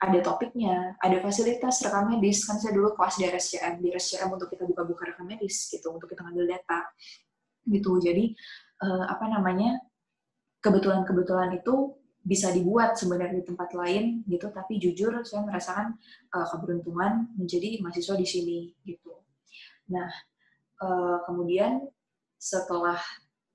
ada 0.00 0.18
topiknya, 0.24 0.96
ada 0.96 1.20
fasilitas 1.20 1.84
rekam 1.84 2.08
medis. 2.08 2.48
Kan 2.48 2.56
saya 2.56 2.72
dulu 2.72 2.96
kelas 2.96 3.20
di 3.20 3.28
RSCM, 3.28 3.84
di 3.84 3.92
RSCM 3.92 4.32
untuk 4.32 4.48
kita 4.48 4.64
buka-buka 4.64 5.12
rekam 5.12 5.28
medis 5.28 5.68
gitu, 5.68 5.92
untuk 5.92 6.08
kita 6.08 6.24
ngambil 6.24 6.56
data 6.56 6.88
gitu. 7.68 8.00
Jadi 8.00 8.32
uh, 8.80 9.04
apa 9.12 9.28
namanya 9.28 9.76
kebetulan-kebetulan 10.64 11.60
itu 11.60 11.99
bisa 12.20 12.52
dibuat 12.52 13.00
sebenarnya 13.00 13.40
di 13.40 13.44
tempat 13.48 13.72
lain 13.72 14.20
gitu 14.28 14.52
tapi 14.52 14.76
jujur 14.76 15.24
saya 15.24 15.40
merasakan 15.44 15.96
uh, 16.36 16.46
keberuntungan 16.52 17.32
menjadi 17.36 17.80
mahasiswa 17.80 18.14
di 18.16 18.26
sini 18.28 18.58
gitu. 18.84 19.16
Nah 19.88 20.08
uh, 20.84 21.24
kemudian 21.24 21.80
setelah 22.36 23.00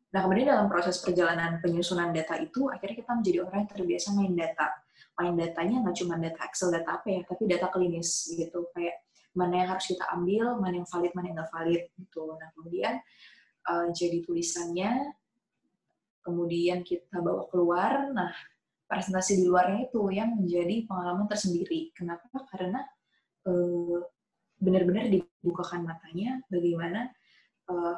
nah 0.10 0.24
kemudian 0.26 0.50
dalam 0.50 0.68
proses 0.72 0.98
perjalanan 0.98 1.62
penyusunan 1.62 2.10
data 2.10 2.40
itu 2.42 2.72
akhirnya 2.72 3.06
kita 3.06 3.12
menjadi 3.14 3.38
orang 3.46 3.58
yang 3.66 3.72
terbiasa 3.72 4.08
main 4.18 4.34
data. 4.34 4.68
Main 5.16 5.36
datanya 5.40 5.76
nggak 5.86 5.96
cuma 6.02 6.16
data 6.20 6.40
Excel 6.44 6.70
data 6.74 6.90
apa 7.00 7.08
ya 7.08 7.22
tapi 7.22 7.44
data 7.46 7.68
klinis 7.70 8.34
gitu. 8.34 8.66
Kayak 8.74 9.06
mana 9.36 9.62
yang 9.62 9.70
harus 9.78 9.86
kita 9.94 10.10
ambil 10.10 10.58
mana 10.58 10.82
yang 10.82 10.90
valid 10.90 11.12
mana 11.14 11.26
yang 11.30 11.38
nggak 11.38 11.54
valid 11.54 11.84
gitu. 12.02 12.24
Nah 12.34 12.50
kemudian 12.58 12.94
uh, 13.70 13.88
jadi 13.94 14.26
tulisannya 14.26 15.14
kemudian 16.26 16.82
kita 16.82 17.22
bawa 17.22 17.46
keluar. 17.54 18.10
Nah, 18.10 18.34
presentasi 18.86 19.42
di 19.42 19.46
luarnya 19.50 19.90
itu 19.90 20.02
yang 20.14 20.38
menjadi 20.38 20.86
pengalaman 20.86 21.26
tersendiri. 21.26 21.92
Kenapa? 21.94 22.30
Karena 22.50 22.82
uh, 23.50 24.00
benar-benar 24.62 25.10
dibukakan 25.12 25.84
matanya 25.86 26.40
bagaimana 26.48 27.12
uh, 27.70 27.98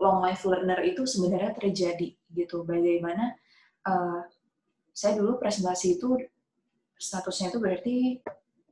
long 0.00 0.24
life 0.24 0.42
learner 0.48 0.80
itu 0.82 1.04
sebenarnya 1.04 1.52
terjadi 1.56 2.16
gitu. 2.32 2.64
Bagaimana 2.64 3.36
uh, 3.86 4.24
saya 4.90 5.20
dulu 5.20 5.36
presentasi 5.36 6.00
itu 6.00 6.16
statusnya 7.00 7.52
itu 7.52 7.58
berarti 7.60 7.96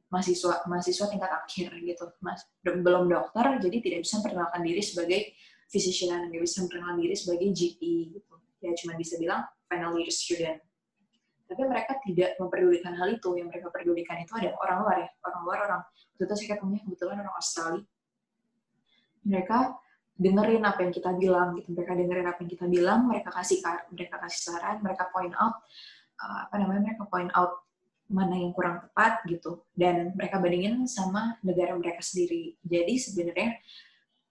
mahasiswa 0.09 0.65
mahasiswa 0.65 1.07
tingkat 1.13 1.33
akhir 1.33 1.69
gitu, 1.85 2.09
mas 2.25 2.45
belum 2.65 3.13
dokter, 3.13 3.61
jadi 3.61 3.77
tidak 3.85 3.99
bisa 4.09 4.21
memperkenalkan 4.21 4.61
diri 4.65 4.81
sebagai 4.81 5.21
physician, 5.69 6.33
nggak 6.33 6.45
bisa 6.49 6.65
memperkenalkan 6.65 6.99
diri 7.05 7.15
sebagai 7.17 7.49
GP 7.53 7.81
gitu 8.17 8.35
ya 8.63 8.75
cuma 8.75 8.99
bisa 8.99 9.15
bilang 9.19 9.47
final 9.71 9.95
year 9.99 10.11
student. 10.11 10.59
Tapi 11.49 11.65
mereka 11.65 11.97
tidak 12.05 12.37
memperdulikan 12.37 12.93
hal 12.93 13.09
itu. 13.09 13.29
Yang 13.41 13.49
mereka 13.49 13.67
pedulikan 13.73 14.17
itu 14.21 14.33
adalah 14.37 14.57
orang 14.61 14.79
luar 14.85 14.97
ya. 15.01 15.11
Orang 15.25 15.41
luar 15.49 15.59
orang 15.65 15.81
waktu 15.89 16.23
itu 16.29 16.35
saya 16.37 16.49
ketemunya 16.55 16.83
kebetulan 16.85 17.17
orang 17.25 17.37
Australia. 17.41 17.85
Mereka 19.25 19.59
dengerin 20.21 20.63
apa 20.69 20.79
yang 20.85 20.93
kita 20.93 21.11
bilang 21.17 21.49
gitu. 21.57 21.69
Mereka 21.73 21.93
dengerin 21.97 22.27
apa 22.29 22.39
yang 22.45 22.51
kita 22.53 22.67
bilang 22.69 23.01
mereka 23.09 23.31
kasih 23.33 23.59
mereka 23.89 24.17
kasih 24.21 24.41
saran 24.45 24.77
mereka 24.85 25.09
point 25.09 25.33
out 25.41 25.57
uh, 26.21 26.39
apa 26.53 26.55
namanya 26.61 26.93
mereka 26.93 27.09
point 27.09 27.33
out 27.33 27.65
mana 28.13 28.37
yang 28.37 28.53
kurang 28.53 28.85
tepat 28.85 29.25
gitu. 29.25 29.65
Dan 29.73 30.13
mereka 30.21 30.37
bandingin 30.37 30.85
sama 30.85 31.41
negara 31.41 31.73
mereka 31.81 32.05
sendiri. 32.05 32.61
Jadi 32.61 32.95
sebenarnya 33.01 33.57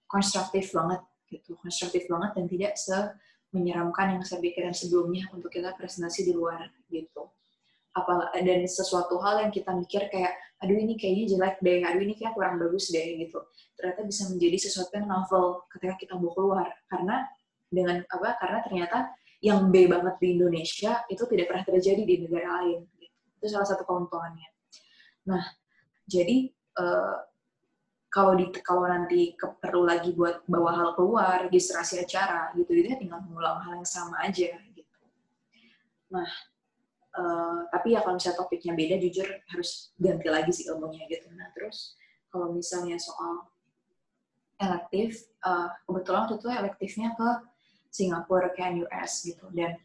konstruktif 0.06 0.70
banget 0.70 1.02
gitu. 1.34 1.58
Konstruktif 1.58 2.06
banget 2.06 2.38
dan 2.38 2.46
tidak 2.46 2.74
se 2.78 2.98
menyeramkan 3.56 4.20
yang 4.20 4.24
saya 4.28 4.44
pikirkan 4.44 4.76
sebelumnya 4.76 5.28
untuk 5.32 5.52
kita 5.52 5.72
presentasi 5.76 6.28
di 6.28 6.34
luar 6.36 6.68
gitu. 6.92 7.32
Apa 7.96 8.30
dan 8.38 8.62
sesuatu 8.68 9.18
hal 9.24 9.48
yang 9.48 9.52
kita 9.52 9.74
mikir 9.74 10.06
kayak 10.12 10.38
aduh 10.62 10.78
ini 10.78 10.98
kayaknya 10.98 11.38
jelek 11.38 11.56
deh, 11.62 11.82
aduh 11.86 12.02
ini 12.02 12.14
kayak 12.18 12.34
kurang 12.38 12.58
bagus 12.62 12.90
deh 12.94 13.18
gitu. 13.18 13.40
Ternyata 13.78 14.02
bisa 14.06 14.30
menjadi 14.30 14.58
sesuatu 14.58 14.92
yang 14.98 15.08
novel 15.10 15.66
ketika 15.74 15.96
kita 15.98 16.14
bawa 16.18 16.32
keluar 16.34 16.68
karena 16.90 17.16
dengan 17.70 17.98
apa? 18.10 18.38
Karena 18.42 18.60
ternyata 18.66 18.98
yang 19.42 19.70
B 19.70 19.86
banget 19.86 20.18
di 20.18 20.28
Indonesia 20.34 21.06
itu 21.14 21.24
tidak 21.30 21.46
pernah 21.54 21.66
terjadi 21.66 22.02
di 22.02 22.16
negara 22.26 22.62
lain. 22.62 22.90
Gitu. 22.98 23.16
Itu 23.38 23.46
salah 23.54 23.68
satu 23.70 23.86
keuntungannya. 23.86 24.50
Nah, 25.30 25.44
jadi 26.10 26.50
uh, 26.80 27.27
kalau 28.18 28.34
di 28.34 28.50
kalau 28.66 28.90
nanti 28.90 29.38
perlu 29.38 29.86
lagi 29.86 30.10
buat 30.18 30.42
bawa 30.50 30.74
hal 30.74 30.90
keluar 30.98 31.46
registrasi 31.46 32.02
acara 32.02 32.50
gitu 32.58 32.74
itu 32.74 32.98
tinggal 32.98 33.22
mengulang 33.22 33.62
hal 33.62 33.78
yang 33.78 33.86
sama 33.86 34.26
aja 34.26 34.58
gitu. 34.74 34.98
Nah 36.10 36.26
uh, 37.14 37.70
tapi 37.70 37.94
ya 37.94 38.02
kalau 38.02 38.18
misalnya 38.18 38.42
topiknya 38.42 38.74
beda 38.74 38.98
jujur 39.06 39.30
harus 39.54 39.94
ganti 40.02 40.34
lagi 40.34 40.50
sih 40.50 40.66
ilmunya 40.66 41.06
gitu. 41.06 41.30
Nah 41.38 41.54
terus 41.54 41.94
kalau 42.34 42.58
misalnya 42.58 42.98
soal 42.98 43.54
elektif 44.58 45.30
uh, 45.46 45.70
kebetulan 45.86 46.26
waktu 46.26 46.42
itu 46.42 46.50
elektifnya 46.50 47.10
ke 47.14 47.30
Singapura 47.94 48.50
ke 48.50 48.82
US 48.90 49.30
gitu. 49.30 49.46
Dan 49.54 49.78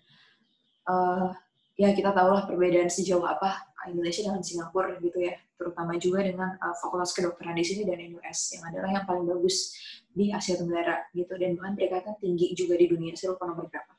uh, 0.88 1.36
ya 1.76 1.90
kita 1.96 2.12
tahu 2.12 2.28
lah 2.36 2.44
perbedaan 2.44 2.92
sejauh 2.92 3.24
apa 3.24 3.72
Indonesia 3.90 4.22
dengan 4.22 4.42
Singapura 4.44 4.94
gitu 5.02 5.18
ya, 5.18 5.34
terutama 5.58 5.98
juga 5.98 6.22
dengan 6.22 6.54
uh, 6.62 6.74
fakultas 6.78 7.10
kedokteran 7.18 7.58
di 7.58 7.66
sini 7.66 7.82
dan 7.82 7.98
NUS 7.98 8.54
yang 8.54 8.62
adalah 8.70 8.88
yang 8.94 9.04
paling 9.08 9.26
bagus 9.26 9.74
di 10.12 10.30
Asia 10.30 10.54
Tenggara 10.54 11.10
gitu 11.10 11.34
dan 11.34 11.58
bahkan 11.58 11.74
peringkatnya 11.74 12.14
tinggi 12.22 12.54
juga 12.54 12.78
di 12.78 12.86
dunia. 12.86 13.16
Saya 13.18 13.34
lupa 13.34 13.50
nomor 13.50 13.66
berapa. 13.66 13.92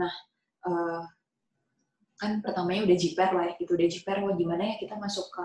Nah, 0.00 0.12
uh, 0.64 1.02
kan 2.16 2.40
pertamanya 2.40 2.88
udah 2.88 2.96
jiper 2.96 3.30
lah 3.34 3.44
ya, 3.50 3.54
gitu 3.60 3.74
udah 3.74 3.88
jiper 3.90 4.16
wah 4.22 4.32
gimana 4.32 4.62
ya 4.62 4.74
kita 4.78 4.94
masuk 4.96 5.26
ke 5.28 5.44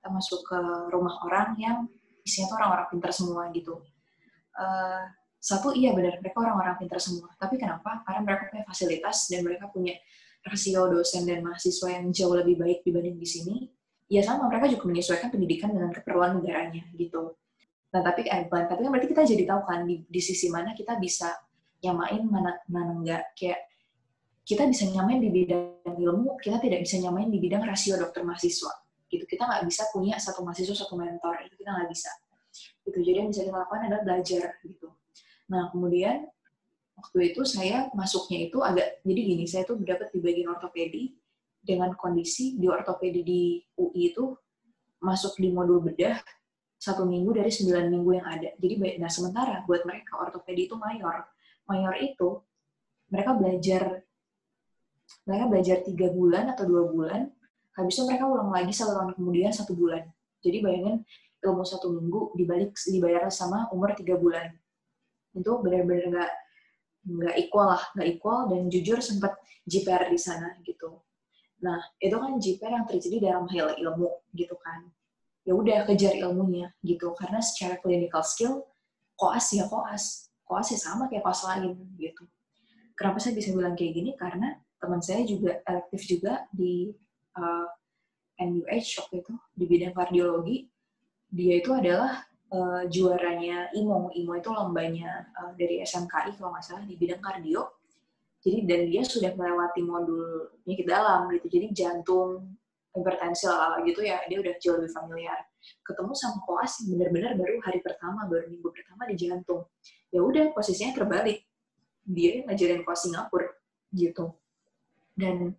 kita 0.00 0.08
masuk 0.08 0.40
ke 0.48 0.58
rumah 0.90 1.14
orang 1.28 1.54
yang 1.60 1.84
isinya 2.24 2.50
tuh 2.50 2.56
orang-orang 2.58 2.88
pintar 2.90 3.12
semua 3.14 3.52
gitu. 3.52 3.84
Uh, 4.56 5.04
satu 5.40 5.72
iya 5.72 5.94
benar 5.94 6.18
mereka 6.20 6.36
orang-orang 6.42 6.76
pintar 6.76 7.00
semua, 7.00 7.30
tapi 7.38 7.56
kenapa? 7.56 8.02
Karena 8.04 8.20
mereka 8.26 8.50
punya 8.50 8.64
fasilitas 8.66 9.30
dan 9.30 9.40
mereka 9.46 9.72
punya 9.72 9.94
rasio 10.40 10.88
dosen 10.88 11.28
dan 11.28 11.44
mahasiswa 11.44 11.88
yang 12.00 12.08
jauh 12.10 12.32
lebih 12.32 12.56
baik 12.56 12.80
dibanding 12.84 13.16
di 13.20 13.28
sini, 13.28 13.56
ya 14.10 14.24
sama 14.24 14.48
mereka 14.48 14.72
juga 14.72 14.90
menyesuaikan 14.90 15.28
pendidikan 15.30 15.70
dengan 15.70 15.92
keperluan 15.92 16.40
negaranya 16.40 16.88
gitu. 16.96 17.36
Nah 17.90 18.00
tapi 18.02 18.26
kan, 18.26 18.46
tapi 18.50 18.80
kan 18.82 18.90
berarti 18.90 19.08
kita 19.10 19.22
jadi 19.26 19.44
tahu 19.46 19.60
kan 19.66 19.86
di, 19.86 20.02
di 20.06 20.20
sisi 20.22 20.50
mana 20.50 20.72
kita 20.74 20.96
bisa 20.98 21.30
nyamain 21.80 22.22
mana 22.28 22.60
mana 22.68 22.92
enggak 22.92 23.32
kayak 23.34 23.70
kita 24.44 24.66
bisa 24.66 24.88
nyamain 24.90 25.22
di 25.22 25.30
bidang 25.30 25.94
ilmu, 25.94 26.34
kita 26.42 26.58
tidak 26.58 26.82
bisa 26.82 26.98
nyamain 26.98 27.30
di 27.30 27.38
bidang 27.38 27.62
rasio 27.62 27.94
dokter 27.94 28.26
mahasiswa. 28.26 28.72
Gitu 29.06 29.26
kita 29.26 29.46
nggak 29.46 29.62
bisa 29.66 29.86
punya 29.94 30.18
satu 30.18 30.42
mahasiswa 30.42 30.74
satu 30.74 30.94
mentor 30.98 31.46
itu 31.46 31.54
kita 31.60 31.70
nggak 31.70 31.88
bisa. 31.90 32.10
Gitu 32.82 32.98
jadi 32.98 33.16
yang 33.22 33.28
bisa 33.30 33.46
kita 33.46 33.54
lakukan 33.54 33.86
adalah 33.86 34.02
belajar 34.02 34.58
gitu. 34.66 34.88
Nah 35.50 35.70
kemudian 35.70 36.26
waktu 37.00 37.32
itu 37.32 37.40
saya 37.48 37.88
masuknya 37.96 38.52
itu 38.52 38.60
agak 38.60 39.00
jadi 39.00 39.20
gini 39.24 39.44
saya 39.48 39.64
tuh 39.64 39.80
dapat 39.80 40.12
di 40.12 40.20
bagian 40.20 40.52
ortopedi 40.52 41.16
dengan 41.64 41.96
kondisi 41.96 42.60
di 42.60 42.68
ortopedi 42.68 43.20
di 43.24 43.42
UI 43.80 44.12
itu 44.12 44.36
masuk 45.00 45.40
di 45.40 45.48
modul 45.48 45.80
bedah 45.80 46.20
satu 46.80 47.04
minggu 47.04 47.36
dari 47.36 47.52
sembilan 47.52 47.92
minggu 47.92 48.10
yang 48.16 48.26
ada. 48.28 48.50
Jadi 48.56 48.74
nah 48.96 49.12
sementara 49.12 49.64
buat 49.68 49.84
mereka 49.84 50.16
ortopedi 50.16 50.68
itu 50.68 50.76
mayor. 50.80 51.28
Mayor 51.68 51.94
itu 52.00 52.40
mereka 53.12 53.36
belajar 53.36 54.00
mereka 55.28 55.44
belajar 55.50 55.76
tiga 55.84 56.08
bulan 56.08 56.52
atau 56.56 56.64
dua 56.64 56.88
bulan 56.88 57.28
habis 57.76 57.96
itu 57.96 58.04
mereka 58.08 58.24
ulang 58.28 58.48
lagi 58.48 58.72
satu 58.72 58.96
tahun 58.96 59.12
kemudian 59.16 59.52
satu 59.52 59.76
bulan. 59.76 60.08
Jadi 60.40 60.64
bayangin 60.64 61.04
ilmu 61.44 61.64
satu 61.64 61.92
minggu 61.92 62.36
dibalik 62.36 62.72
dibayar 62.88 63.28
sama 63.28 63.68
umur 63.72 63.92
tiga 63.92 64.16
bulan. 64.16 64.52
Itu 65.36 65.60
benar-benar 65.60 66.06
nggak 66.08 66.32
nggak 67.04 67.36
equal 67.36 67.72
lah, 67.76 67.82
nggak 67.96 68.08
equal 68.18 68.48
dan 68.52 68.68
jujur 68.68 69.00
sempat 69.00 69.36
JPR 69.64 70.08
di 70.12 70.20
sana 70.20 70.56
gitu. 70.64 71.00
Nah, 71.60 71.80
itu 72.00 72.16
kan 72.16 72.32
JPR 72.40 72.72
yang 72.72 72.86
terjadi 72.88 73.16
dalam 73.20 73.44
hal 73.52 73.76
ilmu 73.76 74.24
gitu 74.32 74.56
kan. 74.60 74.88
Ya 75.44 75.56
udah 75.56 75.88
kejar 75.88 76.16
ilmunya 76.16 76.72
gitu 76.84 77.16
karena 77.16 77.40
secara 77.40 77.80
clinical 77.80 78.24
skill 78.24 78.64
koas 79.16 79.52
ya 79.52 79.68
koas. 79.68 80.28
Koas 80.44 80.72
ya 80.72 80.78
sama 80.80 81.08
kayak 81.08 81.24
koas 81.24 81.44
lain 81.44 81.76
gitu. 82.00 82.24
Kenapa 82.96 83.20
saya 83.20 83.36
bisa 83.36 83.52
bilang 83.56 83.76
kayak 83.76 83.92
gini? 83.96 84.10
Karena 84.16 84.56
teman 84.80 85.00
saya 85.00 85.24
juga 85.24 85.60
elektif 85.64 86.00
juga 86.08 86.44
di 86.52 86.92
uh, 87.36 87.68
eh, 88.40 88.44
NUH 88.48 88.86
waktu 89.04 89.14
itu 89.24 89.34
di 89.56 89.64
bidang 89.68 89.94
kardiologi. 89.96 90.68
Dia 91.30 91.62
itu 91.62 91.70
adalah 91.70 92.29
uh, 92.50 92.82
juaranya 92.90 93.70
IMO. 93.74 94.10
IMO 94.14 94.32
itu 94.38 94.50
lombanya 94.50 95.26
uh, 95.38 95.54
dari 95.54 95.82
SMKI 95.82 96.36
kalau 96.36 96.54
nggak 96.54 96.64
salah 96.66 96.84
di 96.84 96.94
bidang 96.98 97.22
kardio. 97.22 97.66
Jadi 98.40 98.64
dan 98.64 98.80
dia 98.88 99.02
sudah 99.04 99.36
melewati 99.36 99.84
modul 99.84 100.48
penyakit 100.64 100.86
dalam 100.88 101.28
gitu. 101.36 101.46
Jadi 101.52 101.66
jantung, 101.76 102.56
hipertensi 102.90 103.46
lah 103.46 103.78
gitu 103.86 104.00
ya, 104.02 104.18
dia 104.26 104.38
udah 104.40 104.54
jauh 104.58 104.76
lebih 104.80 104.92
familiar. 104.92 105.38
Ketemu 105.84 106.12
sama 106.16 106.40
koas 106.48 106.80
benar-benar 106.88 107.36
baru 107.36 107.60
hari 107.62 107.84
pertama, 107.84 108.26
baru 108.26 108.48
minggu 108.48 108.68
pertama 108.72 109.04
di 109.06 109.14
jantung. 109.14 109.68
Ya 110.10 110.24
udah 110.24 110.50
posisinya 110.56 110.96
terbalik. 110.96 111.44
Dia 112.02 112.42
ngajarin 112.48 112.82
koas 112.82 113.04
Singapura 113.06 113.52
gitu. 113.92 114.34
Dan 115.12 115.52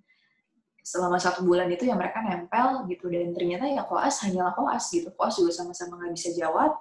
selama 0.81 1.21
satu 1.21 1.45
bulan 1.45 1.69
itu 1.69 1.85
ya 1.85 1.93
mereka 1.93 2.25
nempel 2.25 2.85
gitu. 2.89 3.07
Dan 3.07 3.31
ternyata 3.37 3.69
ya 3.69 3.85
koas 3.85 4.21
hanyalah 4.25 4.53
koas 4.57 4.89
gitu. 4.89 5.13
Koas 5.13 5.37
juga 5.37 5.53
sama-sama 5.53 6.01
nggak 6.01 6.13
bisa 6.17 6.29
jawab 6.33 6.77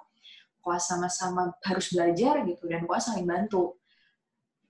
koas 0.61 0.85
sama-sama 0.85 1.53
harus 1.65 1.89
belajar 1.93 2.45
gitu. 2.45 2.65
Dan 2.69 2.85
koas 2.89 3.09
saling 3.09 3.25
bantu. 3.25 3.77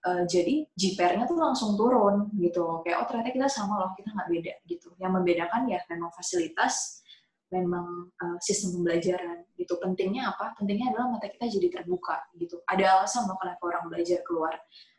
Uh, 0.02 0.26
jadi 0.26 0.66
jipernya 0.74 1.30
tuh 1.30 1.38
langsung 1.38 1.78
turun 1.78 2.26
gitu 2.42 2.82
kayak 2.82 3.06
oh 3.06 3.06
ternyata 3.06 3.38
kita 3.38 3.46
sama 3.46 3.78
loh 3.78 3.94
kita 3.94 4.10
nggak 4.10 4.30
beda 4.34 4.54
gitu. 4.66 4.90
Yang 4.98 5.12
membedakan 5.22 5.62
ya 5.70 5.80
memang 5.88 6.10
fasilitas 6.12 7.06
memang 7.52 8.10
uh, 8.16 8.40
sistem 8.42 8.80
pembelajaran 8.80 9.46
gitu. 9.60 9.78
Pentingnya 9.78 10.32
apa? 10.34 10.56
Pentingnya 10.58 10.96
adalah 10.96 11.20
mata 11.20 11.28
kita 11.30 11.46
jadi 11.46 11.68
terbuka 11.70 12.18
gitu. 12.40 12.64
Ada 12.66 12.98
alasan 12.98 13.28
loh 13.30 13.38
kenapa 13.38 13.62
orang 13.62 13.84
belajar 13.92 14.20
keluar. 14.26 14.56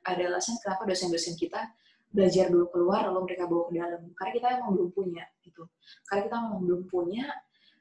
Ada 0.07 0.23
alasan 0.31 0.61
kenapa 0.63 0.87
dosen-dosen 0.87 1.35
kita 1.35 1.67
belajar 2.13 2.53
dulu 2.53 2.69
keluar 2.69 3.09
lalu 3.09 3.33
mereka 3.33 3.49
bawa 3.49 3.63
ke 3.69 3.73
dalam. 3.81 4.01
Karena 4.15 4.33
kita 4.37 4.47
emang 4.61 4.71
belum 4.77 4.91
punya 4.93 5.25
gitu. 5.43 5.63
Karena 6.07 6.21
kita 6.29 6.37
emang 6.37 6.61
belum 6.63 6.83
punya 6.87 7.27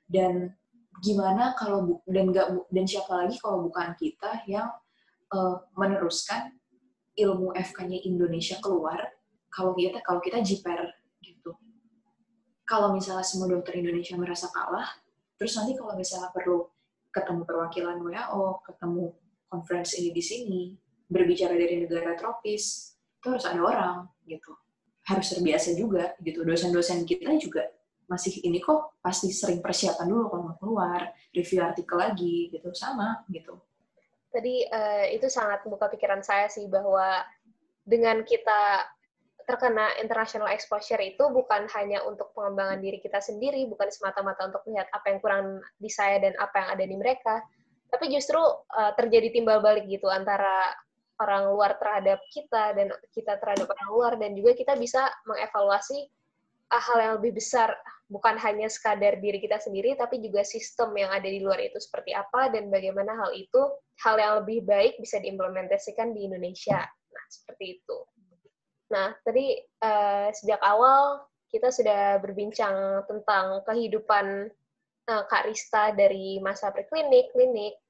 dan 0.07 0.33
gimana 0.99 1.55
kalau 1.55 2.03
dan 2.07 2.31
nggak 2.31 2.47
dan 2.67 2.85
siapa 2.87 3.11
lagi 3.23 3.35
kalau 3.39 3.67
bukan 3.67 3.95
kita 3.95 4.43
yang 4.47 4.67
uh, 5.31 5.55
meneruskan 5.75 6.55
ilmu 7.15 7.51
FK-nya 7.55 8.03
Indonesia 8.07 8.59
keluar 8.59 8.99
kalau 9.51 9.75
kita 9.75 9.99
kalau 10.03 10.19
kita 10.23 10.39
jiper 10.43 10.91
gitu. 11.23 11.55
Kalau 12.63 12.95
misalnya 12.95 13.27
semua 13.27 13.51
dokter 13.51 13.79
Indonesia 13.79 14.15
merasa 14.15 14.47
kalah 14.51 14.87
terus 15.35 15.57
nanti 15.59 15.75
kalau 15.75 15.95
misalnya 15.95 16.31
perlu 16.31 16.69
ketemu 17.11 17.43
perwakilan 17.43 17.99
WHO 17.99 18.43
ketemu 18.63 19.03
conference 19.51 19.99
ini 19.99 20.09
di 20.15 20.23
sini 20.23 20.61
berbicara 21.11 21.51
dari 21.59 21.83
negara 21.83 22.15
tropis 22.15 22.95
itu 23.21 23.27
harus 23.29 23.45
ada 23.45 23.61
orang 23.61 23.95
gitu. 24.25 24.57
Harus 25.05 25.29
terbiasa 25.29 25.77
juga 25.77 26.17
gitu. 26.25 26.41
Dosen-dosen 26.41 27.05
kita 27.05 27.29
juga 27.37 27.69
masih 28.09 28.41
ini 28.43 28.57
kok 28.57 28.97
pasti 28.99 29.29
sering 29.29 29.61
persiapan 29.61 30.09
dulu 30.09 30.23
kalau 30.27 30.43
mau 30.49 30.57
keluar 30.57 31.13
review 31.29 31.61
artikel 31.61 32.01
lagi 32.01 32.49
gitu. 32.49 32.73
Sama 32.73 33.21
gitu. 33.29 33.61
Tadi 34.33 34.65
uh, 34.65 35.05
itu 35.13 35.29
sangat 35.29 35.61
membuka 35.69 35.93
pikiran 35.93 36.25
saya 36.25 36.49
sih 36.49 36.65
bahwa 36.65 37.21
dengan 37.85 38.25
kita 38.25 38.89
terkena 39.45 39.97
international 39.99 40.49
exposure 40.53 41.01
itu 41.01 41.21
bukan 41.33 41.67
hanya 41.75 42.01
untuk 42.07 42.31
pengembangan 42.33 42.79
diri 42.79 43.01
kita 43.01 43.19
sendiri, 43.19 43.67
bukan 43.67 43.89
semata-mata 43.89 44.47
untuk 44.47 44.63
melihat 44.69 44.87
apa 44.93 45.05
yang 45.11 45.19
kurang 45.19 45.45
di 45.77 45.89
saya 45.91 46.21
dan 46.21 46.33
apa 46.37 46.55
yang 46.61 46.69
ada 46.77 46.85
di 46.85 46.95
mereka, 46.95 47.35
tapi 47.91 48.07
justru 48.13 48.39
uh, 48.39 48.91
terjadi 48.95 49.33
timbal 49.35 49.59
balik 49.59 49.89
gitu 49.91 50.07
antara 50.07 50.71
orang 51.21 51.53
luar 51.53 51.77
terhadap 51.77 52.17
kita 52.33 52.73
dan 52.73 52.89
kita 53.13 53.37
terhadap 53.37 53.69
orang 53.69 53.89
luar 53.93 54.13
dan 54.17 54.33
juga 54.33 54.57
kita 54.57 54.73
bisa 54.73 55.05
mengevaluasi 55.29 56.09
hal 56.71 56.97
yang 56.97 57.13
lebih 57.21 57.37
besar. 57.37 57.75
Bukan 58.11 58.35
hanya 58.43 58.67
sekadar 58.67 59.23
diri 59.23 59.39
kita 59.39 59.59
sendiri 59.59 59.95
tapi 59.95 60.19
juga 60.19 60.43
sistem 60.43 60.91
yang 60.99 61.11
ada 61.15 61.27
di 61.27 61.39
luar 61.39 61.63
itu 61.63 61.79
seperti 61.79 62.11
apa 62.11 62.51
dan 62.51 62.67
bagaimana 62.67 63.15
hal 63.15 63.31
itu 63.31 63.61
hal 64.03 64.15
yang 64.19 64.33
lebih 64.43 64.67
baik 64.67 64.99
bisa 64.99 65.21
diimplementasikan 65.23 66.11
di 66.11 66.27
Indonesia. 66.27 66.83
Nah 66.87 67.25
seperti 67.31 67.79
itu. 67.79 67.97
Nah 68.91 69.15
tadi 69.23 69.55
uh, 69.79 70.27
sejak 70.35 70.59
awal 70.59 71.23
kita 71.51 71.71
sudah 71.71 72.19
berbincang 72.23 73.03
tentang 73.07 73.63
kehidupan 73.67 74.51
uh, 75.07 75.23
Kak 75.27 75.47
Rista 75.47 75.91
dari 75.91 76.39
masa 76.39 76.71
preklinik 76.71 77.31
klinik 77.35 77.80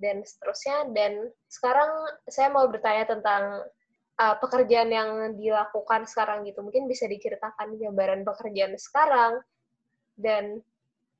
dan 0.00 0.24
seterusnya 0.24 0.88
dan 0.96 1.28
sekarang 1.46 1.90
saya 2.26 2.48
mau 2.48 2.66
bertanya 2.66 3.04
tentang 3.04 3.68
uh, 4.16 4.36
pekerjaan 4.40 4.90
yang 4.90 5.10
dilakukan 5.36 6.08
sekarang 6.08 6.48
gitu. 6.48 6.64
Mungkin 6.64 6.88
bisa 6.88 7.04
diceritakan 7.04 7.76
gambaran 7.76 8.24
pekerjaan 8.24 8.74
sekarang 8.80 9.44
dan 10.16 10.64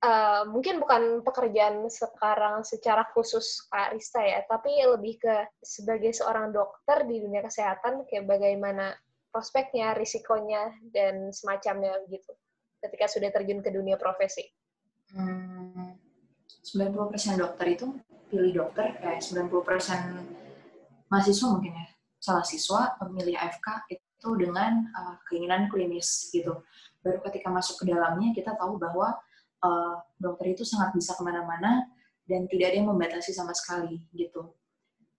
uh, 0.04 0.48
mungkin 0.48 0.80
bukan 0.80 1.20
pekerjaan 1.20 1.88
sekarang 1.92 2.64
secara 2.64 3.04
khusus 3.12 3.68
Kak 3.68 3.96
Rista 3.96 4.24
ya, 4.24 4.44
tapi 4.48 4.72
lebih 4.84 5.20
ke 5.20 5.36
sebagai 5.60 6.16
seorang 6.16 6.52
dokter 6.52 7.04
di 7.04 7.20
dunia 7.20 7.44
kesehatan 7.44 8.08
kayak 8.08 8.28
bagaimana 8.28 8.96
prospeknya, 9.30 9.94
risikonya 9.94 10.74
dan 10.90 11.30
semacamnya 11.30 11.94
gitu 12.10 12.32
ketika 12.80 13.06
sudah 13.06 13.28
terjun 13.30 13.60
ke 13.60 13.70
dunia 13.70 14.00
profesi. 14.00 14.42
Hmm, 15.12 15.94
90% 16.64 17.36
dokter 17.36 17.66
itu 17.76 17.86
pilih 18.30 18.64
dokter, 18.64 18.94
eh 19.02 19.18
90% 19.18 19.50
mahasiswa 21.10 21.46
mungkin 21.50 21.74
ya, 21.74 21.86
salah 22.22 22.46
siswa 22.46 22.94
memilih 23.02 23.34
AFK 23.34 23.90
itu 23.90 24.28
dengan 24.38 24.86
uh, 24.94 25.16
keinginan 25.26 25.66
klinis 25.66 26.30
gitu. 26.30 26.62
Baru 27.02 27.18
ketika 27.26 27.50
masuk 27.50 27.82
ke 27.82 27.84
dalamnya 27.90 28.30
kita 28.30 28.54
tahu 28.54 28.78
bahwa 28.78 29.18
uh, 29.64 29.96
dokter 30.20 30.54
itu 30.54 30.62
sangat 30.62 30.94
bisa 30.94 31.18
ke 31.18 31.22
mana-mana 31.26 31.90
dan 32.28 32.46
tidak 32.46 32.70
ada 32.70 32.76
yang 32.78 32.88
membatasi 32.92 33.34
sama 33.34 33.50
sekali 33.56 33.98
gitu. 34.14 34.54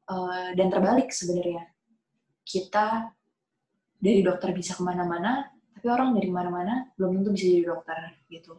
Uh, 0.08 0.56
dan 0.56 0.72
terbalik 0.72 1.12
sebenarnya 1.12 1.68
kita 2.48 3.12
dari 4.02 4.26
dokter 4.26 4.50
bisa 4.56 4.74
ke 4.74 4.82
mana-mana, 4.82 5.46
tapi 5.78 5.88
orang 5.90 6.18
dari 6.18 6.30
mana-mana 6.30 6.90
belum 6.98 7.22
tentu 7.22 7.30
bisa 7.38 7.46
jadi 7.50 7.64
dokter 7.70 8.00
gitu. 8.30 8.54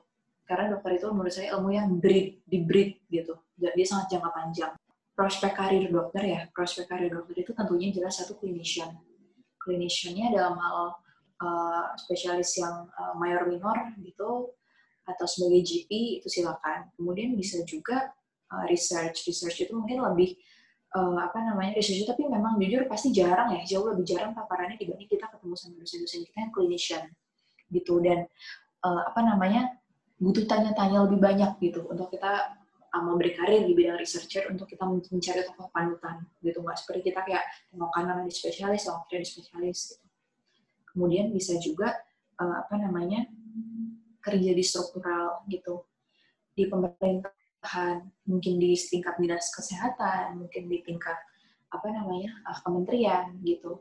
Karena 0.46 0.74
dokter 0.74 0.98
itu 0.98 1.07
menurut 1.11 1.34
saya 1.34 1.55
ilmu 1.57 1.70
yang 1.74 1.88
breed, 1.98 2.46
di 2.46 2.59
breed 2.62 2.90
gitu. 3.11 3.34
Dia 3.70 3.86
sangat 3.86 4.18
jangka 4.18 4.30
panjang 4.34 4.74
prospek 5.12 5.52
karir 5.54 5.86
dokter 5.92 6.22
ya, 6.24 6.40
prospek 6.50 6.88
karir 6.88 7.12
dokter 7.12 7.44
itu 7.44 7.52
tentunya 7.52 7.92
jelas 7.92 8.18
satu 8.18 8.36
clinician. 8.40 8.96
Cliniciannya 9.60 10.34
dalam 10.34 10.58
hal 10.58 10.76
uh, 11.38 11.86
spesialis 11.94 12.56
yang 12.58 12.90
uh, 12.96 13.14
mayor 13.14 13.46
minor 13.46 13.92
gitu, 14.02 14.50
atau 15.06 15.26
sebagai 15.28 15.62
GP 15.62 16.18
itu 16.18 16.28
silakan. 16.32 16.90
Kemudian 16.96 17.36
bisa 17.36 17.60
juga 17.68 18.10
uh, 18.50 18.64
research, 18.66 19.28
research 19.28 19.68
itu 19.68 19.72
mungkin 19.76 20.02
lebih 20.02 20.34
uh, 20.96 21.20
apa 21.22 21.38
namanya 21.44 21.78
research 21.78 22.08
tapi 22.08 22.26
memang 22.26 22.56
jujur 22.58 22.88
pasti 22.88 23.12
jarang 23.12 23.54
ya, 23.54 23.62
jauh 23.78 23.92
lebih 23.92 24.08
jarang 24.08 24.32
paparannya 24.32 24.80
dibanding 24.80 25.06
kita 25.06 25.28
ketemu 25.28 25.54
sama 25.54 25.74
dosen-dosen 25.78 26.20
kita 26.26 26.38
yang 26.48 26.52
clinician 26.56 27.02
gitu 27.72 28.00
dan 28.04 28.26
uh, 28.84 29.02
apa 29.12 29.20
namanya 29.24 29.76
butuh 30.20 30.44
tanya-tanya 30.44 31.08
lebih 31.08 31.18
banyak 31.18 31.50
gitu 31.58 31.88
untuk 31.88 32.12
kita 32.12 32.61
uh, 32.93 33.03
mau 33.03 33.16
berkarir 33.16 33.64
di 33.64 33.72
bidang 33.72 33.97
researcher 33.97 34.47
untuk 34.53 34.68
kita 34.68 34.84
mencari 34.84 35.43
tokoh 35.49 35.68
panutan 35.72 36.28
gitu. 36.45 36.61
Nggak 36.61 36.78
seperti 36.84 37.01
kita 37.12 37.20
kayak 37.24 37.45
tengok 37.72 37.90
kanan 37.93 38.28
di 38.28 38.32
spesialis 38.32 38.84
tengok 38.84 39.05
kiri 39.09 39.24
di 39.24 39.28
spesialis 39.28 39.78
gitu. 39.97 40.05
kemudian 40.93 41.32
bisa 41.32 41.57
juga 41.57 41.97
uh, 42.36 42.57
apa 42.61 42.76
namanya 42.76 43.24
kerja 44.20 44.51
di 44.53 44.64
struktural 44.64 45.40
gitu. 45.49 45.88
Di 46.53 46.68
pemerintahan 46.68 48.05
mungkin 48.28 48.61
di 48.61 48.76
tingkat 48.76 49.16
dinas 49.16 49.49
kesehatan 49.57 50.36
mungkin 50.45 50.68
di 50.68 50.84
tingkat 50.84 51.16
apa 51.72 51.88
namanya 51.88 52.36
uh, 52.45 52.61
kementerian 52.61 53.40
gitu. 53.40 53.80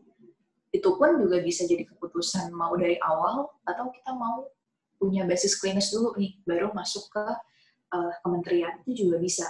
Itu 0.72 0.96
pun 0.96 1.20
juga 1.20 1.44
bisa 1.44 1.68
jadi 1.68 1.84
keputusan 1.84 2.56
mau 2.56 2.72
dari 2.80 2.96
awal 3.04 3.52
atau 3.68 3.92
kita 3.92 4.16
mau 4.16 4.48
punya 4.96 5.28
basis 5.28 5.60
klinis 5.60 5.92
dulu 5.92 6.16
nih 6.16 6.40
baru 6.48 6.72
masuk 6.72 7.12
ke 7.12 7.26
uh, 7.92 8.12
kementerian 8.24 8.80
itu 8.88 9.06
juga 9.08 9.22
bisa. 9.22 9.48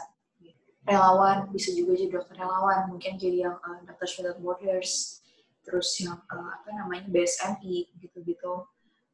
Relawan 0.81 1.53
bisa 1.53 1.69
juga 1.77 1.93
jadi 1.93 2.09
dokter 2.09 2.41
relawan 2.41 2.89
mungkin 2.89 3.13
jadi 3.15 3.47
yang 3.49 3.55
uh, 3.61 3.79
dokter 3.85 4.09
without 4.17 4.39
borders 4.41 5.21
terus 5.61 5.93
yang 6.01 6.17
uh, 6.33 6.49
apa 6.57 6.69
namanya 6.73 7.05
BSMI 7.09 7.93
gitu-gitu. 8.01 8.65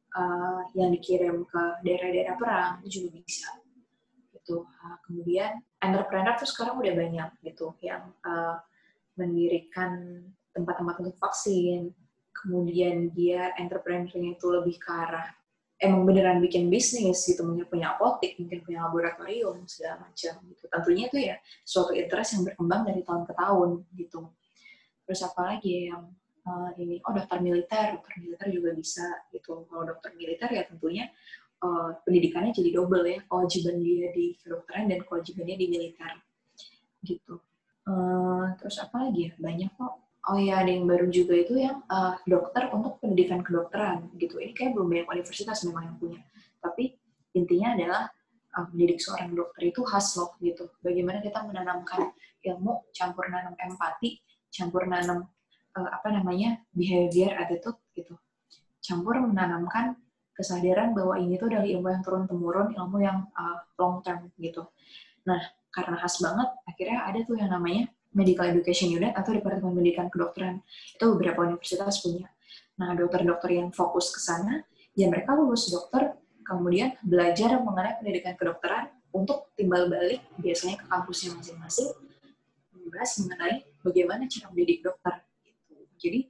Uh, 0.08 0.64
yang 0.72 0.88
dikirim 0.88 1.44
ke 1.44 1.62
daerah-daerah 1.84 2.34
perang 2.40 2.80
itu 2.80 3.04
juga 3.04 3.20
bisa 3.20 3.52
gitu. 4.32 4.64
Uh, 4.64 4.96
kemudian 5.04 5.60
entrepreneur 5.84 6.32
tuh 6.40 6.48
sekarang 6.48 6.80
udah 6.80 6.94
banyak 6.96 7.30
gitu 7.44 7.76
yang 7.84 8.08
uh, 8.24 8.56
mendirikan 9.20 10.24
tempat-tempat 10.56 10.96
untuk 11.04 11.16
vaksin. 11.20 11.92
Kemudian 12.32 13.12
dia 13.12 13.52
entrepreneurnya 13.60 14.40
itu 14.40 14.46
lebih 14.48 14.80
ke 14.80 14.88
arah 14.88 15.37
emang 15.78 16.02
beneran 16.02 16.42
bikin 16.42 16.66
bisnis 16.66 17.22
gitu 17.22 17.46
mungkin 17.46 17.70
punya 17.70 17.94
apotek 17.94 18.34
mungkin 18.42 18.66
punya 18.66 18.90
laboratorium 18.90 19.62
segala 19.70 20.10
macam 20.10 20.34
gitu. 20.50 20.64
Tentunya 20.66 21.04
itu 21.06 21.18
ya 21.22 21.36
suatu 21.62 21.94
interest 21.94 22.34
yang 22.34 22.42
berkembang 22.50 22.82
dari 22.82 23.02
tahun 23.06 23.22
ke 23.24 23.32
tahun 23.38 23.70
gitu. 23.94 24.20
Terus 25.06 25.20
apa 25.22 25.40
lagi 25.54 25.88
yang 25.88 26.02
uh, 26.44 26.70
ini 26.82 26.98
oh 27.06 27.14
dokter 27.14 27.38
militer 27.38 27.94
dokter 27.94 28.14
militer 28.18 28.48
juga 28.50 28.70
bisa 28.74 29.06
gitu. 29.30 29.70
Kalau 29.70 29.84
dokter 29.86 30.10
militer 30.18 30.50
ya 30.50 30.62
tentunya 30.66 31.06
uh, 31.62 31.94
pendidikannya 32.02 32.50
jadi 32.50 32.70
double 32.74 33.06
ya 33.06 33.18
kewajiban 33.30 33.78
dia 33.78 34.10
di 34.10 34.34
kedokteran 34.42 34.90
dan 34.90 35.00
kewajibannya 35.06 35.56
di 35.62 35.66
militer 35.70 36.12
gitu. 37.06 37.38
Uh, 37.86 38.50
terus 38.58 38.82
apa 38.82 39.08
lagi 39.08 39.30
ya? 39.30 39.32
Banyak 39.38 39.70
kok 39.78 40.07
oh 40.26 40.38
ya 40.38 40.60
ada 40.60 40.70
yang 40.74 40.84
baru 40.90 41.06
juga 41.08 41.38
itu 41.38 41.54
yang 41.62 41.80
uh, 41.86 42.18
dokter 42.26 42.66
untuk 42.74 42.98
pendidikan 42.98 43.40
kedokteran 43.46 44.10
gitu. 44.18 44.42
Ini 44.42 44.52
kayak 44.52 44.74
belum 44.74 44.86
banyak 44.90 45.06
universitas 45.08 45.62
memang 45.62 45.94
yang 45.94 45.96
punya. 45.96 46.20
Tapi 46.58 46.98
intinya 47.38 47.78
adalah 47.78 48.02
uh, 48.58 48.66
mendidik 48.74 48.98
seorang 48.98 49.30
dokter 49.32 49.70
itu 49.70 49.80
khas 49.86 50.18
loh 50.18 50.34
gitu. 50.42 50.66
Bagaimana 50.82 51.22
kita 51.22 51.46
menanamkan 51.46 52.10
ilmu 52.42 52.90
campur 52.90 53.30
nanam 53.30 53.54
empati 53.54 54.18
campur 54.50 54.88
nanam 54.90 55.28
uh, 55.78 55.88
apa 55.94 56.08
namanya 56.10 56.58
behavior 56.74 57.38
attitude 57.38 57.78
gitu. 57.94 58.18
Campur 58.82 59.22
menanamkan 59.22 59.94
kesadaran 60.34 60.94
bahwa 60.94 61.18
ini 61.18 61.34
tuh 61.34 61.50
dari 61.50 61.74
ilmu 61.74 61.90
yang 61.90 62.02
turun 62.02 62.24
temurun 62.30 62.74
ilmu 62.74 62.98
yang 63.02 63.26
uh, 63.34 63.58
long 63.78 64.02
term 64.02 64.30
gitu. 64.38 64.66
Nah 65.26 65.40
karena 65.68 65.98
khas 66.00 66.18
banget 66.22 66.48
akhirnya 66.64 66.98
ada 67.06 67.18
tuh 67.22 67.36
yang 67.36 67.50
namanya 67.52 67.90
Medical 68.18 68.50
Education 68.50 68.90
Unit 68.90 69.14
atau 69.14 69.30
Departemen 69.30 69.78
Pendidikan 69.78 70.10
Kedokteran. 70.10 70.58
Itu 70.98 71.14
beberapa 71.14 71.46
universitas 71.46 72.02
punya. 72.02 72.26
Nah, 72.82 72.98
dokter-dokter 72.98 73.54
yang 73.54 73.70
fokus 73.70 74.10
ke 74.10 74.18
sana, 74.18 74.66
ya 74.98 75.06
mereka 75.06 75.38
lulus 75.38 75.70
dokter, 75.70 76.18
kemudian 76.42 76.98
belajar 77.06 77.62
mengenai 77.62 78.02
pendidikan 78.02 78.34
kedokteran 78.34 78.90
untuk 79.14 79.54
timbal 79.54 79.86
balik 79.86 80.22
biasanya 80.42 80.82
ke 80.82 80.86
kampusnya 80.90 81.38
masing-masing, 81.38 81.90
membahas 82.74 83.10
mengenai 83.22 83.56
bagaimana 83.86 84.26
cara 84.26 84.46
mendidik 84.50 84.82
dokter. 84.82 85.14
Gitu. 85.46 85.74
Jadi, 85.98 86.20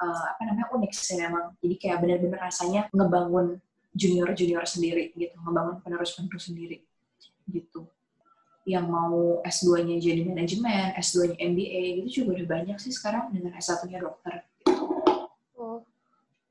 uh, 0.00 0.24
apa 0.36 0.42
namanya, 0.44 0.68
unik 0.76 0.92
sih 0.92 1.16
memang. 1.16 1.56
Jadi 1.60 1.74
kayak 1.80 1.98
benar-benar 2.04 2.40
rasanya 2.52 2.88
ngebangun 2.92 3.60
junior-junior 3.96 4.64
sendiri 4.68 5.16
gitu, 5.16 5.34
ngebangun 5.40 5.80
penerus-penerus 5.80 6.52
sendiri 6.52 6.84
gitu 7.50 7.90
yang 8.68 8.92
mau 8.92 9.40
S2-nya 9.42 9.96
jadi 9.96 10.22
manajemen, 10.26 10.92
S2-nya 11.00 11.36
MBA, 11.40 11.82
gitu 12.04 12.22
juga 12.24 12.40
udah 12.40 12.48
banyak 12.60 12.76
sih 12.76 12.92
sekarang 12.92 13.32
dengan 13.32 13.56
S1-nya 13.56 13.98
dokter. 14.04 14.44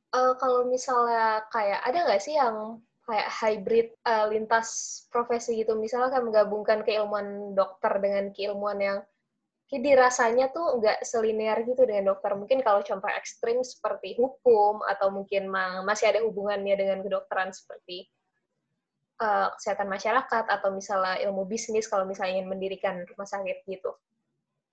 Uh, 0.09 0.33
kalau 0.41 0.65
misalnya 0.65 1.45
kayak, 1.53 1.85
ada 1.85 2.09
nggak 2.09 2.21
sih 2.21 2.33
yang 2.33 2.81
kayak 3.05 3.29
hybrid 3.29 3.87
uh, 4.09 4.25
lintas 4.25 5.01
profesi 5.13 5.61
gitu, 5.61 5.77
misalnya 5.77 6.09
kayak 6.09 6.25
menggabungkan 6.25 6.81
keilmuan 6.81 7.53
dokter 7.53 7.93
dengan 8.01 8.33
keilmuan 8.33 8.81
yang 8.81 8.97
kayak 9.69 9.85
dirasanya 9.85 10.49
tuh 10.49 10.81
nggak 10.81 11.05
selinear 11.05 11.61
gitu 11.61 11.85
dengan 11.85 12.13
dokter. 12.13 12.33
Mungkin 12.33 12.65
kalau 12.65 12.81
contoh 12.81 13.09
ekstrim 13.13 13.61
seperti 13.61 14.17
hukum, 14.17 14.81
atau 14.89 15.13
mungkin 15.13 15.45
masih 15.85 16.09
ada 16.09 16.25
hubungannya 16.25 16.73
dengan 16.73 17.05
kedokteran 17.05 17.53
seperti 17.53 18.09
uh, 19.19 19.47
kesehatan 19.59 19.87
masyarakat 19.91 20.45
atau 20.47 20.69
misalnya 20.71 21.19
ilmu 21.27 21.45
bisnis 21.45 21.85
kalau 21.85 22.07
misalnya 22.07 22.39
ingin 22.39 22.49
mendirikan 22.49 23.03
rumah 23.05 23.27
sakit 23.27 23.67
gitu. 23.67 23.91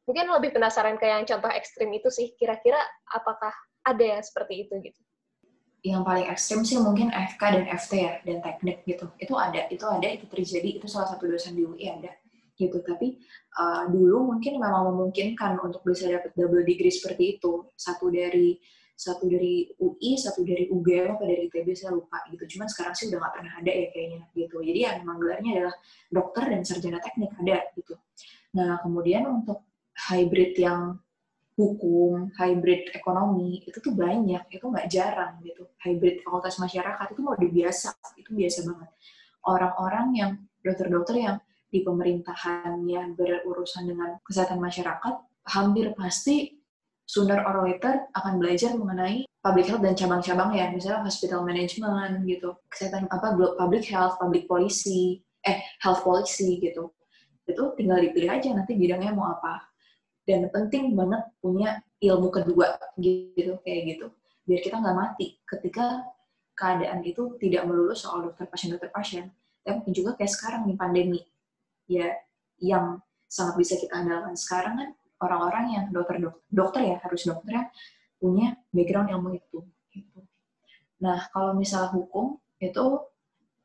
Mungkin 0.07 0.31
lebih 0.31 0.55
penasaran 0.55 0.97
kayak 1.03 1.15
yang 1.23 1.27
contoh 1.27 1.51
ekstrim 1.51 1.91
itu 1.91 2.09
sih, 2.15 2.33
kira-kira 2.39 2.79
apakah 3.11 3.51
ada 3.83 4.05
yang 4.07 4.23
seperti 4.23 4.67
itu 4.67 4.75
gitu? 4.79 5.01
Yang 5.83 6.03
paling 6.07 6.27
ekstrim 6.31 6.63
sih 6.63 6.79
mungkin 6.79 7.11
FK 7.11 7.43
dan 7.43 7.65
FT 7.75 7.93
ya, 7.99 8.13
dan 8.23 8.39
teknik 8.39 8.87
gitu. 8.87 9.11
Itu 9.19 9.35
ada, 9.35 9.67
itu 9.67 9.83
ada, 9.83 10.07
itu 10.07 10.27
terjadi, 10.31 10.79
itu 10.79 10.87
salah 10.87 11.11
satu 11.11 11.27
dosen 11.27 11.59
di 11.59 11.67
UI 11.67 11.91
ada 11.91 12.15
gitu. 12.57 12.81
Tapi 12.87 13.19
uh, 13.59 13.91
dulu 13.91 14.35
mungkin 14.35 14.63
memang 14.63 14.95
memungkinkan 14.95 15.59
untuk 15.61 15.83
bisa 15.83 16.07
dapat 16.07 16.33
double 16.39 16.63
degree 16.63 16.91
seperti 16.91 17.39
itu. 17.39 17.67
Satu 17.75 18.09
dari 18.09 18.57
satu 18.97 19.29
dari 19.29 19.69
UI, 19.77 20.17
satu 20.17 20.41
dari 20.41 20.73
UGM, 20.73 21.21
atau 21.21 21.29
dari 21.29 21.53
ITB, 21.53 21.69
saya 21.77 21.93
lupa 21.93 22.25
gitu. 22.33 22.57
Cuman 22.57 22.67
sekarang 22.73 22.97
sih 22.97 23.13
udah 23.13 23.21
nggak 23.21 23.35
pernah 23.37 23.53
ada 23.61 23.73
ya 23.77 23.87
kayaknya 23.93 24.21
gitu. 24.33 24.57
Jadi 24.65 24.79
yang 24.81 24.97
memang 25.05 25.17
gelarnya 25.21 25.51
adalah 25.53 25.77
dokter 26.09 26.45
dan 26.49 26.61
sarjana 26.65 26.99
teknik 27.05 27.31
ada 27.37 27.59
gitu. 27.77 27.95
Nah 28.57 28.81
kemudian 28.81 29.29
untuk 29.29 29.69
hybrid 30.09 30.57
yang 30.57 30.97
hukum, 31.57 32.33
hybrid 32.37 32.93
ekonomi 32.97 33.65
itu 33.65 33.81
tuh 33.81 33.93
banyak, 33.93 34.49
itu 34.49 34.65
nggak 34.65 34.89
jarang 34.89 35.41
gitu. 35.45 35.69
Hybrid 35.81 36.25
fakultas 36.25 36.57
masyarakat 36.57 37.07
itu 37.13 37.21
mau 37.21 37.37
biasa, 37.37 37.93
itu 38.17 38.31
biasa 38.33 38.59
banget. 38.65 38.91
Orang-orang 39.45 40.07
yang 40.17 40.31
dokter-dokter 40.65 41.17
yang 41.21 41.37
di 41.69 41.85
pemerintahannya 41.85 43.13
berurusan 43.17 43.89
dengan 43.89 44.17
kesehatan 44.25 44.57
masyarakat, 44.57 45.15
hampir 45.53 45.93
pasti 45.93 46.56
sooner 47.07 47.39
or 47.47 47.63
later 47.63 48.11
akan 48.19 48.43
belajar 48.43 48.75
mengenai 48.75 49.25
public 49.41 49.71
health 49.71 49.83
dan 49.87 49.95
cabang-cabang 49.95 50.51
ya, 50.59 50.67
misalnya 50.75 51.07
hospital 51.07 51.47
management 51.47 52.27
gitu, 52.27 52.59
kesehatan 52.67 53.07
apa 53.15 53.39
public 53.55 53.87
health, 53.87 54.19
public 54.19 54.51
policy, 54.51 55.23
eh 55.47 55.63
health 55.79 56.03
policy 56.03 56.59
gitu. 56.59 56.91
Itu 57.47 57.79
tinggal 57.79 58.03
dipilih 58.03 58.43
aja 58.43 58.51
nanti 58.51 58.75
bidangnya 58.75 59.15
mau 59.15 59.31
apa. 59.31 59.71
Dan 60.27 60.51
penting 60.51 60.99
banget 60.99 61.23
punya 61.39 61.79
ilmu 62.03 62.29
kedua 62.35 62.75
gitu 62.99 63.63
kayak 63.63 63.81
gitu. 63.95 64.07
Biar 64.43 64.61
kita 64.67 64.83
nggak 64.83 64.97
mati 64.99 65.39
ketika 65.47 66.03
keadaan 66.59 67.07
itu 67.07 67.39
tidak 67.39 67.71
melulu 67.71 67.95
soal 67.95 68.27
dokter 68.27 68.51
pasien 68.51 68.75
dokter 68.75 68.91
pasien, 68.91 69.31
tapi 69.63 69.95
juga 69.95 70.19
kayak 70.19 70.33
sekarang 70.35 70.67
nih 70.67 70.75
pandemi. 70.75 71.21
Ya 71.87 72.19
yang 72.59 72.99
sangat 73.31 73.63
bisa 73.63 73.79
kita 73.79 73.95
andalkan 73.95 74.35
sekarang 74.35 74.75
kan 74.75 74.91
orang-orang 75.21 75.65
yang 75.73 75.85
dokter 75.93 76.17
dokter 76.49 76.83
ya 76.85 76.97
harus 77.01 77.23
dokter 77.25 77.53
ya 77.61 77.65
punya 78.17 78.57
background 78.73 79.13
ilmu 79.13 79.37
itu. 79.37 79.59
Gitu. 79.93 80.21
Nah 81.01 81.29
kalau 81.33 81.57
misal 81.57 81.93
hukum 81.93 82.41
itu 82.61 82.85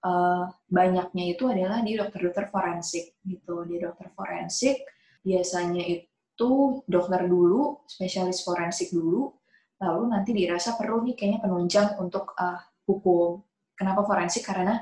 uh, 0.03 0.45
banyaknya 0.67 1.35
itu 1.35 1.47
adalah 1.47 1.79
di 1.79 1.95
dokter-dokter 1.95 2.51
forensik 2.51 3.15
gitu. 3.23 3.63
Di 3.67 3.79
dokter 3.79 4.11
forensik 4.11 4.83
biasanya 5.21 5.83
itu 5.85 6.49
dokter 6.89 7.29
dulu, 7.29 7.85
spesialis 7.85 8.41
forensik 8.41 8.89
dulu, 8.91 9.31
lalu 9.79 10.03
nanti 10.09 10.33
dirasa 10.33 10.75
perlu 10.75 11.05
nih 11.05 11.15
kayaknya 11.15 11.39
penunjang 11.41 11.87
untuk 12.01 12.33
uh, 12.35 12.59
hukum. 12.89 13.41
Kenapa 13.77 14.05
forensik? 14.05 14.45
Karena 14.45 14.77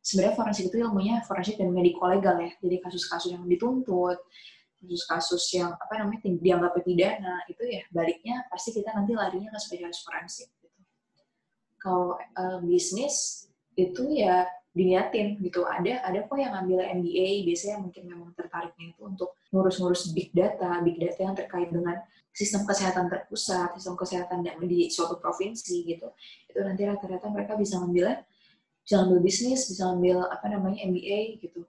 sebenarnya 0.00 0.34
forensik 0.34 0.64
itu 0.72 0.76
ilmunya 0.80 1.22
forensik 1.22 1.60
dan 1.60 1.70
mediko 1.70 2.08
legal 2.08 2.40
ya. 2.40 2.50
Jadi 2.58 2.76
kasus-kasus 2.82 3.36
yang 3.36 3.44
dituntut, 3.46 4.18
kasus-kasus 4.80 5.44
yang 5.54 5.76
apa 5.76 6.00
namanya 6.00 6.24
dianggap 6.40 6.72
pidana 6.80 7.44
itu 7.46 7.62
ya 7.68 7.84
baliknya 7.92 8.48
pasti 8.48 8.72
kita 8.72 8.90
nanti 8.96 9.12
larinya 9.12 9.52
ke 9.52 9.58
spesialis 9.60 10.00
forensik 10.00 10.48
gitu. 10.64 10.80
Kalau 11.76 12.16
uh, 12.16 12.58
bisnis 12.64 13.46
itu 13.76 14.02
ya 14.16 14.48
diniatin 14.72 15.36
gitu. 15.44 15.68
Ada 15.68 16.06
ada 16.06 16.18
kok 16.24 16.38
yang 16.40 16.56
ambil 16.56 16.80
MBA 16.80 17.44
biasanya 17.44 17.84
mungkin 17.84 18.02
memang 18.08 18.30
tertariknya 18.32 18.96
itu 18.96 19.02
untuk 19.04 19.36
ngurus-ngurus 19.52 20.16
big 20.16 20.32
data 20.32 20.80
big 20.80 20.96
data 20.96 21.20
yang 21.20 21.36
terkait 21.36 21.68
dengan 21.68 22.00
sistem 22.30 22.62
kesehatan 22.64 23.10
terpusat 23.10 23.74
sistem 23.76 23.98
kesehatan 23.98 24.46
di 24.64 24.88
suatu 24.88 25.20
provinsi 25.20 25.84
gitu. 25.84 26.08
Itu 26.48 26.58
nanti 26.64 26.88
rata-rata 26.88 27.26
mereka 27.28 27.58
bisa 27.58 27.76
ngambil 27.82 28.16
bisa 28.80 28.94
ngambil 29.04 29.20
bisnis 29.20 29.68
bisa 29.68 29.92
ngambil 29.92 30.24
apa 30.26 30.46
namanya 30.48 30.82
MBA 30.88 31.42
gitu 31.44 31.68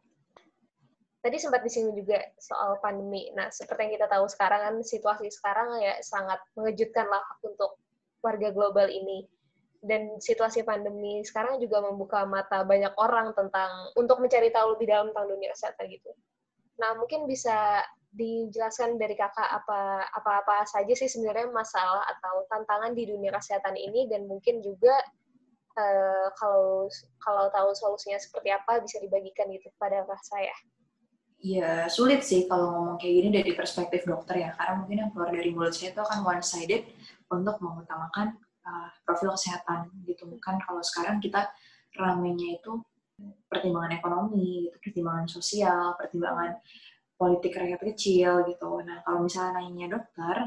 tadi 1.22 1.38
sempat 1.38 1.62
disinggung 1.62 1.94
juga 1.94 2.18
soal 2.42 2.82
pandemi. 2.82 3.30
Nah, 3.38 3.54
seperti 3.54 3.88
yang 3.88 3.94
kita 4.02 4.08
tahu 4.10 4.26
sekarang 4.26 4.62
kan 4.66 4.76
situasi 4.82 5.30
sekarang 5.30 5.78
ya 5.78 5.94
sangat 6.02 6.42
mengejutkan 6.58 7.06
lah 7.06 7.22
untuk 7.46 7.78
warga 8.26 8.50
global 8.50 8.90
ini. 8.90 9.30
Dan 9.82 10.22
situasi 10.22 10.62
pandemi 10.62 11.26
sekarang 11.26 11.58
juga 11.58 11.82
membuka 11.82 12.22
mata 12.26 12.62
banyak 12.62 12.94
orang 13.02 13.34
tentang 13.34 13.90
untuk 13.98 14.22
mencari 14.22 14.54
tahu 14.54 14.78
lebih 14.78 14.94
dalam 14.94 15.10
tentang 15.10 15.30
dunia 15.30 15.50
kesehatan 15.54 15.90
gitu. 15.90 16.12
Nah, 16.78 16.98
mungkin 16.98 17.26
bisa 17.30 17.86
dijelaskan 18.12 19.00
dari 19.00 19.16
kakak 19.16 19.48
apa 19.48 20.04
apa-apa 20.12 20.68
saja 20.68 20.92
sih 20.92 21.08
sebenarnya 21.08 21.48
masalah 21.48 22.04
atau 22.12 22.44
tantangan 22.52 22.92
di 22.92 23.08
dunia 23.08 23.32
kesehatan 23.32 23.80
ini 23.80 24.12
dan 24.12 24.28
mungkin 24.28 24.60
juga 24.60 24.92
uh, 25.80 26.28
kalau 26.36 26.92
kalau 27.24 27.48
tahu 27.56 27.72
solusinya 27.72 28.20
seperti 28.20 28.52
apa 28.52 28.84
bisa 28.84 29.00
dibagikan 29.00 29.48
gitu 29.56 29.72
kepada 29.80 30.04
saya 30.28 30.52
ya 31.42 31.90
sulit 31.90 32.22
sih 32.22 32.46
kalau 32.46 32.70
ngomong 32.70 32.98
kayak 33.02 33.14
gini 33.18 33.30
dari 33.34 33.52
perspektif 33.58 34.06
dokter 34.06 34.46
ya. 34.46 34.50
Karena 34.54 34.74
mungkin 34.78 34.98
yang 35.02 35.10
keluar 35.10 35.34
dari 35.34 35.50
mulut 35.50 35.74
saya 35.74 35.92
itu 35.92 36.02
akan 36.02 36.20
one 36.22 36.44
sided 36.46 36.86
untuk 37.34 37.58
mengutamakan 37.60 38.38
uh, 38.64 38.90
profil 39.04 39.34
kesehatan 39.34 39.90
gitu. 40.06 40.30
Kan 40.38 40.62
kalau 40.62 40.86
sekarang 40.86 41.18
kita 41.18 41.50
ramenya 41.98 42.62
itu 42.62 42.80
pertimbangan 43.50 44.02
ekonomi 44.02 44.66
gitu 44.66 44.78
pertimbangan 44.82 45.28
sosial 45.30 45.94
pertimbangan 45.94 46.58
politik 47.18 47.54
rakyat 47.58 47.82
kecil 47.94 48.46
gitu. 48.46 48.70
Nah 48.86 49.02
kalau 49.06 49.26
misalnya 49.26 49.62
nanya 49.62 49.98
dokter 49.98 50.38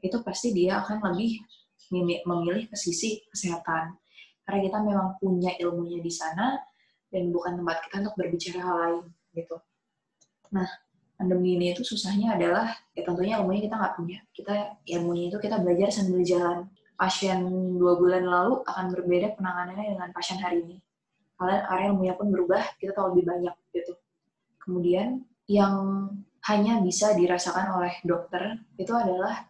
itu 0.00 0.16
pasti 0.24 0.54
dia 0.54 0.80
akan 0.80 1.12
lebih 1.12 1.42
memilih 2.24 2.70
ke 2.70 2.76
sisi 2.78 3.22
kesehatan. 3.30 3.98
Karena 4.46 4.58
kita 4.62 4.78
memang 4.82 5.08
punya 5.18 5.54
ilmunya 5.58 6.02
di 6.02 6.10
sana 6.10 6.58
dan 7.10 7.30
bukan 7.34 7.62
tempat 7.62 7.76
kita 7.86 8.06
untuk 8.06 8.14
berbicara 8.18 8.58
hal 8.62 8.76
lain 8.78 9.04
gitu 9.34 9.58
Nah, 10.50 10.68
pandemi 11.18 11.56
ini 11.58 11.76
itu 11.76 11.82
susahnya 11.84 12.34
adalah 12.38 12.72
ya 12.96 13.02
tentunya 13.04 13.38
ilmunya 13.38 13.60
kita 13.68 13.74
nggak 13.76 13.94
punya. 13.98 14.18
Kita 14.34 14.54
ilmunya 14.86 15.24
itu 15.30 15.38
kita 15.38 15.56
belajar 15.62 15.88
sambil 15.92 16.22
jalan. 16.22 16.58
Pasien 17.00 17.40
dua 17.80 17.96
bulan 17.96 18.24
lalu 18.28 18.60
akan 18.68 18.92
berbeda 18.92 19.36
penanganannya 19.40 19.96
dengan 19.96 20.08
pasien 20.12 20.36
hari 20.36 20.60
ini. 20.64 20.76
Kalian 21.40 21.62
area 21.72 21.86
ilmunya 21.92 22.14
pun 22.18 22.28
berubah, 22.28 22.60
kita 22.76 22.92
tahu 22.92 23.16
lebih 23.16 23.24
banyak 23.32 23.54
gitu. 23.72 23.96
Kemudian 24.60 25.24
yang 25.48 25.74
hanya 26.44 26.80
bisa 26.84 27.16
dirasakan 27.16 27.80
oleh 27.80 27.94
dokter 28.04 28.60
itu 28.76 28.92
adalah 28.92 29.48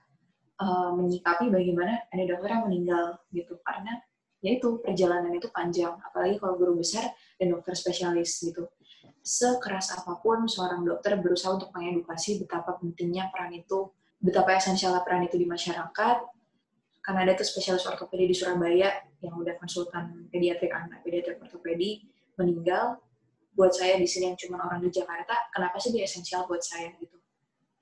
uh, 0.58 0.90
menyikapi 0.94 1.50
bagaimana 1.50 2.06
ada 2.10 2.24
dokter 2.26 2.48
yang 2.50 2.64
meninggal 2.66 3.18
gitu 3.30 3.58
karena 3.62 3.98
yaitu 4.40 4.80
perjalanan 4.80 5.36
itu 5.36 5.52
panjang 5.52 5.92
apalagi 6.00 6.40
kalau 6.40 6.56
guru 6.56 6.80
besar 6.80 7.12
dan 7.36 7.52
dokter 7.52 7.76
spesialis 7.76 8.40
gitu 8.40 8.66
sekeras 9.20 9.92
apa 9.92 10.16
pun 10.18 10.48
seorang 10.48 10.82
dokter 10.82 11.16
berusaha 11.20 11.52
untuk 11.52 11.70
mengedukasi 11.76 12.40
betapa 12.40 12.76
pentingnya 12.80 13.28
peran 13.28 13.52
itu, 13.52 13.92
betapa 14.20 14.56
esensialnya 14.56 15.04
peran 15.04 15.24
itu 15.28 15.36
di 15.36 15.46
masyarakat. 15.48 16.16
Karena 17.00 17.20
ada 17.24 17.32
tuh 17.32 17.48
spesialis 17.48 17.88
ortopedi 17.88 18.28
di 18.28 18.36
Surabaya 18.36 18.92
yang 19.24 19.40
udah 19.40 19.56
konsultan 19.56 20.28
pediatrik 20.28 20.68
anak, 20.68 21.00
pediatrik 21.00 21.40
ortopedi, 21.40 22.04
meninggal. 22.36 23.00
Buat 23.50 23.76
saya 23.76 23.98
di 23.98 24.06
sini 24.06 24.30
yang 24.32 24.38
cuma 24.38 24.62
orang 24.62 24.80
di 24.80 24.88
Jakarta, 24.94 25.50
kenapa 25.50 25.76
sih 25.82 25.90
dia 25.90 26.06
esensial 26.06 26.46
buat 26.46 26.62
saya 26.62 26.92
gitu? 26.96 27.18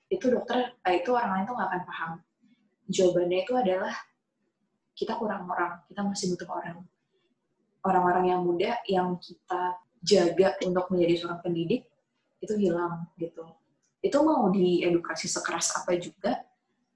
Itu 0.09 0.33
dokter, 0.33 0.75
eh, 0.81 0.99
itu 0.99 1.13
orang 1.13 1.39
lain 1.39 1.43
tuh 1.45 1.55
nggak 1.55 1.69
akan 1.69 1.83
paham. 1.85 2.11
Jawabannya 2.89 3.39
itu 3.45 3.53
adalah 3.53 3.93
kita 4.97 5.13
kurang 5.15 5.45
orang, 5.47 5.79
kita 5.87 6.01
masih 6.03 6.25
butuh 6.35 6.49
orang. 6.49 6.77
Orang-orang 7.85 8.25
yang 8.27 8.41
muda 8.43 8.81
yang 8.89 9.15
kita 9.21 9.77
jaga 9.99 10.55
untuk 10.63 10.87
menjadi 10.91 11.13
seorang 11.23 11.41
pendidik 11.43 11.85
itu 12.39 12.53
hilang 12.55 13.07
gitu. 13.19 13.43
Itu 13.99 14.23
mau 14.23 14.47
diedukasi 14.47 15.27
sekeras 15.27 15.75
apa 15.75 15.95
juga 15.99 16.39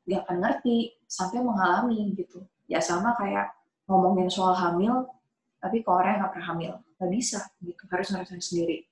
nggak 0.04 0.22
akan 0.28 0.38
ngerti 0.40 0.78
sampai 1.08 1.40
mengalami 1.44 2.12
gitu. 2.16 2.44
Ya 2.68 2.80
sama 2.80 3.16
kayak 3.20 3.52
ngomongin 3.88 4.32
soal 4.32 4.56
hamil, 4.56 5.08
tapi 5.60 5.84
ke 5.84 5.90
orang 5.92 6.16
yang 6.16 6.20
nggak 6.24 6.34
pernah 6.36 6.48
hamil 6.56 6.74
nggak 7.04 7.12
bisa 7.12 7.40
gitu 7.60 7.84
harus 7.92 8.08
ngerasain 8.16 8.40
sendiri. 8.40 8.88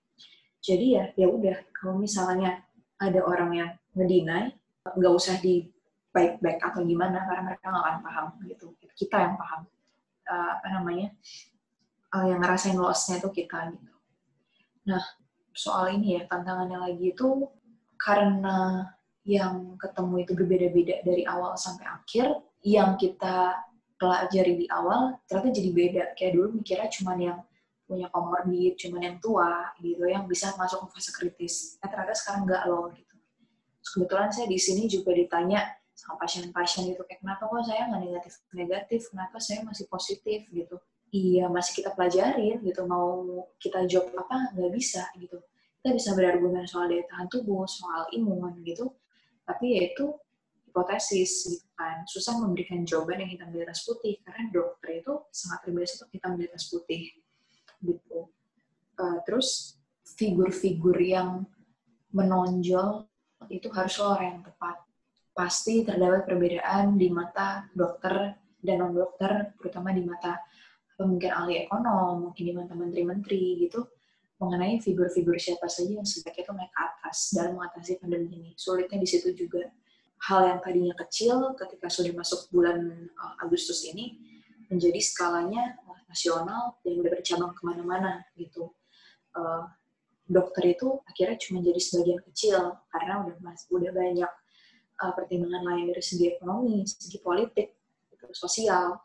Jadi 0.59 0.85
ya 0.99 1.03
ya 1.15 1.27
udah 1.31 1.57
kalau 1.71 1.95
misalnya 1.95 2.67
ada 2.99 3.19
orang 3.23 3.51
yang 3.55 3.71
ngedinai 3.95 4.51
nggak 4.83 5.13
usah 5.15 5.39
di 5.39 5.71
baik-baik 6.11 6.59
atau 6.59 6.83
gimana 6.83 7.23
karena 7.23 7.41
mereka 7.47 7.71
nggak 7.71 7.85
akan 7.87 7.99
paham 8.03 8.27
gitu. 8.51 8.67
Kita 8.91 9.15
yang 9.23 9.35
paham 9.39 9.61
uh, 10.27 10.49
apa 10.59 10.67
namanya 10.69 11.07
uh, 12.11 12.25
yang 12.27 12.39
ngerasain 12.43 12.75
lossnya 12.75 13.23
itu 13.23 13.31
kita 13.31 13.71
gitu. 13.71 13.90
Nah, 14.87 15.03
soal 15.53 15.93
ini 15.99 16.17
ya, 16.17 16.25
tantangannya 16.25 16.79
lagi 16.81 17.13
itu 17.13 17.45
karena 18.01 18.89
yang 19.21 19.77
ketemu 19.77 20.15
itu 20.25 20.31
berbeda-beda 20.33 20.95
dari 21.05 21.23
awal 21.29 21.53
sampai 21.53 21.85
akhir, 21.85 22.41
yang 22.65 22.97
kita 22.97 23.61
pelajari 24.01 24.65
di 24.65 24.67
awal 24.73 25.21
ternyata 25.29 25.53
jadi 25.53 25.69
beda. 25.69 26.03
Kayak 26.17 26.31
dulu 26.37 26.47
mikirnya 26.57 26.89
cuma 26.89 27.13
yang 27.17 27.39
punya 27.85 28.07
komorbid, 28.09 28.73
cuma 28.81 28.97
yang 29.03 29.21
tua 29.21 29.69
gitu, 29.77 30.07
yang 30.09 30.25
bisa 30.25 30.55
masuk 30.57 30.89
ke 30.89 30.97
fase 30.97 31.11
kritis. 31.13 31.77
Nah, 31.83 31.87
ternyata 31.91 32.17
sekarang 32.17 32.49
nggak 32.49 32.63
loh 32.65 32.89
gitu. 32.97 33.15
Kebetulan 33.81 34.29
saya 34.33 34.47
di 34.49 34.57
sini 34.57 34.89
juga 34.89 35.13
ditanya 35.13 35.67
sama 35.93 36.17
pasien-pasien 36.17 36.89
gitu, 36.89 37.05
kayak 37.05 37.21
kenapa 37.21 37.45
kok 37.45 37.61
saya 37.67 37.85
nggak 37.85 38.01
negatif-negatif, 38.01 39.01
kenapa 39.13 39.37
saya 39.37 39.61
masih 39.61 39.85
positif 39.85 40.49
gitu 40.49 40.81
iya 41.11 41.51
masih 41.51 41.83
kita 41.83 41.91
pelajarin 41.91 42.63
gitu 42.63 42.87
mau 42.87 43.43
kita 43.59 43.83
jawab 43.85 44.15
apa 44.27 44.55
nggak 44.55 44.71
bisa 44.71 45.03
gitu. 45.19 45.37
Kita 45.81 45.91
bisa 45.91 46.15
berargumen 46.15 46.63
soal 46.65 46.87
daya 46.87 47.03
tahan 47.11 47.27
tubuh 47.27 47.67
soal 47.67 48.07
imun 48.15 48.63
gitu. 48.63 48.95
Tapi 49.43 49.75
ya 49.75 49.81
itu 49.91 50.15
hipotesis 50.71 51.51
gitu 51.51 51.67
kan. 51.75 52.07
Susah 52.07 52.39
memberikan 52.39 52.87
jawaban 52.87 53.27
yang 53.27 53.31
hitam 53.35 53.51
di 53.51 53.59
atas 53.59 53.83
putih 53.83 54.23
karena 54.23 54.47
dokter 54.55 55.03
itu 55.03 55.13
sangat 55.35 55.59
terbiasa 55.67 55.93
untuk 55.99 56.11
hitam 56.15 56.31
di 56.39 56.43
atas 56.47 56.63
putih 56.71 57.03
gitu. 57.83 58.19
Uh, 58.95 59.19
terus 59.27 59.75
figur-figur 60.15 60.95
yang 61.01 61.43
menonjol 62.15 63.09
itu 63.51 63.67
harus 63.75 63.99
orang 63.99 64.39
yang 64.39 64.41
tepat. 64.47 64.77
Pasti 65.35 65.83
terdapat 65.83 66.23
perbedaan 66.23 66.95
di 66.95 67.11
mata 67.11 67.67
dokter 67.75 68.37
dan 68.61 68.75
non 68.77 68.93
dokter 68.93 69.57
terutama 69.57 69.89
di 69.89 70.05
mata 70.05 70.37
mungkin 71.05 71.31
ahli 71.31 71.65
ekonom 71.67 72.29
mungkin 72.29 72.43
di 72.43 72.53
menteri-menteri 72.53 73.43
gitu 73.67 73.87
mengenai 74.41 74.81
figur-figur 74.81 75.37
siapa 75.37 75.69
saja 75.69 76.01
yang 76.01 76.07
sebaiknya 76.07 76.49
itu 76.49 76.53
naik 76.57 76.73
atas 76.73 77.29
dalam 77.29 77.61
mengatasi 77.61 78.01
pandemi 78.01 78.33
ini. 78.33 78.51
Sulitnya 78.57 78.97
di 78.97 79.05
situ 79.05 79.29
juga 79.37 79.69
hal 80.25 80.49
yang 80.49 80.59
tadinya 80.65 80.97
kecil 80.97 81.53
ketika 81.53 81.87
sudah 81.93 82.13
masuk 82.17 82.49
bulan 82.49 83.09
uh, 83.21 83.45
Agustus 83.45 83.85
ini 83.85 84.17
menjadi 84.73 84.97
skalanya 84.97 85.77
nasional 86.09 86.81
dan 86.81 86.97
udah 86.97 87.11
bercabang 87.13 87.53
ke 87.53 87.61
mana-mana 87.61 88.25
gitu. 88.33 88.73
Uh, 89.37 89.69
dokter 90.25 90.73
itu 90.73 90.99
akhirnya 91.05 91.37
cuma 91.37 91.59
jadi 91.61 91.79
sebagian 91.79 92.19
kecil 92.25 92.59
karena 92.89 93.21
udah 93.21 93.37
mas, 93.45 93.69
udah 93.69 93.93
banyak 93.93 94.31
uh, 95.05 95.11
pertimbangan 95.13 95.63
lain 95.69 95.93
dari 95.93 96.01
segi 96.01 96.33
ekonomi, 96.33 96.81
segi 96.89 97.21
politik, 97.21 97.77
sosial. 98.33 98.97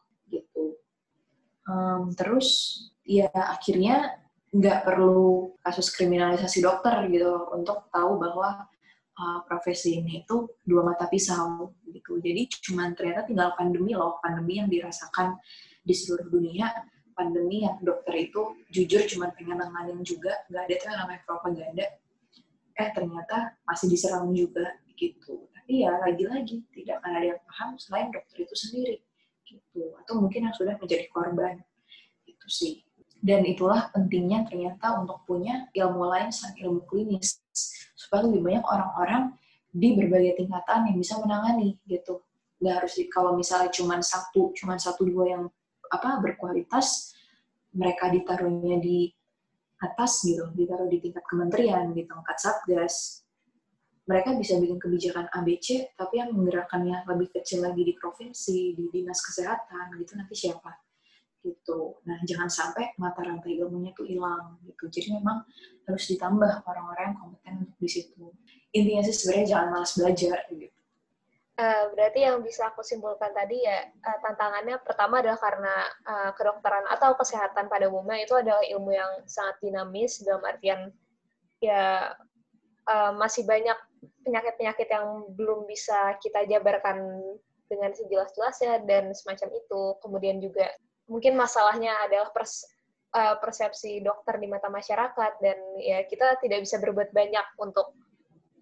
Um, 1.66 2.14
terus 2.14 2.78
ya 3.02 3.26
akhirnya 3.34 4.22
nggak 4.54 4.86
perlu 4.86 5.50
kasus 5.60 5.90
kriminalisasi 5.90 6.62
dokter 6.62 7.10
gitu 7.10 7.50
untuk 7.50 7.90
tahu 7.90 8.22
bahwa 8.22 8.70
uh, 9.18 9.40
profesi 9.50 9.98
ini 9.98 10.22
itu 10.22 10.46
dua 10.62 10.86
mata 10.86 11.10
pisau 11.10 11.74
gitu. 11.90 12.22
Jadi 12.22 12.46
cuma 12.62 12.86
ternyata 12.94 13.26
tinggal 13.26 13.50
pandemi 13.58 13.98
loh, 13.98 14.22
pandemi 14.22 14.62
yang 14.62 14.70
dirasakan 14.70 15.34
di 15.82 15.90
seluruh 15.90 16.30
dunia, 16.30 16.70
pandemi 17.18 17.66
yang 17.66 17.82
dokter 17.82 18.14
itu 18.14 18.62
jujur 18.70 19.02
cuma 19.10 19.34
pengen 19.34 19.58
nanganin 19.58 20.06
juga, 20.06 20.46
nggak 20.46 20.62
ada 20.70 20.74
tuh 20.78 20.86
yang 20.86 20.98
namanya 21.02 21.20
propaganda. 21.26 21.86
Eh 22.76 22.88
ternyata 22.94 23.58
masih 23.66 23.86
diserang 23.90 24.30
juga 24.30 24.70
gitu. 24.94 25.50
Tapi 25.50 25.82
ya 25.82 25.98
lagi-lagi 25.98 26.62
tidak 26.70 27.02
ada 27.02 27.34
yang 27.34 27.40
paham 27.50 27.74
selain 27.74 28.14
dokter 28.14 28.46
itu 28.46 28.54
sendiri 28.54 29.05
gitu. 29.46 29.94
Atau 30.02 30.18
mungkin 30.18 30.50
yang 30.50 30.54
sudah 30.54 30.74
menjadi 30.76 31.06
korban 31.10 31.62
itu 32.26 32.46
sih. 32.50 32.74
Dan 33.16 33.42
itulah 33.48 33.88
pentingnya 33.90 34.46
ternyata 34.46 35.00
untuk 35.00 35.24
punya 35.24 35.66
ilmu 35.72 36.04
lain 36.06 36.30
selain 36.30 36.68
ilmu 36.68 36.84
klinis. 36.86 37.40
Supaya 37.96 38.28
lebih 38.28 38.44
banyak 38.44 38.64
orang-orang 38.66 39.34
di 39.72 39.92
berbagai 39.96 40.44
tingkatan 40.44 40.92
yang 40.92 40.96
bisa 41.00 41.18
menangani 41.18 41.76
gitu. 41.88 42.22
Nggak 42.60 42.74
harus 42.82 42.92
di, 42.96 43.04
kalau 43.12 43.36
misalnya 43.36 43.68
cuma 43.72 44.00
satu, 44.00 44.52
cuma 44.56 44.80
satu 44.80 45.04
dua 45.04 45.24
yang 45.28 45.44
apa 45.92 46.18
berkualitas, 46.18 47.12
mereka 47.76 48.08
ditaruhnya 48.08 48.80
di 48.80 49.12
atas 49.76 50.24
gitu, 50.24 50.48
ditaruh 50.56 50.88
di 50.88 50.98
tingkat 51.04 51.24
kementerian, 51.28 51.92
di 51.92 52.08
tingkat 52.08 52.36
satgas, 52.40 53.25
mereka 54.06 54.38
bisa 54.38 54.56
bikin 54.62 54.78
kebijakan 54.78 55.26
ABC, 55.34 55.92
tapi 55.98 56.22
yang 56.22 56.30
menggerakkannya 56.30 57.06
lebih 57.10 57.34
kecil 57.34 57.66
lagi 57.66 57.82
di 57.82 57.94
provinsi, 57.98 58.78
di 58.78 58.84
dinas 58.94 59.18
kesehatan, 59.18 59.98
gitu 59.98 60.14
nanti 60.14 60.34
siapa? 60.38 60.86
gitu. 61.46 62.02
Nah, 62.02 62.18
jangan 62.26 62.50
sampai 62.50 62.98
mata 62.98 63.22
rantai 63.22 63.54
ilmunya 63.54 63.94
itu 63.94 64.02
hilang 64.02 64.58
gitu. 64.66 64.90
Jadi 64.90 65.14
memang 65.14 65.46
harus 65.86 66.04
ditambah 66.10 66.66
orang-orang 66.66 67.14
yang 67.14 67.16
kompeten 67.22 67.54
untuk 67.62 67.78
di 67.78 67.90
situ. 67.90 68.24
Intinya 68.74 69.02
sih 69.06 69.14
sebenarnya 69.14 69.46
jangan 69.54 69.68
malas 69.70 69.92
belajar 69.94 70.38
gitu. 70.50 70.74
Uh, 71.56 71.88
berarti 71.96 72.20
yang 72.20 72.44
bisa 72.44 72.68
aku 72.68 72.84
simpulkan 72.84 73.32
tadi 73.32 73.64
ya 73.64 73.88
uh, 74.04 74.18
tantangannya 74.20 74.76
pertama 74.84 75.24
adalah 75.24 75.40
karena 75.40 75.88
uh, 76.04 76.30
kedokteran 76.36 76.84
atau 76.92 77.16
kesehatan 77.16 77.72
pada 77.72 77.88
umumnya 77.88 78.28
itu 78.28 78.36
adalah 78.36 78.60
ilmu 78.60 78.92
yang 78.92 79.24
sangat 79.24 79.56
dinamis 79.64 80.20
dalam 80.20 80.44
artian 80.44 80.92
ya 81.64 82.12
uh, 82.84 83.12
masih 83.16 83.48
banyak 83.48 83.72
penyakit-penyakit 84.24 84.88
yang 84.90 85.26
belum 85.34 85.64
bisa 85.66 86.16
kita 86.22 86.46
jabarkan 86.46 87.22
dengan 87.66 87.90
sejelas-jelasnya 87.94 88.86
dan 88.86 89.10
semacam 89.12 89.48
itu. 89.54 89.82
Kemudian 90.02 90.38
juga 90.38 90.70
mungkin 91.10 91.34
masalahnya 91.38 91.94
adalah 92.06 92.30
pers, 92.30 92.66
uh, 93.14 93.38
persepsi 93.38 94.02
dokter 94.02 94.38
di 94.38 94.46
mata 94.50 94.70
masyarakat 94.70 95.32
dan 95.42 95.58
ya 95.82 96.02
kita 96.06 96.38
tidak 96.42 96.62
bisa 96.62 96.78
berbuat 96.78 97.10
banyak 97.10 97.46
untuk 97.58 97.94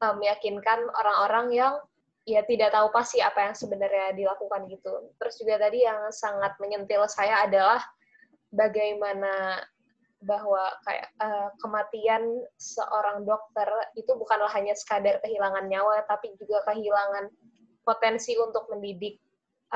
uh, 0.00 0.14
meyakinkan 0.16 0.84
orang-orang 0.92 1.46
yang 1.52 1.74
ya 2.24 2.40
tidak 2.48 2.72
tahu 2.72 2.88
pasti 2.88 3.20
apa 3.20 3.52
yang 3.52 3.54
sebenarnya 3.56 4.16
dilakukan 4.16 4.64
gitu. 4.72 5.12
Terus 5.20 5.34
juga 5.36 5.60
tadi 5.60 5.84
yang 5.84 6.08
sangat 6.08 6.56
menyentil 6.56 7.04
saya 7.08 7.44
adalah 7.44 7.84
bagaimana 8.48 9.60
bahwa 10.24 10.72
kayak 10.88 11.08
uh, 11.20 11.48
kematian 11.60 12.42
seorang 12.56 13.22
dokter 13.22 13.68
itu 13.94 14.10
bukanlah 14.16 14.50
hanya 14.56 14.72
sekadar 14.74 15.20
kehilangan 15.22 15.68
nyawa 15.68 16.02
tapi 16.08 16.32
juga 16.40 16.64
kehilangan 16.68 17.28
potensi 17.84 18.34
untuk 18.40 18.66
mendidik 18.72 19.20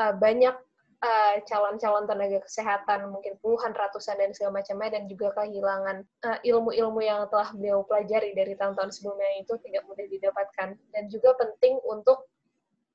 uh, 0.01 0.17
banyak 0.17 0.57
eh, 0.99 1.37
calon-calon 1.47 2.11
tenaga 2.11 2.43
kesehatan 2.43 3.15
mungkin 3.15 3.39
puluhan 3.39 3.71
ratusan 3.71 4.19
dan 4.19 4.35
segala 4.35 4.59
macamnya 4.59 4.99
dan 4.99 5.07
juga 5.07 5.31
kehilangan 5.39 6.03
uh, 6.27 6.39
ilmu-ilmu 6.43 6.99
yang 6.99 7.23
telah 7.31 7.55
beliau 7.55 7.87
pelajari 7.87 8.35
dari 8.35 8.59
tahun-tahun 8.59 8.91
sebelumnya 8.91 9.31
itu 9.39 9.55
tidak 9.63 9.87
mudah 9.87 10.07
didapatkan. 10.11 10.75
Dan 10.91 11.05
juga 11.07 11.39
penting 11.39 11.79
untuk 11.87 12.27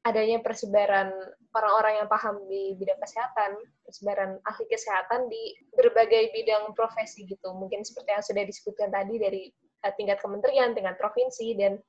adanya 0.03 0.43
persebaran 0.43 1.11
orang-orang 1.55 2.03
yang 2.03 2.09
paham 2.11 2.35
di 2.51 2.75
bidang 2.75 2.99
kesehatan, 2.99 3.55
persebaran 3.87 4.35
ahli 4.43 4.65
kesehatan 4.67 5.31
di 5.31 5.55
berbagai 5.75 6.35
bidang 6.35 6.75
profesi 6.75 7.23
gitu. 7.23 7.55
Mungkin 7.55 7.87
seperti 7.87 8.09
yang 8.11 8.25
sudah 8.25 8.43
disebutkan 8.43 8.89
tadi 8.91 9.15
dari 9.15 9.43
uh, 9.87 9.93
tingkat 9.95 10.19
kementerian, 10.19 10.75
tingkat 10.75 10.99
provinsi 10.99 11.55
dan 11.55 11.79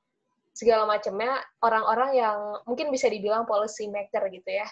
segala 0.55 0.87
macamnya 0.87 1.43
orang-orang 1.59 2.15
yang 2.15 2.37
mungkin 2.63 2.87
bisa 2.87 3.11
dibilang 3.11 3.43
policy 3.43 3.91
maker 3.91 4.31
gitu 4.31 4.63
ya 4.63 4.67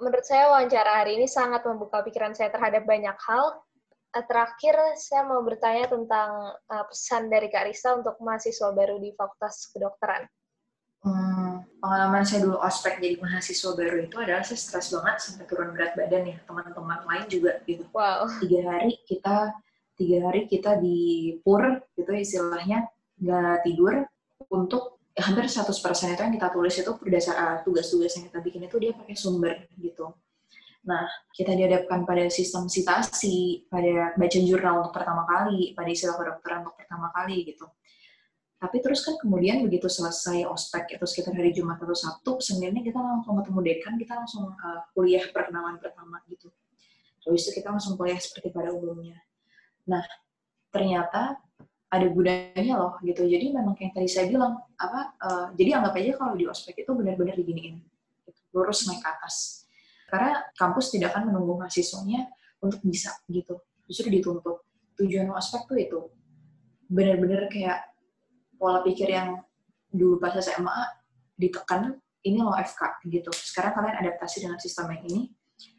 menurut 0.00 0.24
saya 0.28 0.52
wawancara 0.52 1.04
hari 1.04 1.16
ini 1.16 1.26
sangat 1.28 1.64
membuka 1.64 2.04
pikiran 2.04 2.36
saya 2.36 2.52
terhadap 2.52 2.84
banyak 2.84 3.16
hal. 3.16 3.64
Eh, 4.12 4.24
terakhir, 4.24 4.76
saya 4.96 5.28
mau 5.28 5.44
bertanya 5.44 5.92
tentang 5.92 6.56
uh, 6.72 6.84
pesan 6.88 7.28
dari 7.28 7.52
Kak 7.52 7.68
Risa 7.68 8.00
untuk 8.00 8.16
mahasiswa 8.20 8.72
baru 8.72 8.96
di 8.96 9.12
Fakultas 9.12 9.68
Kedokteran. 9.72 10.24
Hmm, 11.04 11.45
pengalaman 11.80 12.22
saya 12.26 12.44
dulu 12.48 12.58
ospek 12.60 12.98
jadi 12.98 13.16
mahasiswa 13.20 13.70
baru 13.76 13.96
itu 14.04 14.16
adalah 14.18 14.42
saya 14.42 14.58
stres 14.58 14.90
banget 14.90 15.16
sampai 15.22 15.44
turun 15.46 15.70
berat 15.76 15.92
badan 15.94 16.24
ya 16.26 16.36
teman-teman 16.44 17.00
lain 17.06 17.24
juga 17.30 17.52
gitu. 17.68 17.84
Wow. 17.92 18.26
Tiga 18.42 18.60
hari 18.66 18.98
kita 19.06 19.54
tiga 19.96 20.18
hari 20.28 20.44
kita 20.46 20.76
di 20.80 21.32
pur 21.40 21.62
gitu 21.96 22.12
istilahnya 22.12 22.88
nggak 23.16 23.64
tidur 23.64 24.04
untuk 24.52 25.00
ya, 25.16 25.24
hampir 25.24 25.48
100% 25.48 25.72
itu 26.12 26.20
yang 26.20 26.34
kita 26.36 26.48
tulis 26.52 26.74
itu 26.76 26.92
berdasar 27.00 27.64
tugas-tugas 27.64 28.12
yang 28.20 28.28
kita 28.28 28.38
bikin 28.44 28.68
itu 28.68 28.76
dia 28.76 28.92
pakai 28.92 29.16
sumber 29.16 29.64
gitu. 29.80 30.12
Nah, 30.86 31.02
kita 31.34 31.50
dihadapkan 31.50 32.06
pada 32.06 32.30
sistem 32.30 32.70
citasi, 32.70 33.66
pada 33.66 34.14
baca 34.14 34.38
jurnal 34.38 34.86
untuk 34.86 34.94
pertama 34.94 35.26
kali, 35.26 35.74
pada 35.74 35.90
istilah 35.90 36.14
kedokteran 36.14 36.62
untuk 36.62 36.78
pertama 36.78 37.10
kali 37.10 37.42
gitu. 37.42 37.66
Tapi 38.56 38.80
terus 38.80 39.04
kan 39.04 39.20
kemudian 39.20 39.60
begitu 39.68 39.84
selesai 39.84 40.48
ospek 40.48 40.96
itu 40.96 41.04
sekitar 41.04 41.36
hari 41.36 41.52
Jumat 41.52 41.76
atau 41.76 41.92
Sabtu, 41.92 42.40
Seninnya 42.40 42.80
kita 42.80 42.96
langsung 42.96 43.36
ketemu 43.36 43.60
dekan, 43.68 43.94
kita 44.00 44.12
langsung 44.16 44.48
uh, 44.48 44.80
kuliah 44.96 45.24
perkenalan 45.28 45.76
pertama 45.76 46.24
gitu. 46.32 46.48
Terus 47.20 47.44
itu 47.44 47.60
kita 47.60 47.76
langsung 47.76 48.00
kuliah 48.00 48.16
seperti 48.16 48.48
pada 48.48 48.72
umumnya. 48.72 49.20
Nah, 49.84 50.00
ternyata 50.72 51.36
ada 51.92 52.06
gunanya 52.08 52.74
loh 52.80 52.92
gitu. 53.04 53.28
Jadi 53.28 53.52
memang 53.52 53.76
kayak 53.76 53.92
tadi 53.92 54.08
saya 54.08 54.26
bilang 54.26 54.56
apa 54.80 55.14
uh, 55.20 55.46
jadi 55.52 55.78
anggap 55.78 55.94
aja 56.00 56.12
kalau 56.16 56.34
di 56.34 56.48
ospek 56.48 56.82
itu 56.82 56.90
benar-benar 56.96 57.36
diginiin 57.36 57.84
gitu, 58.24 58.40
lurus 58.56 58.88
naik 58.88 59.04
ke 59.04 59.08
atas. 59.08 59.68
Karena 60.08 60.48
kampus 60.56 60.94
tidak 60.94 61.12
akan 61.12 61.34
menunggu 61.34 61.60
mahasiswanya 61.60 62.30
untuk 62.62 62.80
bisa 62.82 63.12
gitu. 63.28 63.58
Justru 63.84 64.08
dituntut. 64.08 64.64
Tujuan 64.96 65.28
ospek 65.28 65.68
tuh 65.68 65.76
itu 65.76 66.00
benar-benar 66.88 67.52
kayak 67.52 67.84
pola 68.56 68.80
pikir 68.82 69.08
yang 69.12 69.40
dulu 69.92 70.20
pas 70.20 70.34
SMA 70.36 70.78
ditekan 71.36 71.96
ini 72.26 72.42
loh 72.42 72.56
FK 72.56 73.06
gitu. 73.06 73.30
Sekarang 73.30 73.76
kalian 73.76 73.96
adaptasi 74.02 74.42
dengan 74.42 74.58
sistem 74.58 74.90
yang 74.92 75.04
ini 75.06 75.22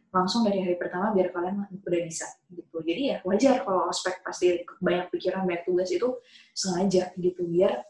langsung 0.07 0.47
dari 0.47 0.63
hari 0.63 0.80
pertama 0.80 1.11
biar 1.11 1.36
kalian 1.36 1.67
udah 1.67 2.01
bisa 2.07 2.25
gitu. 2.47 2.80
Jadi 2.80 3.01
ya 3.11 3.17
wajar 3.28 3.61
kalau 3.67 3.91
ospek 3.91 4.23
pasti 4.23 4.63
banyak 4.80 5.11
pikiran 5.11 5.43
banyak 5.43 5.67
tugas 5.67 5.91
itu 5.91 6.17
sengaja 6.55 7.11
gitu. 7.19 7.43
Biar 7.43 7.84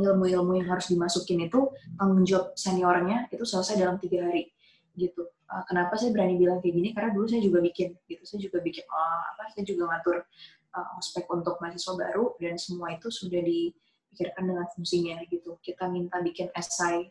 ilmu-ilmu 0.00 0.56
yang 0.56 0.68
harus 0.72 0.88
dimasukin 0.88 1.46
itu 1.46 1.68
tanggung 2.00 2.24
jawab 2.24 2.56
seniornya 2.56 3.28
itu 3.28 3.44
selesai 3.44 3.76
dalam 3.76 4.00
tiga 4.00 4.24
hari 4.24 4.48
gitu. 4.96 5.28
Uh, 5.52 5.60
kenapa 5.68 6.00
saya 6.00 6.16
berani 6.16 6.40
bilang 6.40 6.64
kayak 6.64 6.74
gini? 6.80 6.88
Karena 6.96 7.12
dulu 7.12 7.28
saya 7.28 7.44
juga 7.44 7.60
bikin 7.60 7.92
gitu. 8.08 8.22
Saya 8.24 8.40
juga 8.40 8.58
bikin 8.64 8.88
uh, 8.88 9.22
apa 9.36 9.52
saya 9.52 9.64
juga 9.68 9.82
ngatur 9.92 10.16
uh, 10.72 10.98
ospek 10.98 11.28
untuk 11.28 11.60
mahasiswa 11.60 11.92
baru 11.92 12.34
dan 12.40 12.56
semua 12.56 12.96
itu 12.96 13.12
sudah 13.12 13.44
dipikirkan 14.12 14.44
dengan 14.44 14.68
fungsinya 14.76 15.24
gitu. 15.32 15.56
Kita 15.64 15.88
minta 15.88 16.20
bikin 16.20 16.52
esai. 16.52 17.08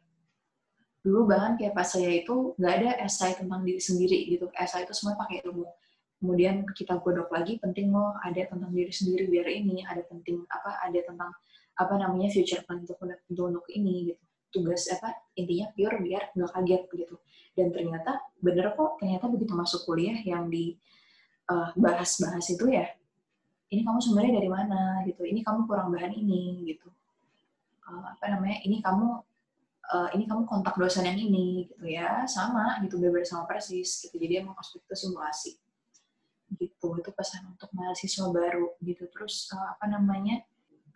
Dulu 1.01 1.25
bahkan 1.25 1.57
kayak 1.57 1.73
pas 1.73 1.89
saya 1.89 2.21
itu 2.21 2.53
nggak 2.61 2.73
ada 2.77 3.01
esai 3.01 3.33
tentang 3.33 3.65
diri 3.65 3.81
sendiri 3.81 4.29
gitu. 4.29 4.53
Esai 4.53 4.85
itu 4.85 4.93
semua 4.93 5.17
pakai 5.17 5.41
ilmu. 5.49 5.65
Kemudian 6.21 6.61
kita 6.77 7.01
godok 7.01 7.33
lagi 7.33 7.57
penting 7.57 7.89
loh 7.89 8.13
ada 8.21 8.45
tentang 8.45 8.69
diri 8.69 8.93
sendiri 8.93 9.25
biar 9.25 9.49
ini 9.49 9.81
ada 9.81 10.05
penting 10.05 10.45
apa 10.53 10.77
ada 10.85 11.01
tentang 11.01 11.33
apa 11.81 11.97
namanya 11.97 12.29
future 12.29 12.61
plan 12.69 12.85
untuk 12.85 13.01
untuk, 13.01 13.65
ini 13.73 14.13
gitu. 14.13 14.21
Tugas 14.51 14.85
apa 14.93 15.17
intinya 15.33 15.73
pure 15.73 15.97
biar 16.05 16.37
nggak 16.37 16.53
kaget 16.53 16.85
gitu. 16.93 17.17
Dan 17.57 17.73
ternyata 17.73 18.21
bener 18.37 18.77
kok 18.77 19.01
ternyata 19.01 19.25
begitu 19.25 19.57
masuk 19.57 19.81
kuliah 19.89 20.21
yang 20.21 20.53
dibahas-bahas 20.53 22.45
uh, 22.45 22.53
itu 22.53 22.69
ya 22.69 22.85
ini 23.71 23.81
kamu 23.87 23.99
sebenarnya 24.03 24.33
dari 24.43 24.49
mana? 24.51 24.81
Gitu. 25.07 25.23
Ini 25.23 25.39
kamu 25.47 25.63
kurang 25.63 25.95
bahan 25.95 26.11
ini 26.11 26.67
gitu. 26.67 26.91
Uh, 27.87 28.11
apa 28.11 28.25
namanya 28.27 28.59
ini 28.67 28.83
kamu 28.83 29.23
uh, 29.95 30.09
ini 30.11 30.23
kamu 30.27 30.43
kontak 30.43 30.75
dosen 30.75 31.07
yang 31.07 31.15
ini 31.15 31.71
gitu 31.71 31.87
ya. 31.87 32.27
Sama 32.27 32.83
gitu 32.83 32.99
berbeda 32.99 33.23
sama 33.23 33.47
persis 33.47 34.03
gitu. 34.03 34.15
Jadi 34.19 34.43
emang 34.43 34.59
ospek 34.59 34.83
itu 34.83 34.95
simulasi. 35.07 35.51
Gitu. 36.59 36.87
Itu 36.99 37.11
pesan 37.15 37.47
untuk 37.47 37.71
mahasiswa 37.71 38.27
baru 38.27 38.75
gitu. 38.83 39.07
Terus 39.07 39.47
uh, 39.55 39.79
apa 39.79 39.87
namanya 39.87 40.43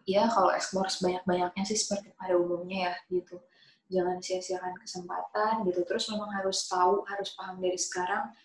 ya 0.04 0.28
kalau 0.28 0.52
explore 0.52 0.92
sebanyak-banyaknya 0.92 1.64
sih 1.64 1.80
seperti 1.80 2.12
pada 2.20 2.36
umumnya 2.36 2.92
ya 2.92 2.94
gitu. 3.08 3.40
Jangan 3.88 4.20
sia-siakan 4.20 4.76
kesempatan 4.84 5.64
gitu. 5.64 5.80
Terus 5.88 6.12
memang 6.12 6.28
harus 6.36 6.68
tahu 6.68 7.08
harus 7.08 7.32
paham 7.40 7.64
dari 7.64 7.80
sekarang 7.80 8.36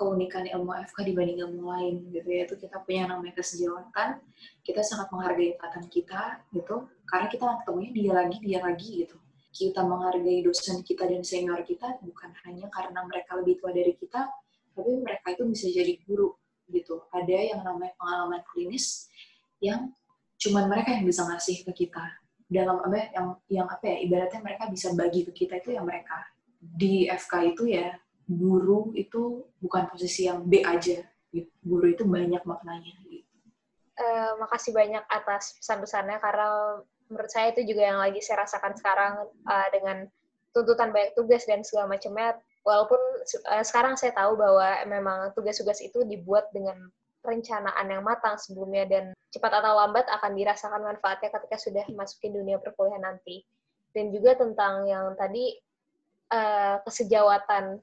keunikan 0.00 0.48
ilmu 0.48 0.72
FK 0.88 1.12
dibanding 1.12 1.44
ilmu 1.44 1.68
lain 1.68 2.08
gitu 2.08 2.28
ya 2.32 2.48
itu 2.48 2.56
kita 2.56 2.80
punya 2.80 3.04
namanya 3.12 3.36
kesejawatan 3.36 4.16
kita 4.64 4.80
sangat 4.80 5.12
menghargai 5.12 5.60
ikatan 5.60 5.84
kita 5.92 6.40
gitu 6.56 6.88
karena 7.04 7.28
kita 7.28 7.44
ketemunya 7.60 7.90
dia 7.92 8.12
lagi 8.16 8.36
dia 8.40 8.60
lagi 8.64 9.04
gitu 9.04 9.20
kita 9.50 9.82
menghargai 9.82 10.46
dosen 10.46 10.86
kita 10.86 11.10
dan 11.10 11.26
senior 11.26 11.60
kita 11.66 11.98
bukan 12.06 12.30
hanya 12.46 12.70
karena 12.70 13.02
mereka 13.02 13.34
lebih 13.34 13.58
tua 13.58 13.74
dari 13.74 13.98
kita, 13.98 14.30
tapi 14.78 14.90
mereka 15.02 15.26
itu 15.34 15.42
bisa 15.50 15.66
jadi 15.66 15.98
guru 16.06 16.30
gitu. 16.70 17.02
Ada 17.10 17.54
yang 17.54 17.60
namanya 17.66 17.92
pengalaman 17.98 18.42
klinis 18.46 19.10
yang 19.58 19.90
cuman 20.38 20.70
mereka 20.70 20.94
yang 20.94 21.04
bisa 21.04 21.26
ngasih 21.26 21.66
ke 21.66 21.86
kita. 21.86 22.04
Dalam 22.50 22.82
apa 22.82 23.10
yang 23.14 23.26
yang 23.50 23.66
apa 23.70 23.84
ya 23.86 23.96
ibaratnya 24.06 24.40
mereka 24.42 24.70
bisa 24.70 24.94
bagi 24.94 25.26
ke 25.26 25.32
kita 25.34 25.58
itu 25.58 25.74
yang 25.74 25.86
mereka. 25.86 26.30
Di 26.62 27.10
FK 27.10 27.54
itu 27.54 27.74
ya 27.74 27.90
guru 28.30 28.94
itu 28.94 29.42
bukan 29.58 29.90
posisi 29.90 30.30
yang 30.30 30.46
B 30.46 30.62
aja. 30.62 31.02
Gitu. 31.34 31.50
Guru 31.62 31.90
itu 31.90 32.06
banyak 32.06 32.42
maknanya. 32.46 32.94
Gitu. 33.06 33.26
Uh, 33.98 34.38
makasih 34.40 34.72
banyak 34.72 35.02
atas 35.10 35.58
pesan-pesannya 35.60 36.22
karena 36.22 36.80
menurut 37.10 37.30
saya 37.30 37.52
itu 37.52 37.66
juga 37.66 37.82
yang 37.84 37.98
lagi 38.00 38.22
saya 38.22 38.46
rasakan 38.46 38.72
sekarang 38.78 39.28
uh, 39.44 39.68
dengan 39.74 40.08
tuntutan 40.54 40.94
banyak 40.94 41.12
tugas 41.18 41.44
dan 41.44 41.60
segala 41.66 41.90
macamnya 41.92 42.38
walaupun 42.64 42.96
uh, 43.50 43.64
sekarang 43.66 43.98
saya 43.98 44.16
tahu 44.16 44.38
bahwa 44.40 44.80
memang 44.88 45.18
tugas-tugas 45.36 45.84
itu 45.84 46.00
dibuat 46.06 46.48
dengan 46.54 46.88
perencanaan 47.20 47.86
yang 47.92 48.00
matang 48.00 48.40
sebelumnya 48.40 48.88
dan 48.88 49.04
cepat 49.28 49.60
atau 49.60 49.76
lambat 49.76 50.08
akan 50.08 50.32
dirasakan 50.32 50.80
manfaatnya 50.80 51.28
ketika 51.28 51.56
sudah 51.60 51.84
masukin 51.92 52.32
dunia 52.32 52.56
perkuliahan 52.56 53.04
nanti 53.04 53.44
dan 53.92 54.08
juga 54.14 54.38
tentang 54.40 54.88
yang 54.88 55.12
tadi 55.20 55.60
uh, 56.32 56.80
kesejawatan 56.86 57.78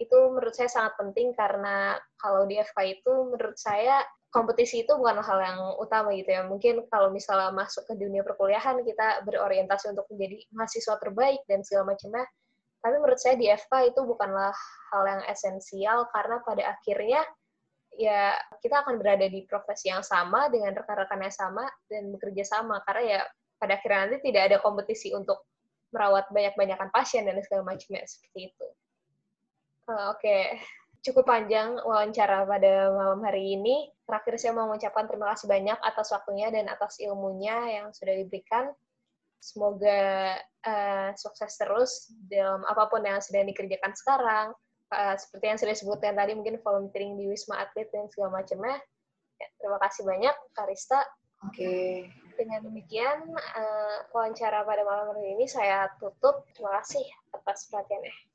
itu 0.00 0.16
menurut 0.32 0.56
saya 0.56 0.72
sangat 0.72 0.96
penting 0.96 1.36
karena 1.36 2.00
kalau 2.16 2.48
di 2.48 2.56
FK 2.56 2.78
itu 3.04 3.12
menurut 3.28 3.54
saya 3.60 4.00
kompetisi 4.32 4.86
itu 4.86 4.96
bukan 4.96 5.20
hal 5.20 5.38
yang 5.42 5.60
utama 5.76 6.16
gitu 6.16 6.32
ya. 6.32 6.42
Mungkin 6.48 6.88
kalau 6.88 7.12
misalnya 7.12 7.52
masuk 7.52 7.84
ke 7.84 7.94
dunia 8.00 8.24
perkuliahan 8.24 8.80
kita 8.80 9.28
berorientasi 9.28 9.92
untuk 9.92 10.08
menjadi 10.08 10.40
mahasiswa 10.56 10.96
terbaik 10.96 11.44
dan 11.44 11.60
segala 11.60 11.92
macamnya. 11.92 12.24
Tapi 12.80 12.96
menurut 12.96 13.20
saya 13.20 13.36
di 13.36 13.52
FK 13.52 13.92
itu 13.92 14.00
bukanlah 14.08 14.56
hal 14.96 15.02
yang 15.04 15.22
esensial 15.28 16.08
karena 16.16 16.40
pada 16.40 16.62
akhirnya 16.72 17.20
ya 18.00 18.38
kita 18.64 18.80
akan 18.86 18.96
berada 18.96 19.28
di 19.28 19.44
profesi 19.44 19.92
yang 19.92 20.00
sama 20.00 20.48
dengan 20.48 20.72
rekan-rekan 20.72 21.20
yang 21.20 21.34
sama 21.34 21.68
dan 21.92 22.08
bekerja 22.08 22.48
sama 22.48 22.80
karena 22.88 23.02
ya 23.04 23.20
pada 23.60 23.76
akhirnya 23.76 24.08
nanti 24.08 24.32
tidak 24.32 24.42
ada 24.48 24.56
kompetisi 24.64 25.12
untuk 25.12 25.44
merawat 25.92 26.30
banyak-banyakan 26.32 26.88
pasien 26.88 27.28
dan 27.28 27.36
segala 27.44 27.74
macamnya 27.74 28.06
seperti 28.08 28.54
itu. 28.54 28.66
Uh, 29.88 30.12
Oke, 30.12 30.20
okay 30.20 30.44
cukup 31.00 31.24
panjang 31.24 31.80
wawancara 31.80 32.44
pada 32.44 32.92
malam 32.92 33.20
hari 33.24 33.56
ini. 33.56 33.88
Terakhir 34.04 34.36
saya 34.36 34.52
mau 34.52 34.68
mengucapkan 34.68 35.08
terima 35.08 35.32
kasih 35.32 35.46
banyak 35.48 35.78
atas 35.80 36.12
waktunya 36.12 36.52
dan 36.52 36.68
atas 36.68 37.00
ilmunya 37.00 37.80
yang 37.80 37.86
sudah 37.94 38.14
diberikan. 38.20 38.72
Semoga 39.40 40.36
uh, 40.68 41.10
sukses 41.16 41.56
terus 41.56 42.12
dalam 42.28 42.60
apa 42.68 42.92
pun 42.92 43.00
yang 43.00 43.24
sedang 43.24 43.48
dikerjakan 43.48 43.96
sekarang. 43.96 44.46
Uh, 44.90 45.14
seperti 45.16 45.44
yang 45.48 45.58
sudah 45.58 45.72
disebutkan 45.72 46.12
tadi, 46.18 46.36
mungkin 46.36 46.60
volunteering 46.60 47.16
di 47.16 47.30
Wisma 47.30 47.62
Atlet 47.62 47.88
dan 47.94 48.10
segala 48.12 48.42
macamnya. 48.42 48.76
Ya, 49.40 49.48
terima 49.56 49.78
kasih 49.80 50.02
banyak, 50.04 50.36
Karista. 50.52 51.00
Oke. 51.48 51.56
Okay. 51.56 51.92
Dengan 52.36 52.60
demikian, 52.68 53.32
uh, 53.32 53.96
wawancara 54.12 54.66
pada 54.66 54.84
malam 54.84 55.16
hari 55.16 55.40
ini 55.40 55.48
saya 55.48 55.88
tutup. 55.96 56.44
Terima 56.52 56.76
kasih 56.82 57.06
atas 57.32 57.70
perhatiannya. 57.72 58.29